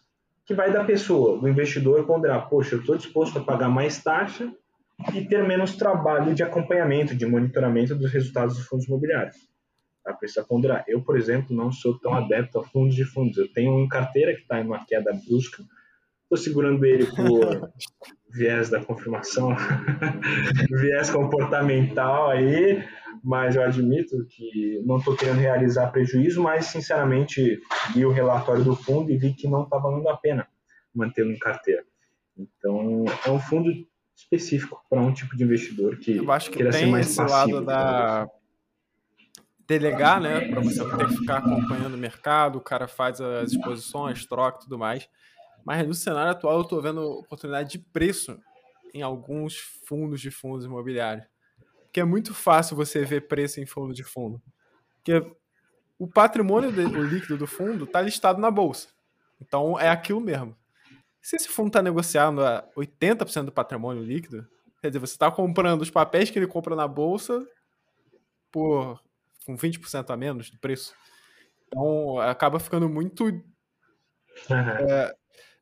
que 0.45 0.55
vai 0.55 0.73
da 0.73 0.83
pessoa, 0.83 1.39
do 1.39 1.49
investidor, 1.49 2.05
ponderar, 2.07 2.49
poxa, 2.49 2.75
eu 2.75 2.81
estou 2.81 2.97
disposto 2.97 3.39
a 3.39 3.45
pagar 3.45 3.69
mais 3.69 4.03
taxa 4.03 4.53
e 5.15 5.27
ter 5.27 5.47
menos 5.47 5.77
trabalho 5.77 6.35
de 6.35 6.43
acompanhamento, 6.43 7.15
de 7.15 7.27
monitoramento 7.27 7.95
dos 7.95 8.13
resultados 8.13 8.57
dos 8.57 8.67
fundos 8.67 8.87
imobiliários. 8.87 9.37
Tá? 10.05 10.13
Precisa 10.13 10.45
ponderar. 10.45 10.85
Eu, 10.87 11.03
por 11.03 11.17
exemplo, 11.17 11.55
não 11.55 11.73
sou 11.73 11.99
tão 11.99 12.15
adepto 12.15 12.59
a 12.59 12.65
fundos 12.65 12.95
de 12.95 13.05
fundos. 13.05 13.37
Eu 13.39 13.53
tenho 13.53 13.73
um 13.73 13.89
carteira 13.89 14.35
que 14.35 14.43
está 14.43 14.61
em 14.61 14.67
uma 14.67 14.85
queda 14.85 15.13
brusca. 15.13 15.63
Estou 16.23 16.39
segurando 16.39 16.85
ele 16.85 17.07
por 17.07 17.73
viés 18.33 18.71
da 18.71 18.83
confirmação, 18.83 19.51
viés 20.71 21.11
comportamental 21.11 22.31
aí, 22.31 22.85
mas 23.25 23.57
eu 23.57 23.63
admito 23.63 24.25
que 24.27 24.81
não 24.85 24.99
estou 24.99 25.17
querendo 25.17 25.39
realizar 25.39 25.91
prejuízo, 25.91 26.41
mas 26.41 26.67
sinceramente 26.67 27.61
li 27.97 28.07
o 28.07 28.13
relatório 28.13 28.63
do 28.63 28.77
fundo 28.77 29.11
e 29.11 29.17
vi 29.17 29.35
que 29.35 29.49
não 29.49 29.65
está 29.65 29.79
valendo 29.79 30.09
a 30.09 30.17
pena 30.17 30.47
mantê-lo 30.95 31.33
em 31.33 31.39
carteira. 31.39 31.83
Então, 32.37 33.05
é 33.27 33.31
um 33.31 33.41
fundo 33.41 33.71
específico 34.21 34.85
para 34.89 35.01
um 35.01 35.13
tipo 35.13 35.37
de 35.37 35.45
investidor 35.45 35.97
que 35.97 36.17
eu 36.17 36.31
acho 36.31 36.51
que 36.51 36.57
queira 36.57 36.71
tem 36.71 36.85
ser 36.85 36.87
mais 36.87 37.07
esse 37.07 37.17
passivo, 37.17 37.57
lado 37.57 37.65
da 37.65 38.29
delegar, 39.67 40.21
né, 40.21 40.49
para 40.49 40.61
você 40.61 40.85
ter 40.85 41.07
que 41.07 41.17
ficar 41.17 41.39
acompanhando 41.39 41.95
o 41.95 41.99
mercado, 41.99 42.59
o 42.59 42.61
cara 42.61 42.89
faz 42.89 43.21
as 43.21 43.53
exposições, 43.53 44.27
troca 44.27 44.59
e 44.59 44.63
tudo 44.65 44.77
mais. 44.77 45.09
Mas 45.65 45.87
no 45.87 45.95
cenário 45.95 46.33
atual 46.33 46.57
eu 46.57 46.63
estou 46.63 46.83
vendo 46.83 47.01
oportunidade 47.01 47.71
de 47.71 47.79
preço 47.79 48.37
em 48.93 49.03
alguns 49.03 49.59
fundos 49.87 50.21
de 50.21 50.31
fundos 50.31 50.65
imobiliários. 50.65 51.25
Porque 51.85 52.01
é 52.01 52.05
muito 52.05 52.35
fácil 52.35 52.77
você 52.77 53.05
ver 53.05 53.29
preço 53.29 53.61
em 53.61 53.67
fundo 53.67 53.95
de 53.95 54.03
fundo. 54.03 54.43
Porque 54.97 55.25
o 55.99 56.09
patrimônio 56.09 56.73
de, 56.73 56.81
o 56.81 57.05
líquido 57.05 57.37
do 57.37 57.47
fundo 57.47 57.85
está 57.85 58.01
listado 58.01 58.41
na 58.41 58.51
bolsa. 58.51 58.89
Então 59.41 59.79
é 59.79 59.89
aquilo 59.89 60.21
mesmo. 60.21 60.57
Se 61.23 61.37
esse 61.37 61.49
fundo 61.49 61.69
está 61.69 61.83
negociando 61.83 62.45
a 62.45 62.67
80% 62.77 63.45
do 63.45 63.53
patrimônio 63.53 64.03
líquido, 64.03 64.47
quer 64.81 64.89
dizer, 64.89 64.99
você 64.99 65.15
está 65.15 65.31
comprando 65.31 65.83
os 65.83 65.91
papéis 65.91 66.31
que 66.31 66.39
ele 66.39 66.47
compra 66.47 66.75
na 66.75 66.89
bolsa 66.89 67.47
por 68.51 69.01
com 69.45 69.57
20% 69.57 70.11
a 70.11 70.17
menos 70.17 70.51
do 70.51 70.59
preço. 70.59 70.95
Então 71.67 72.19
acaba 72.19 72.59
ficando 72.59 72.89
muito 72.89 73.25
uhum. 73.25 73.43
é, 74.51 75.15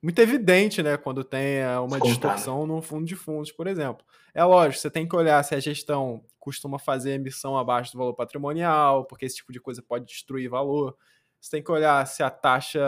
muito 0.02 0.18
evidente, 0.20 0.82
né, 0.82 0.96
quando 0.96 1.24
tem 1.24 1.56
é, 1.56 1.78
uma 1.78 2.00
distorção 2.00 2.66
no 2.66 2.80
fundo 2.80 3.04
de 3.04 3.16
fundos, 3.16 3.50
por 3.52 3.66
exemplo. 3.66 4.04
É 4.32 4.44
lógico, 4.44 4.80
você 4.80 4.90
tem 4.90 5.09
que 5.09 5.16
olhar 5.16 5.42
se 5.42 5.54
a 5.54 5.61
gestão 5.61 6.24
costuma 6.38 6.78
fazer 6.78 7.12
emissão 7.12 7.59
abaixo 7.59 7.92
do 7.92 7.98
valor 7.98 8.14
patrimonial, 8.14 9.04
porque 9.04 9.26
esse 9.26 9.36
tipo 9.36 9.52
de 9.52 9.61
coisa 9.61 9.82
pode 9.82 10.06
destruir 10.06 10.48
valor. 10.48 10.96
Você 11.40 11.50
tem 11.50 11.62
que 11.62 11.70
olhar 11.70 12.06
se 12.06 12.22
a 12.22 12.30
taxa 12.30 12.80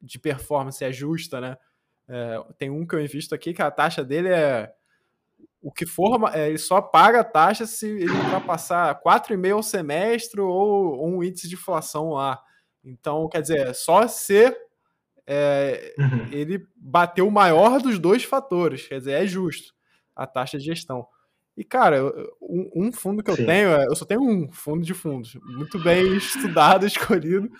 de 0.00 0.18
performance 0.18 0.82
é 0.82 0.92
justa, 0.92 1.40
né? 1.40 1.56
É, 2.08 2.44
tem 2.58 2.70
um 2.70 2.86
que 2.86 2.94
eu 2.94 3.02
invisto 3.02 3.34
aqui 3.34 3.54
que 3.54 3.62
a 3.62 3.70
taxa 3.70 4.04
dele 4.04 4.28
é 4.28 4.72
o 5.62 5.70
que 5.70 5.86
for, 5.86 6.28
é, 6.34 6.48
ele 6.48 6.58
só 6.58 6.82
paga 6.82 7.20
a 7.20 7.24
taxa 7.24 7.66
se 7.66 7.86
ele 7.86 8.10
ultrapassar 8.10 9.00
4,5 9.00 9.52
ao 9.52 9.62
semestre 9.62 10.40
ou, 10.40 10.50
ou, 10.50 11.08
um 11.08 11.22
índice 11.22 11.48
de 11.48 11.54
inflação 11.54 12.10
lá. 12.10 12.42
Então, 12.84 13.28
quer 13.28 13.42
dizer, 13.42 13.72
só 13.74 14.08
se 14.08 14.52
é, 15.24 15.94
uhum. 15.96 16.28
ele 16.32 16.66
bateu 16.76 17.28
o 17.28 17.30
maior 17.30 17.80
dos 17.80 17.98
dois 17.98 18.24
fatores, 18.24 18.88
quer 18.88 18.98
dizer, 18.98 19.12
é 19.12 19.26
justo 19.26 19.72
a 20.16 20.26
taxa 20.26 20.58
de 20.58 20.64
gestão. 20.64 21.06
E, 21.56 21.62
cara, 21.62 22.02
um, 22.40 22.70
um 22.74 22.92
fundo 22.92 23.22
que 23.22 23.30
eu 23.30 23.36
Sim. 23.36 23.44
tenho, 23.44 23.68
é, 23.70 23.86
eu 23.86 23.94
só 23.94 24.04
tenho 24.04 24.22
um 24.22 24.50
fundo 24.50 24.84
de 24.84 24.94
fundos, 24.94 25.34
muito 25.44 25.78
bem 25.78 26.16
estudado, 26.16 26.86
escolhido. 26.86 27.50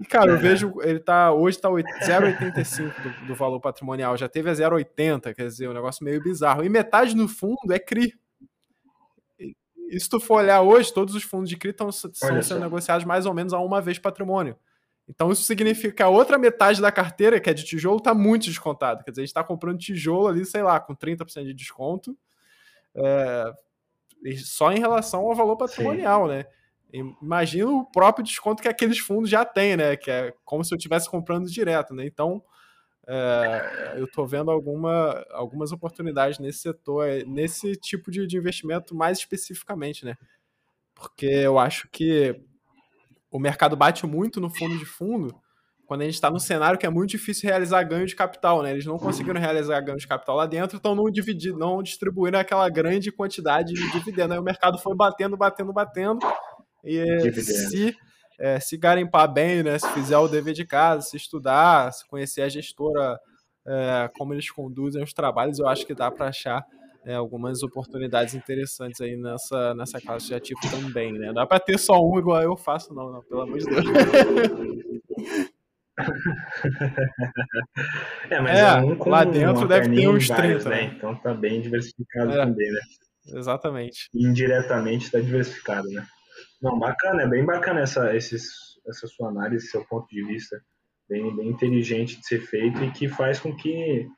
E, 0.00 0.04
cara, 0.04 0.30
eu 0.30 0.38
vejo, 0.38 0.74
ele 0.82 1.00
tá, 1.00 1.32
hoje 1.32 1.60
tá 1.60 1.68
0,85 1.68 2.92
do, 3.02 3.26
do 3.28 3.34
valor 3.34 3.60
patrimonial, 3.60 4.16
já 4.16 4.28
teve 4.28 4.50
a 4.50 4.52
0,80, 4.52 5.34
quer 5.34 5.46
dizer, 5.46 5.68
um 5.68 5.72
negócio 5.72 6.04
meio 6.04 6.22
bizarro. 6.22 6.64
E 6.64 6.68
metade 6.68 7.16
no 7.16 7.26
fundo 7.26 7.72
é 7.72 7.78
CRI. 7.78 8.14
E, 9.38 10.00
se 10.00 10.08
tu 10.08 10.20
for 10.20 10.36
olhar 10.36 10.62
hoje, 10.62 10.92
todos 10.92 11.14
os 11.14 11.22
fundos 11.22 11.50
de 11.50 11.56
CRI 11.56 11.70
estão 11.70 11.90
sendo 11.90 12.60
negociados 12.60 13.04
mais 13.04 13.26
ou 13.26 13.34
menos 13.34 13.52
a 13.52 13.58
uma 13.58 13.80
vez 13.80 13.98
patrimônio. 13.98 14.56
Então 15.08 15.30
isso 15.32 15.42
significa 15.42 15.92
que 15.92 16.02
a 16.02 16.08
outra 16.08 16.38
metade 16.38 16.80
da 16.80 16.92
carteira, 16.92 17.40
que 17.40 17.50
é 17.50 17.54
de 17.54 17.64
tijolo, 17.64 17.98
está 17.98 18.14
muito 18.14 18.44
descontada. 18.44 19.02
Quer 19.02 19.10
dizer, 19.10 19.22
a 19.22 19.24
gente 19.24 19.30
está 19.30 19.44
comprando 19.44 19.78
tijolo 19.78 20.28
ali, 20.28 20.44
sei 20.44 20.62
lá, 20.62 20.78
com 20.80 20.94
30% 20.94 21.44
de 21.44 21.54
desconto, 21.54 22.16
é, 22.94 23.52
só 24.38 24.72
em 24.72 24.78
relação 24.78 25.26
ao 25.26 25.34
valor 25.34 25.56
patrimonial, 25.56 26.28
Sim. 26.28 26.34
né? 26.34 26.44
Imagina 27.22 27.70
o 27.70 27.86
próprio 27.90 28.24
desconto 28.24 28.62
que 28.62 28.68
aqueles 28.68 28.98
fundos 28.98 29.30
já 29.30 29.44
têm, 29.44 29.76
né? 29.76 29.96
Que 29.96 30.10
é 30.10 30.34
como 30.44 30.62
se 30.62 30.74
eu 30.74 30.76
estivesse 30.76 31.08
comprando 31.08 31.50
direto, 31.50 31.94
né? 31.94 32.04
Então, 32.04 32.42
é, 33.08 33.94
eu 33.96 34.04
estou 34.04 34.26
vendo 34.26 34.50
alguma, 34.50 35.24
algumas 35.30 35.72
oportunidades 35.72 36.38
nesse 36.38 36.60
setor, 36.60 37.08
nesse 37.26 37.74
tipo 37.76 38.10
de, 38.10 38.26
de 38.26 38.36
investimento 38.36 38.94
mais 38.94 39.18
especificamente, 39.18 40.04
né? 40.04 40.16
Porque 40.94 41.26
eu 41.26 41.58
acho 41.58 41.88
que 41.90 42.38
o 43.30 43.38
mercado 43.38 43.74
bate 43.74 44.06
muito 44.06 44.40
no 44.40 44.50
fundo 44.50 44.78
de 44.78 44.84
fundo 44.84 45.41
quando 45.92 46.00
a 46.00 46.04
gente 46.06 46.14
está 46.14 46.30
num 46.30 46.38
cenário 46.38 46.78
que 46.78 46.86
é 46.86 46.88
muito 46.88 47.10
difícil 47.10 47.50
realizar 47.50 47.82
ganho 47.82 48.06
de 48.06 48.16
capital, 48.16 48.62
né? 48.62 48.70
Eles 48.70 48.86
não 48.86 48.96
conseguiram 48.98 49.38
realizar 49.38 49.78
ganho 49.82 49.98
de 49.98 50.06
capital 50.06 50.36
lá 50.36 50.46
dentro, 50.46 50.78
então 50.78 50.94
não 50.94 51.10
dividir, 51.10 51.52
não 51.52 51.82
distribuindo 51.82 52.38
aquela 52.38 52.66
grande 52.70 53.12
quantidade 53.12 53.74
de 53.74 53.92
dividendo. 53.92 54.32
Aí 54.32 54.40
o 54.40 54.42
mercado 54.42 54.78
foi 54.78 54.96
batendo, 54.96 55.36
batendo, 55.36 55.70
batendo. 55.70 56.18
E 56.82 57.30
se, 57.42 57.94
é, 58.40 58.58
se 58.58 58.78
garimpar 58.78 59.30
bem, 59.30 59.62
né? 59.62 59.78
Se 59.78 59.86
fizer 59.90 60.16
o 60.16 60.28
dever 60.28 60.54
de 60.54 60.64
casa, 60.64 61.02
se 61.02 61.18
estudar, 61.18 61.92
se 61.92 62.08
conhecer 62.08 62.40
a 62.40 62.48
gestora, 62.48 63.18
é, 63.68 64.08
como 64.16 64.32
eles 64.32 64.50
conduzem 64.50 65.02
os 65.02 65.12
trabalhos, 65.12 65.58
eu 65.58 65.68
acho 65.68 65.86
que 65.86 65.94
dá 65.94 66.10
para 66.10 66.28
achar 66.28 66.64
é, 67.04 67.12
algumas 67.12 67.62
oportunidades 67.62 68.34
interessantes 68.34 68.98
aí 69.02 69.14
nessa, 69.14 69.74
nessa 69.74 70.00
classe 70.00 70.28
de 70.28 70.34
ativo 70.34 70.60
também, 70.70 71.12
né? 71.12 71.34
Dá 71.34 71.46
para 71.46 71.60
ter 71.60 71.78
só 71.78 72.00
um 72.02 72.18
igual 72.18 72.40
eu 72.40 72.56
faço, 72.56 72.94
não, 72.94 73.12
não 73.12 73.22
pelo 73.22 73.42
amor 73.42 73.58
de 73.58 73.66
Deus. 73.66 73.84
é, 78.30 78.40
mas 78.40 78.58
é, 78.58 78.74
um 78.76 78.96
com 78.96 79.10
lá 79.10 79.24
dentro 79.24 79.68
deve 79.68 79.94
ter 79.94 80.08
uns 80.08 80.26
30, 80.28 80.68
né? 80.68 80.76
né? 80.76 80.94
Então 80.96 81.14
tá 81.16 81.34
bem 81.34 81.60
diversificado 81.60 82.32
é, 82.32 82.36
também, 82.36 82.70
né? 82.72 82.80
Exatamente. 83.26 84.08
Indiretamente 84.14 85.04
está 85.04 85.20
diversificado, 85.20 85.88
né? 85.88 86.06
Não, 86.60 86.78
bacana, 86.78 87.22
é 87.22 87.26
bem 87.26 87.44
bacana 87.44 87.80
essa, 87.80 88.14
esses, 88.16 88.78
essa 88.86 89.06
sua 89.06 89.28
análise, 89.28 89.68
seu 89.68 89.84
ponto 89.84 90.08
de 90.08 90.24
vista, 90.24 90.62
bem, 91.08 91.34
bem 91.36 91.48
inteligente 91.48 92.18
de 92.18 92.26
ser 92.26 92.40
feito 92.40 92.82
e 92.82 92.90
que 92.90 93.08
faz 93.08 93.38
com 93.38 93.54
que 93.54 94.08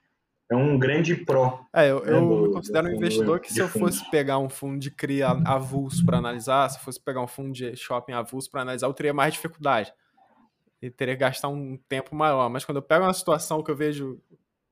é 0.51 0.57
um 0.57 0.79
grande 0.79 1.17
pró. 1.17 1.65
É, 1.75 1.91
eu, 1.91 2.05
né, 2.05 2.13
eu 2.13 2.21
do, 2.21 2.43
me 2.43 2.53
considero 2.53 2.89
um 2.89 2.93
investidor 2.93 3.41
que 3.41 3.53
se 3.53 3.61
eu 3.61 3.69
fosse 3.69 4.09
pegar 4.11 4.39
um 4.39 4.49
fundo 4.49 4.79
de 4.79 4.91
CRIA 4.91 5.29
avulso 5.45 6.05
para 6.05 6.19
analisar, 6.19 6.69
se 6.69 6.79
eu 6.79 6.83
fosse 6.83 7.03
pegar 7.03 7.23
um 7.23 7.27
fundo 7.27 7.53
de 7.53 7.75
shopping 7.77 8.13
avulso 8.13 8.51
para 8.51 8.63
analisar, 8.63 8.87
eu 8.87 8.95
teria 8.95 9.15
mais 9.15 9.35
dificuldade. 9.35 9.93
E 10.85 10.91
teria 10.91 11.15
que 11.15 11.21
gastar 11.21 11.49
um 11.49 11.79
tempo 11.89 12.15
maior. 12.15 12.51
Mas 12.51 12.65
quando 12.65 12.77
eu 12.77 12.83
pego 12.83 13.05
uma 13.05 13.15
situação 13.15 13.63
que 13.63 13.71
eu 13.71 13.77
vejo 13.77 14.21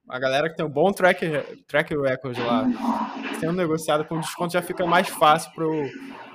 a 0.08 0.18
galera 0.18 0.50
que 0.50 0.56
tem 0.56 0.66
um 0.66 0.70
bom 0.70 0.92
track, 0.92 1.26
track 1.66 1.96
record 1.96 2.36
lá, 2.38 2.66
sendo 3.40 3.54
negociado 3.54 4.04
com 4.04 4.20
desconto, 4.20 4.52
já 4.52 4.60
fica 4.60 4.84
mais 4.84 5.08
fácil 5.08 5.50
para 5.54 5.64
eu 5.64 5.90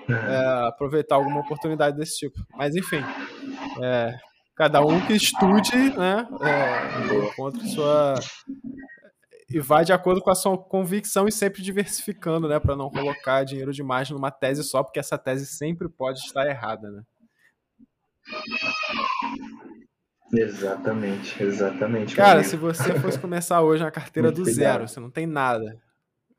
é, 0.09 0.67
aproveitar 0.67 1.15
alguma 1.15 1.41
oportunidade 1.41 1.95
desse 1.95 2.17
tipo. 2.17 2.39
Mas 2.55 2.75
enfim, 2.75 3.03
é, 3.83 4.17
cada 4.55 4.81
um 4.81 4.99
que 5.05 5.13
estude, 5.13 5.75
né, 5.95 6.27
é, 6.41 7.67
sua 7.67 8.15
e 9.49 9.59
vai 9.59 9.85
de 9.85 9.93
acordo 9.93 10.21
com 10.21 10.29
a 10.29 10.35
sua 10.35 10.57
convicção 10.57 11.27
e 11.27 11.31
sempre 11.31 11.61
diversificando, 11.61 12.49
né, 12.49 12.59
para 12.59 12.75
não 12.75 12.89
colocar 12.89 13.43
dinheiro 13.45 13.71
demais 13.71 14.09
numa 14.09 14.29
tese 14.29 14.63
só, 14.63 14.83
porque 14.83 14.99
essa 14.99 15.17
tese 15.17 15.45
sempre 15.45 15.87
pode 15.87 16.19
estar 16.19 16.45
errada, 16.47 16.89
né? 16.89 17.03
Exatamente, 20.33 21.41
exatamente. 21.41 22.15
Cara, 22.15 22.43
se 22.43 22.57
você 22.57 22.99
fosse 22.99 23.19
começar 23.19 23.61
hoje 23.61 23.83
na 23.83 23.91
carteira 23.91 24.29
Muito 24.29 24.43
do 24.43 24.51
zero, 24.51 24.87
você 24.87 24.99
não 24.99 25.09
tem 25.09 25.25
nada, 25.25 25.81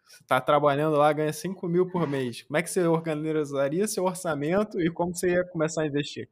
você 0.07 0.23
está 0.23 0.41
trabalhando 0.41 0.97
lá, 0.97 1.13
ganha 1.13 1.33
5 1.33 1.67
mil 1.69 1.91
por 1.91 2.07
mês, 2.07 2.43
como 2.43 2.57
é 2.57 2.63
que 2.63 2.71
você 2.71 2.87
organizaria 2.87 3.87
seu 3.89 4.05
orçamento 4.05 4.81
e 4.81 4.91
como 4.91 5.15
você 5.15 5.31
ia 5.31 5.45
começar 5.45 5.83
a 5.83 5.87
investir? 5.87 6.29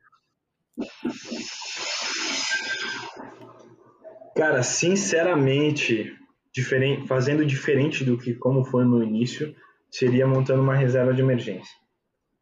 Cara, 4.34 4.62
sinceramente, 4.62 6.14
diferente, 6.52 7.07
fazendo 7.07 7.44
diferente 7.44 8.04
do 8.04 8.18
que 8.18 8.34
como 8.34 8.64
foi 8.64 8.84
no 8.84 9.02
início, 9.02 9.57
seria 9.90 10.26
montando 10.26 10.62
uma 10.62 10.74
reserva 10.74 11.14
de 11.14 11.22
emergência. 11.22 11.74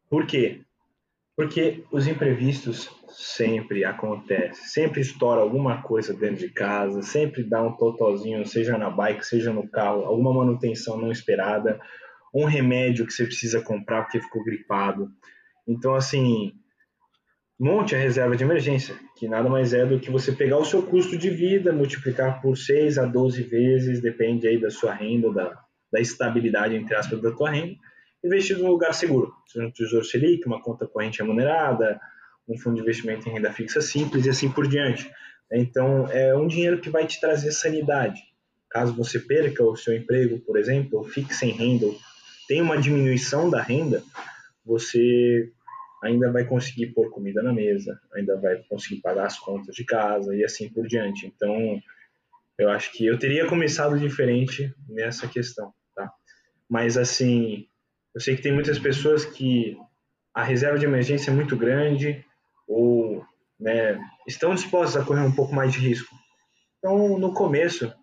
Por 0.09 0.27
quê? 0.27 0.61
Porque 1.37 1.85
os 1.91 2.05
imprevistos 2.07 2.89
sempre 3.15 3.85
acontecem, 3.85 4.65
sempre 4.65 4.99
estoura 4.99 5.39
alguma 5.39 5.81
coisa 5.81 6.13
dentro 6.13 6.37
de 6.37 6.49
casa, 6.49 7.01
sempre 7.01 7.43
dá 7.43 7.63
um 7.63 7.71
totalzinho, 7.71 8.45
seja 8.45 8.77
na 8.77 8.89
bike, 8.89 9.25
seja 9.25 9.53
no 9.53 9.67
carro, 9.69 10.03
alguma 10.03 10.33
manutenção 10.33 10.97
não 10.97 11.11
esperada, 11.11 11.79
um 12.33 12.43
remédio 12.43 13.05
que 13.05 13.13
você 13.13 13.25
precisa 13.25 13.61
comprar 13.61 14.03
porque 14.03 14.19
ficou 14.19 14.43
gripado. 14.43 15.09
Então, 15.65 15.95
assim, 15.95 16.51
monte 17.57 17.95
a 17.95 17.99
reserva 17.99 18.35
de 18.35 18.43
emergência, 18.43 18.95
que 19.17 19.29
nada 19.29 19.49
mais 19.49 19.73
é 19.73 19.85
do 19.85 19.99
que 19.99 20.11
você 20.11 20.33
pegar 20.33 20.57
o 20.57 20.65
seu 20.65 20.83
custo 20.83 21.17
de 21.17 21.29
vida, 21.29 21.71
multiplicar 21.71 22.41
por 22.41 22.57
6 22.57 22.97
a 22.97 23.05
12 23.05 23.43
vezes, 23.43 24.01
depende 24.01 24.45
aí 24.45 24.59
da 24.59 24.69
sua 24.69 24.93
renda, 24.93 25.31
da, 25.31 25.57
da 25.91 26.01
estabilidade, 26.01 26.75
entre 26.75 26.93
aspas, 26.93 27.21
da 27.21 27.31
tua 27.31 27.49
renda, 27.49 27.75
investir 28.21 28.57
num 28.57 28.67
lugar 28.67 28.93
seguro, 28.93 29.31
seja 29.47 29.65
um 29.65 29.71
Tesouro 29.71 30.03
Selic, 30.03 30.45
uma 30.45 30.61
conta 30.61 30.85
corrente 30.85 31.19
remunerada, 31.19 31.97
um 32.47 32.57
fundo 32.57 32.75
de 32.75 32.81
investimento 32.81 33.27
em 33.27 33.33
renda 33.33 33.51
fixa 33.51 33.81
simples 33.81 34.25
e 34.25 34.29
assim 34.29 34.49
por 34.49 34.67
diante. 34.67 35.09
Então, 35.51 36.07
é 36.11 36.35
um 36.35 36.47
dinheiro 36.47 36.79
que 36.79 36.89
vai 36.89 37.05
te 37.05 37.19
trazer 37.19 37.51
sanidade. 37.51 38.21
Caso 38.69 38.93
você 38.93 39.19
perca 39.19 39.63
o 39.63 39.75
seu 39.75 39.95
emprego, 39.95 40.39
por 40.39 40.57
exemplo, 40.57 40.99
ou 40.99 41.03
fique 41.05 41.33
sem 41.33 41.51
renda, 41.51 41.87
tenha 42.47 42.63
uma 42.63 42.77
diminuição 42.77 43.49
da 43.49 43.61
renda, 43.61 44.03
você 44.65 45.51
ainda 46.03 46.31
vai 46.31 46.45
conseguir 46.45 46.87
pôr 46.87 47.09
comida 47.09 47.41
na 47.41 47.53
mesa, 47.53 47.99
ainda 48.13 48.37
vai 48.39 48.57
conseguir 48.69 49.01
pagar 49.01 49.25
as 49.25 49.39
contas 49.39 49.73
de 49.75 49.83
casa 49.83 50.35
e 50.35 50.43
assim 50.43 50.69
por 50.69 50.87
diante. 50.87 51.25
Então, 51.25 51.81
eu 52.57 52.69
acho 52.69 52.91
que 52.91 53.05
eu 53.05 53.17
teria 53.17 53.47
começado 53.47 53.97
diferente 53.99 54.73
nessa 54.87 55.27
questão, 55.27 55.73
tá? 55.95 56.11
Mas 56.69 56.97
assim, 56.97 57.67
eu 58.13 58.21
sei 58.21 58.35
que 58.35 58.41
tem 58.41 58.53
muitas 58.53 58.79
pessoas 58.79 59.25
que 59.25 59.77
a 60.33 60.43
reserva 60.43 60.77
de 60.77 60.85
emergência 60.85 61.31
é 61.31 61.33
muito 61.33 61.55
grande 61.55 62.23
ou 62.67 63.23
né, 63.59 63.99
estão 64.27 64.53
dispostas 64.53 65.01
a 65.01 65.05
correr 65.05 65.21
um 65.21 65.31
pouco 65.31 65.53
mais 65.53 65.71
de 65.71 65.79
risco. 65.79 66.13
Então, 66.79 67.17
no 67.17 67.33
começo, 67.33 67.93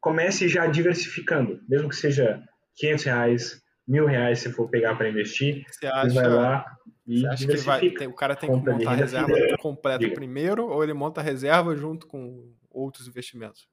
comece 0.00 0.48
já 0.48 0.66
diversificando, 0.66 1.60
mesmo 1.68 1.88
que 1.88 1.96
seja 1.96 2.42
500 2.76 3.04
reais, 3.04 3.62
mil 3.86 4.06
reais 4.06 4.40
se 4.40 4.52
for 4.52 4.68
pegar 4.68 4.96
para 4.96 5.08
investir, 5.08 5.64
você, 5.68 5.86
acha, 5.86 6.14
vai 6.14 6.28
lá 6.28 6.64
e 7.06 7.20
você 7.20 7.26
acha 7.26 7.46
que 7.46 7.56
vai, 7.58 7.90
tem, 7.90 8.06
o 8.08 8.14
cara 8.14 8.34
tem 8.34 8.50
que 8.50 8.70
montar 8.70 8.92
a 8.92 8.94
reserva 8.94 9.56
completa 9.58 9.98
Diga. 9.98 10.14
primeiro 10.14 10.66
ou 10.66 10.82
ele 10.82 10.92
monta 10.92 11.20
a 11.20 11.24
reserva 11.24 11.76
junto 11.76 12.06
com 12.06 12.52
outros 12.70 13.06
investimentos? 13.06 13.68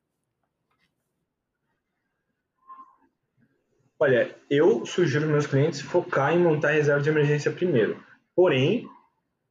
Olha, 4.00 4.34
eu 4.50 4.86
sugiro 4.86 5.28
meus 5.28 5.46
clientes 5.46 5.82
focar 5.82 6.34
em 6.34 6.40
montar 6.40 6.70
a 6.70 6.74
reserva 6.74 7.02
de 7.02 7.10
emergência 7.10 7.52
primeiro. 7.52 8.02
Porém, 8.34 8.88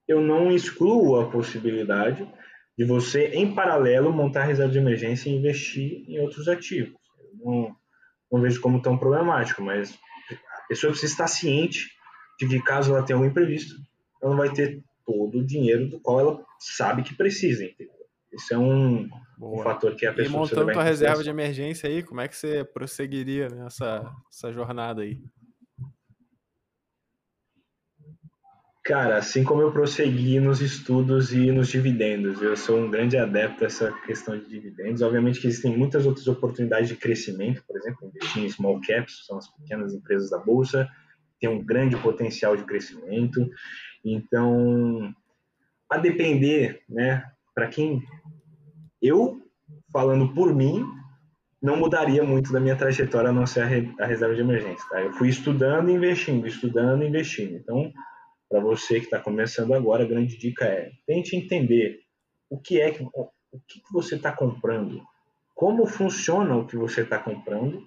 eu 0.08 0.20
não 0.22 0.50
excluo 0.50 1.20
a 1.20 1.30
possibilidade 1.30 2.26
de 2.76 2.84
você, 2.84 3.26
em 3.26 3.54
paralelo, 3.54 4.12
montar 4.12 4.42
a 4.42 4.46
reserva 4.46 4.72
de 4.72 4.78
emergência 4.78 5.28
e 5.28 5.34
investir 5.34 6.04
em 6.08 6.18
outros 6.20 6.48
ativos. 6.48 6.94
Eu 7.18 7.44
não, 7.44 7.76
não 8.32 8.40
vejo 8.40 8.60
como 8.60 8.80
tão 8.80 8.96
problemático, 8.96 9.62
mas 9.62 9.98
a 10.30 10.68
pessoa 10.68 10.92
precisa 10.92 11.12
estar 11.12 11.26
ciente 11.26 11.88
de 12.38 12.48
que 12.48 12.62
caso 12.62 12.94
ela 12.94 13.04
tenha 13.04 13.18
um 13.18 13.24
imprevisto, 13.24 13.74
ela 14.22 14.30
não 14.30 14.38
vai 14.38 14.50
ter 14.52 14.82
todo 15.04 15.38
o 15.38 15.44
dinheiro 15.44 15.88
do 15.88 16.00
qual 16.00 16.20
ela 16.20 16.44
sabe 16.58 17.02
que 17.02 17.14
precisa, 17.14 17.64
entendeu? 17.64 17.94
Esse 18.32 18.54
é 18.54 18.58
um, 18.58 19.08
um 19.40 19.62
fator 19.62 19.96
que 19.96 20.06
a 20.06 20.12
pessoa 20.12 20.36
E 20.36 20.40
montando 20.40 20.72
tua 20.72 20.82
reserva 20.82 21.22
de 21.22 21.30
emergência 21.30 21.88
aí, 21.88 22.02
como 22.02 22.20
é 22.20 22.28
que 22.28 22.36
você 22.36 22.64
prosseguiria 22.64 23.48
nessa 23.48 24.08
essa 24.30 24.52
jornada 24.52 25.02
aí? 25.02 25.18
Cara, 28.88 29.18
assim 29.18 29.44
como 29.44 29.60
eu 29.60 29.70
prossegui 29.70 30.40
nos 30.40 30.62
estudos 30.62 31.30
e 31.34 31.52
nos 31.52 31.68
dividendos, 31.68 32.40
eu 32.40 32.56
sou 32.56 32.78
um 32.78 32.90
grande 32.90 33.18
adepto 33.18 33.60
dessa 33.60 33.92
questão 34.06 34.38
de 34.38 34.48
dividendos. 34.48 35.02
Obviamente 35.02 35.38
que 35.38 35.46
existem 35.46 35.76
muitas 35.76 36.06
outras 36.06 36.26
oportunidades 36.26 36.88
de 36.88 36.96
crescimento, 36.96 37.62
por 37.68 37.76
exemplo, 37.76 38.08
investir 38.08 38.44
em 38.44 38.48
small 38.48 38.80
caps, 38.80 39.26
são 39.26 39.36
as 39.36 39.46
pequenas 39.46 39.92
empresas 39.92 40.30
da 40.30 40.38
bolsa, 40.38 40.88
tem 41.38 41.50
um 41.50 41.62
grande 41.62 41.98
potencial 41.98 42.56
de 42.56 42.64
crescimento. 42.64 43.46
Então, 44.02 45.14
a 45.90 45.98
depender, 45.98 46.80
né, 46.88 47.30
para 47.54 47.68
quem 47.68 48.02
eu 49.02 49.38
falando 49.92 50.32
por 50.32 50.54
mim, 50.54 50.82
não 51.60 51.76
mudaria 51.76 52.24
muito 52.24 52.50
da 52.54 52.58
minha 52.58 52.74
trajetória 52.74 53.28
a 53.28 53.34
não 53.34 53.44
ser 53.44 53.64
a, 54.00 54.06
reserva 54.06 54.34
de 54.34 54.40
emergência, 54.40 54.88
tá? 54.88 55.02
Eu 55.02 55.12
fui 55.12 55.28
estudando 55.28 55.90
e 55.90 55.92
investindo, 55.92 56.46
estudando 56.46 57.02
e 57.02 57.06
investindo. 57.06 57.54
Então, 57.54 57.92
para 58.48 58.60
você 58.60 58.98
que 58.98 59.06
está 59.06 59.20
começando 59.20 59.74
agora, 59.74 60.04
a 60.04 60.08
grande 60.08 60.36
dica 60.36 60.64
é 60.64 60.90
tente 61.06 61.36
entender 61.36 62.00
o 62.48 62.58
que 62.58 62.80
é 62.80 62.90
que, 62.90 63.02
o 63.02 63.60
que, 63.66 63.82
você 63.92 64.16
está 64.16 64.32
comprando, 64.32 65.02
como 65.54 65.86
funciona 65.86 66.56
o 66.56 66.66
que 66.66 66.76
você 66.76 67.02
está 67.02 67.18
comprando, 67.18 67.86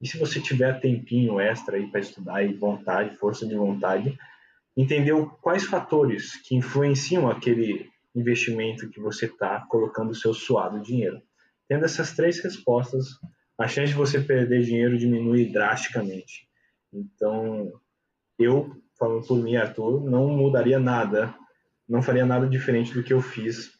e 0.00 0.08
se 0.08 0.18
você 0.18 0.40
tiver 0.40 0.80
tempinho 0.80 1.38
extra 1.38 1.76
aí 1.76 1.90
para 1.90 2.00
estudar 2.00 2.42
e 2.42 2.54
vontade, 2.54 3.16
força 3.16 3.46
de 3.46 3.54
vontade, 3.54 4.18
entender 4.76 5.14
quais 5.40 5.64
fatores 5.64 6.36
que 6.42 6.56
influenciam 6.56 7.30
aquele 7.30 7.90
investimento 8.14 8.90
que 8.90 9.00
você 9.00 9.26
está 9.26 9.60
colocando 9.68 10.10
o 10.10 10.14
seu 10.14 10.34
suado 10.34 10.80
dinheiro. 10.80 11.22
Tendo 11.68 11.84
essas 11.84 12.12
três 12.12 12.40
respostas, 12.40 13.06
a 13.58 13.68
chance 13.68 13.92
de 13.92 13.98
você 13.98 14.20
perder 14.20 14.62
dinheiro 14.62 14.98
diminui 14.98 15.52
drasticamente. 15.52 16.48
Então, 16.92 17.72
eu 18.38 18.81
falando 19.02 19.26
por 19.26 19.36
mim, 19.36 19.56
Arthur, 19.56 20.00
não 20.08 20.28
mudaria 20.28 20.78
nada, 20.78 21.34
não 21.88 22.00
faria 22.00 22.24
nada 22.24 22.46
diferente 22.46 22.94
do 22.94 23.02
que 23.02 23.12
eu 23.12 23.20
fiz 23.20 23.72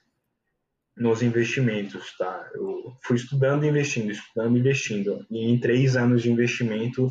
nos 0.96 1.22
investimentos, 1.22 2.16
tá? 2.18 2.50
Eu 2.54 2.92
fui 3.04 3.16
estudando 3.16 3.64
e 3.64 3.68
investindo, 3.68 4.10
estudando 4.10 4.56
e 4.56 4.58
investindo. 4.58 5.24
E 5.30 5.48
em 5.48 5.60
três 5.60 5.96
anos 5.96 6.22
de 6.22 6.30
investimento, 6.30 7.08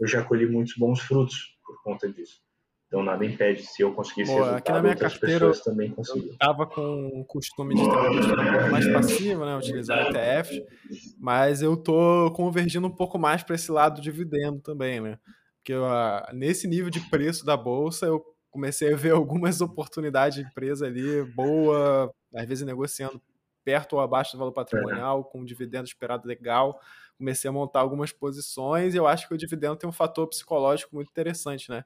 eu 0.00 0.08
já 0.08 0.24
colhi 0.24 0.46
muitos 0.46 0.74
bons 0.76 1.00
frutos 1.00 1.36
por 1.64 1.80
conta 1.84 2.12
disso. 2.12 2.42
Então 2.88 3.04
nada 3.04 3.24
impede, 3.24 3.62
se 3.62 3.82
eu 3.82 3.94
conseguisse 3.94 4.32
Boa, 4.32 4.56
aqui 4.56 4.72
na 4.72 4.82
minha 4.82 4.96
carteira, 4.96 5.52
também. 5.64 5.94
Eu 5.96 6.02
estava 6.32 6.66
com 6.66 7.20
o 7.20 7.24
costume 7.24 7.76
de 7.76 7.82
ter 7.82 7.88
uma 7.88 8.12
postura 8.12 8.52
pouco 8.52 8.70
mais 8.70 8.92
passiva, 8.92 9.46
né, 9.46 9.56
utilizar 9.56 10.08
ETFs, 10.08 10.60
mas 11.18 11.62
eu 11.62 11.76
tô 11.76 12.32
convergindo 12.32 12.86
um 12.88 12.94
pouco 12.94 13.16
mais 13.16 13.44
para 13.44 13.54
esse 13.54 13.70
lado 13.70 14.00
dividendo 14.00 14.60
também, 14.60 15.00
né? 15.00 15.18
Porque 15.64 15.74
uh, 15.74 16.34
nesse 16.34 16.68
nível 16.68 16.90
de 16.90 17.00
preço 17.08 17.42
da 17.42 17.56
bolsa, 17.56 18.04
eu 18.04 18.22
comecei 18.50 18.92
a 18.92 18.96
ver 18.96 19.12
algumas 19.12 19.62
oportunidades 19.62 20.36
de 20.36 20.44
empresa 20.44 20.84
ali 20.84 21.24
boa, 21.32 22.14
às 22.34 22.46
vezes 22.46 22.66
negociando 22.66 23.20
perto 23.64 23.94
ou 23.94 24.00
abaixo 24.00 24.32
do 24.32 24.38
valor 24.38 24.52
patrimonial, 24.52 25.24
com 25.24 25.40
um 25.40 25.44
dividendo 25.44 25.86
esperado 25.86 26.28
legal. 26.28 26.78
Comecei 27.16 27.48
a 27.48 27.52
montar 27.52 27.80
algumas 27.80 28.12
posições 28.12 28.92
e 28.92 28.98
eu 28.98 29.06
acho 29.06 29.26
que 29.26 29.32
o 29.32 29.38
dividendo 29.38 29.74
tem 29.76 29.88
um 29.88 29.92
fator 29.92 30.28
psicológico 30.28 30.94
muito 30.94 31.08
interessante, 31.08 31.70
né? 31.70 31.82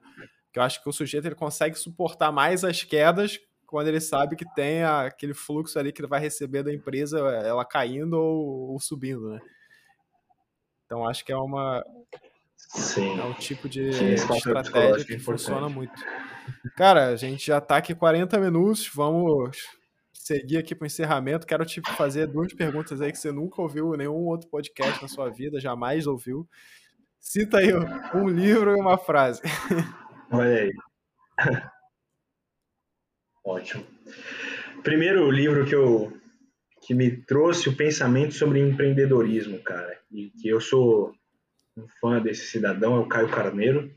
Que 0.51 0.59
eu 0.59 0.63
acho 0.63 0.83
que 0.83 0.89
o 0.89 0.91
sujeito 0.91 1.25
ele 1.25 1.35
consegue 1.35 1.75
suportar 1.75 2.33
mais 2.33 2.65
as 2.65 2.83
quedas 2.83 3.39
quando 3.65 3.87
ele 3.87 4.01
sabe 4.01 4.35
que 4.35 4.45
tem 4.55 4.83
aquele 4.83 5.33
fluxo 5.33 5.79
ali 5.79 5.93
que 5.93 6.01
ele 6.01 6.07
vai 6.07 6.19
receber 6.19 6.63
da 6.63 6.73
empresa, 6.73 7.19
ela 7.19 7.63
caindo 7.63 8.15
ou, 8.15 8.71
ou 8.71 8.79
subindo, 8.79 9.29
né? 9.29 9.39
Então 10.85 11.07
acho 11.07 11.23
que 11.23 11.31
é 11.31 11.37
uma, 11.37 11.85
Sim. 12.69 13.19
É 13.19 13.23
um 13.23 13.33
tipo 13.33 13.67
de, 13.67 13.91
Sim, 13.91 14.13
estratégia 14.13 15.03
que 15.03 15.17
funciona 15.17 15.67
muito. 15.67 15.93
Cara, 16.75 17.07
a 17.07 17.15
gente 17.15 17.47
já 17.47 17.59
tá 17.59 17.77
aqui 17.77 17.95
40 17.95 18.39
minutos, 18.39 18.89
vamos 18.93 19.57
seguir 20.13 20.57
aqui 20.57 20.75
para 20.75 20.83
o 20.83 20.87
encerramento. 20.87 21.47
Quero 21.47 21.65
te 21.65 21.81
fazer 21.81 22.27
duas 22.27 22.53
perguntas 22.53 23.01
aí 23.01 23.11
que 23.11 23.17
você 23.17 23.31
nunca 23.31 23.61
ouviu 23.61 23.91
nenhum 23.97 24.27
outro 24.27 24.47
podcast 24.49 25.01
na 25.01 25.07
sua 25.07 25.29
vida, 25.29 25.59
jamais 25.59 26.05
ouviu. 26.05 26.47
Cita 27.19 27.57
aí 27.57 27.73
um 28.13 28.27
livro 28.27 28.71
e 28.71 28.79
uma 28.79 28.97
frase. 28.97 29.41
Olha 30.31 30.61
aí. 30.61 30.71
Ótimo. 33.43 33.83
Primeiro 34.83 35.31
livro 35.31 35.65
que 35.65 35.73
eu 35.73 36.13
que 36.85 36.93
me 36.93 37.11
trouxe 37.25 37.67
o 37.67 37.75
pensamento 37.75 38.33
sobre 38.33 38.59
empreendedorismo, 38.59 39.61
cara, 39.61 39.99
e 40.11 40.31
que 40.31 40.47
eu 40.47 40.61
sou 40.61 41.13
um 41.79 41.87
fã 41.99 42.21
desse 42.21 42.47
cidadão 42.47 42.95
é 42.95 42.99
o 42.99 43.07
Caio 43.07 43.29
Carneiro, 43.29 43.91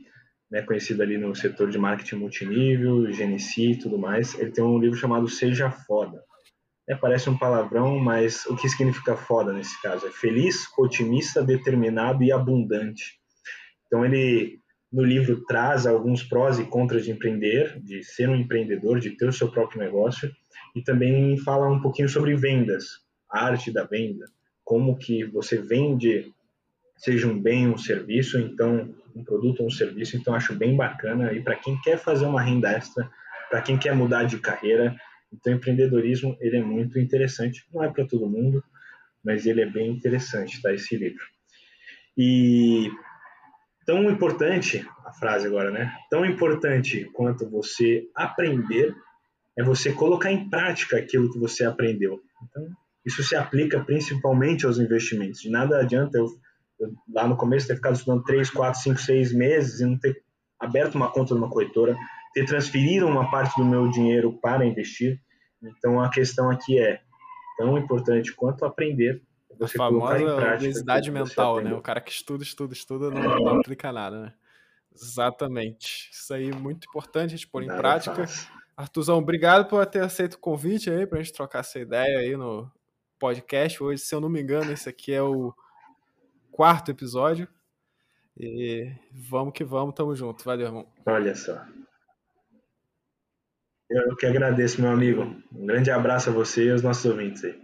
né, 0.50 0.62
conhecido 0.62 1.02
ali 1.02 1.16
no 1.16 1.34
setor 1.34 1.70
de 1.70 1.78
marketing 1.78 2.16
multinível, 2.16 3.10
Genesi 3.10 3.72
e 3.72 3.78
tudo 3.78 3.98
mais. 3.98 4.38
Ele 4.38 4.50
tem 4.50 4.62
um 4.62 4.78
livro 4.78 4.96
chamado 4.96 5.28
Seja 5.28 5.70
Foda. 5.70 6.22
É, 6.88 6.94
parece 6.94 7.30
um 7.30 7.38
palavrão, 7.38 7.98
mas 7.98 8.44
o 8.46 8.56
que 8.56 8.68
significa 8.68 9.16
foda 9.16 9.52
nesse 9.52 9.80
caso? 9.80 10.06
É 10.06 10.10
feliz, 10.10 10.66
otimista, 10.76 11.42
determinado 11.42 12.22
e 12.22 12.32
abundante. 12.32 13.18
Então 13.86 14.04
ele 14.04 14.58
no 14.92 15.02
livro 15.02 15.42
traz 15.46 15.86
alguns 15.86 16.22
prós 16.22 16.58
e 16.58 16.64
contras 16.64 17.04
de 17.04 17.12
empreender, 17.12 17.80
de 17.80 18.02
ser 18.04 18.28
um 18.28 18.36
empreendedor, 18.36 19.00
de 19.00 19.10
ter 19.10 19.26
o 19.26 19.32
seu 19.32 19.50
próprio 19.50 19.80
negócio, 19.80 20.30
e 20.76 20.82
também 20.82 21.38
fala 21.38 21.70
um 21.70 21.80
pouquinho 21.80 22.08
sobre 22.08 22.34
vendas, 22.36 22.84
a 23.30 23.46
arte 23.46 23.72
da 23.72 23.84
venda, 23.84 24.26
como 24.64 24.98
que 24.98 25.24
você 25.24 25.56
vende 25.56 26.30
seja 27.02 27.26
um 27.26 27.38
bem, 27.38 27.68
um 27.68 27.76
serviço, 27.76 28.38
então 28.38 28.94
um 29.14 29.24
produto 29.24 29.60
ou 29.60 29.66
um 29.66 29.70
serviço, 29.70 30.16
então 30.16 30.34
acho 30.34 30.54
bem 30.54 30.76
bacana 30.76 31.32
e 31.32 31.42
para 31.42 31.56
quem 31.56 31.78
quer 31.82 31.98
fazer 31.98 32.24
uma 32.24 32.40
renda 32.40 32.70
extra, 32.70 33.10
para 33.50 33.60
quem 33.60 33.76
quer 33.76 33.94
mudar 33.94 34.22
de 34.22 34.38
carreira, 34.38 34.94
então 35.32 35.52
empreendedorismo 35.52 36.36
ele 36.40 36.58
é 36.58 36.62
muito 36.62 36.98
interessante, 37.00 37.66
não 37.74 37.82
é 37.82 37.90
para 37.90 38.06
todo 38.06 38.30
mundo, 38.30 38.62
mas 39.24 39.46
ele 39.46 39.62
é 39.62 39.66
bem 39.66 39.90
interessante, 39.90 40.62
tá 40.62 40.72
esse 40.72 40.96
livro. 40.96 41.24
E 42.16 42.88
tão 43.84 44.08
importante, 44.08 44.86
a 45.04 45.12
frase 45.12 45.46
agora, 45.46 45.70
né? 45.70 45.92
Tão 46.08 46.24
importante 46.24 47.04
quanto 47.12 47.50
você 47.50 48.06
aprender 48.14 48.94
é 49.58 49.62
você 49.62 49.92
colocar 49.92 50.30
em 50.30 50.48
prática 50.48 50.98
aquilo 50.98 51.30
que 51.32 51.38
você 51.38 51.64
aprendeu. 51.64 52.20
Então, 52.44 52.68
isso 53.04 53.22
se 53.22 53.34
aplica 53.34 53.80
principalmente 53.80 54.64
aos 54.64 54.78
investimentos. 54.78 55.40
De 55.40 55.50
nada 55.50 55.80
adianta 55.80 56.18
eu 56.18 56.28
lá 57.12 57.26
no 57.26 57.36
começo 57.36 57.66
ter 57.66 57.76
ficado 57.76 57.94
estudando 57.94 58.24
3, 58.24 58.50
4, 58.50 58.80
5, 58.80 59.00
6 59.00 59.32
meses 59.32 59.80
e 59.80 59.86
não 59.86 59.98
ter 59.98 60.22
aberto 60.58 60.94
uma 60.94 61.10
conta 61.10 61.34
numa 61.34 61.50
corretora, 61.50 61.96
ter 62.32 62.44
transferido 62.46 63.06
uma 63.06 63.30
parte 63.30 63.56
do 63.56 63.64
meu 63.64 63.88
dinheiro 63.88 64.38
para 64.40 64.64
investir. 64.64 65.20
Então 65.62 66.00
a 66.00 66.08
questão 66.08 66.50
aqui 66.50 66.78
é 66.78 67.00
tão 67.56 67.76
importante 67.78 68.34
quanto 68.34 68.64
aprender. 68.64 69.22
Você 69.58 69.76
a 69.76 69.84
famosa 69.84 70.54
obesidade 70.54 71.10
mental, 71.10 71.60
né? 71.60 71.74
O 71.74 71.82
cara 71.82 72.00
que 72.00 72.10
estuda, 72.10 72.42
estuda, 72.42 72.72
estuda, 72.72 73.10
não, 73.10 73.22
não 73.22 73.60
aplica 73.60 73.92
nada, 73.92 74.22
né? 74.22 74.32
Exatamente. 74.94 76.10
Isso 76.12 76.32
aí 76.34 76.50
é 76.50 76.54
muito 76.54 76.86
importante 76.88 77.34
a 77.34 77.36
gente 77.36 77.48
pôr 77.48 77.62
em 77.62 77.66
prática. 77.66 78.26
Artuzão, 78.76 79.18
obrigado 79.18 79.68
por 79.68 79.84
ter 79.86 80.02
aceito 80.02 80.34
o 80.34 80.38
convite 80.38 80.90
aí 80.90 81.06
para 81.06 81.18
a 81.18 81.22
gente 81.22 81.34
trocar 81.34 81.60
essa 81.60 81.78
ideia 81.78 82.18
aí 82.18 82.36
no 82.36 82.70
podcast. 83.18 83.82
Hoje, 83.82 84.02
se 84.02 84.14
eu 84.14 84.20
não 84.20 84.28
me 84.28 84.40
engano, 84.40 84.72
esse 84.72 84.88
aqui 84.88 85.12
é 85.12 85.22
o 85.22 85.54
quarto 86.52 86.90
episódio. 86.90 87.48
E 88.38 88.92
vamos 89.10 89.52
que 89.52 89.64
vamos, 89.64 89.94
tamo 89.94 90.14
junto. 90.14 90.44
Valeu, 90.44 90.66
irmão. 90.66 90.86
Olha 91.06 91.34
só. 91.34 91.60
Eu 93.90 94.16
que 94.16 94.26
agradeço, 94.26 94.80
meu 94.80 94.90
amigo. 94.90 95.22
Um 95.52 95.66
grande 95.66 95.90
abraço 95.90 96.30
a 96.30 96.32
você 96.32 96.66
e 96.66 96.70
aos 96.70 96.82
nossos 96.82 97.04
ouvintes 97.04 97.44
aí. 97.44 97.61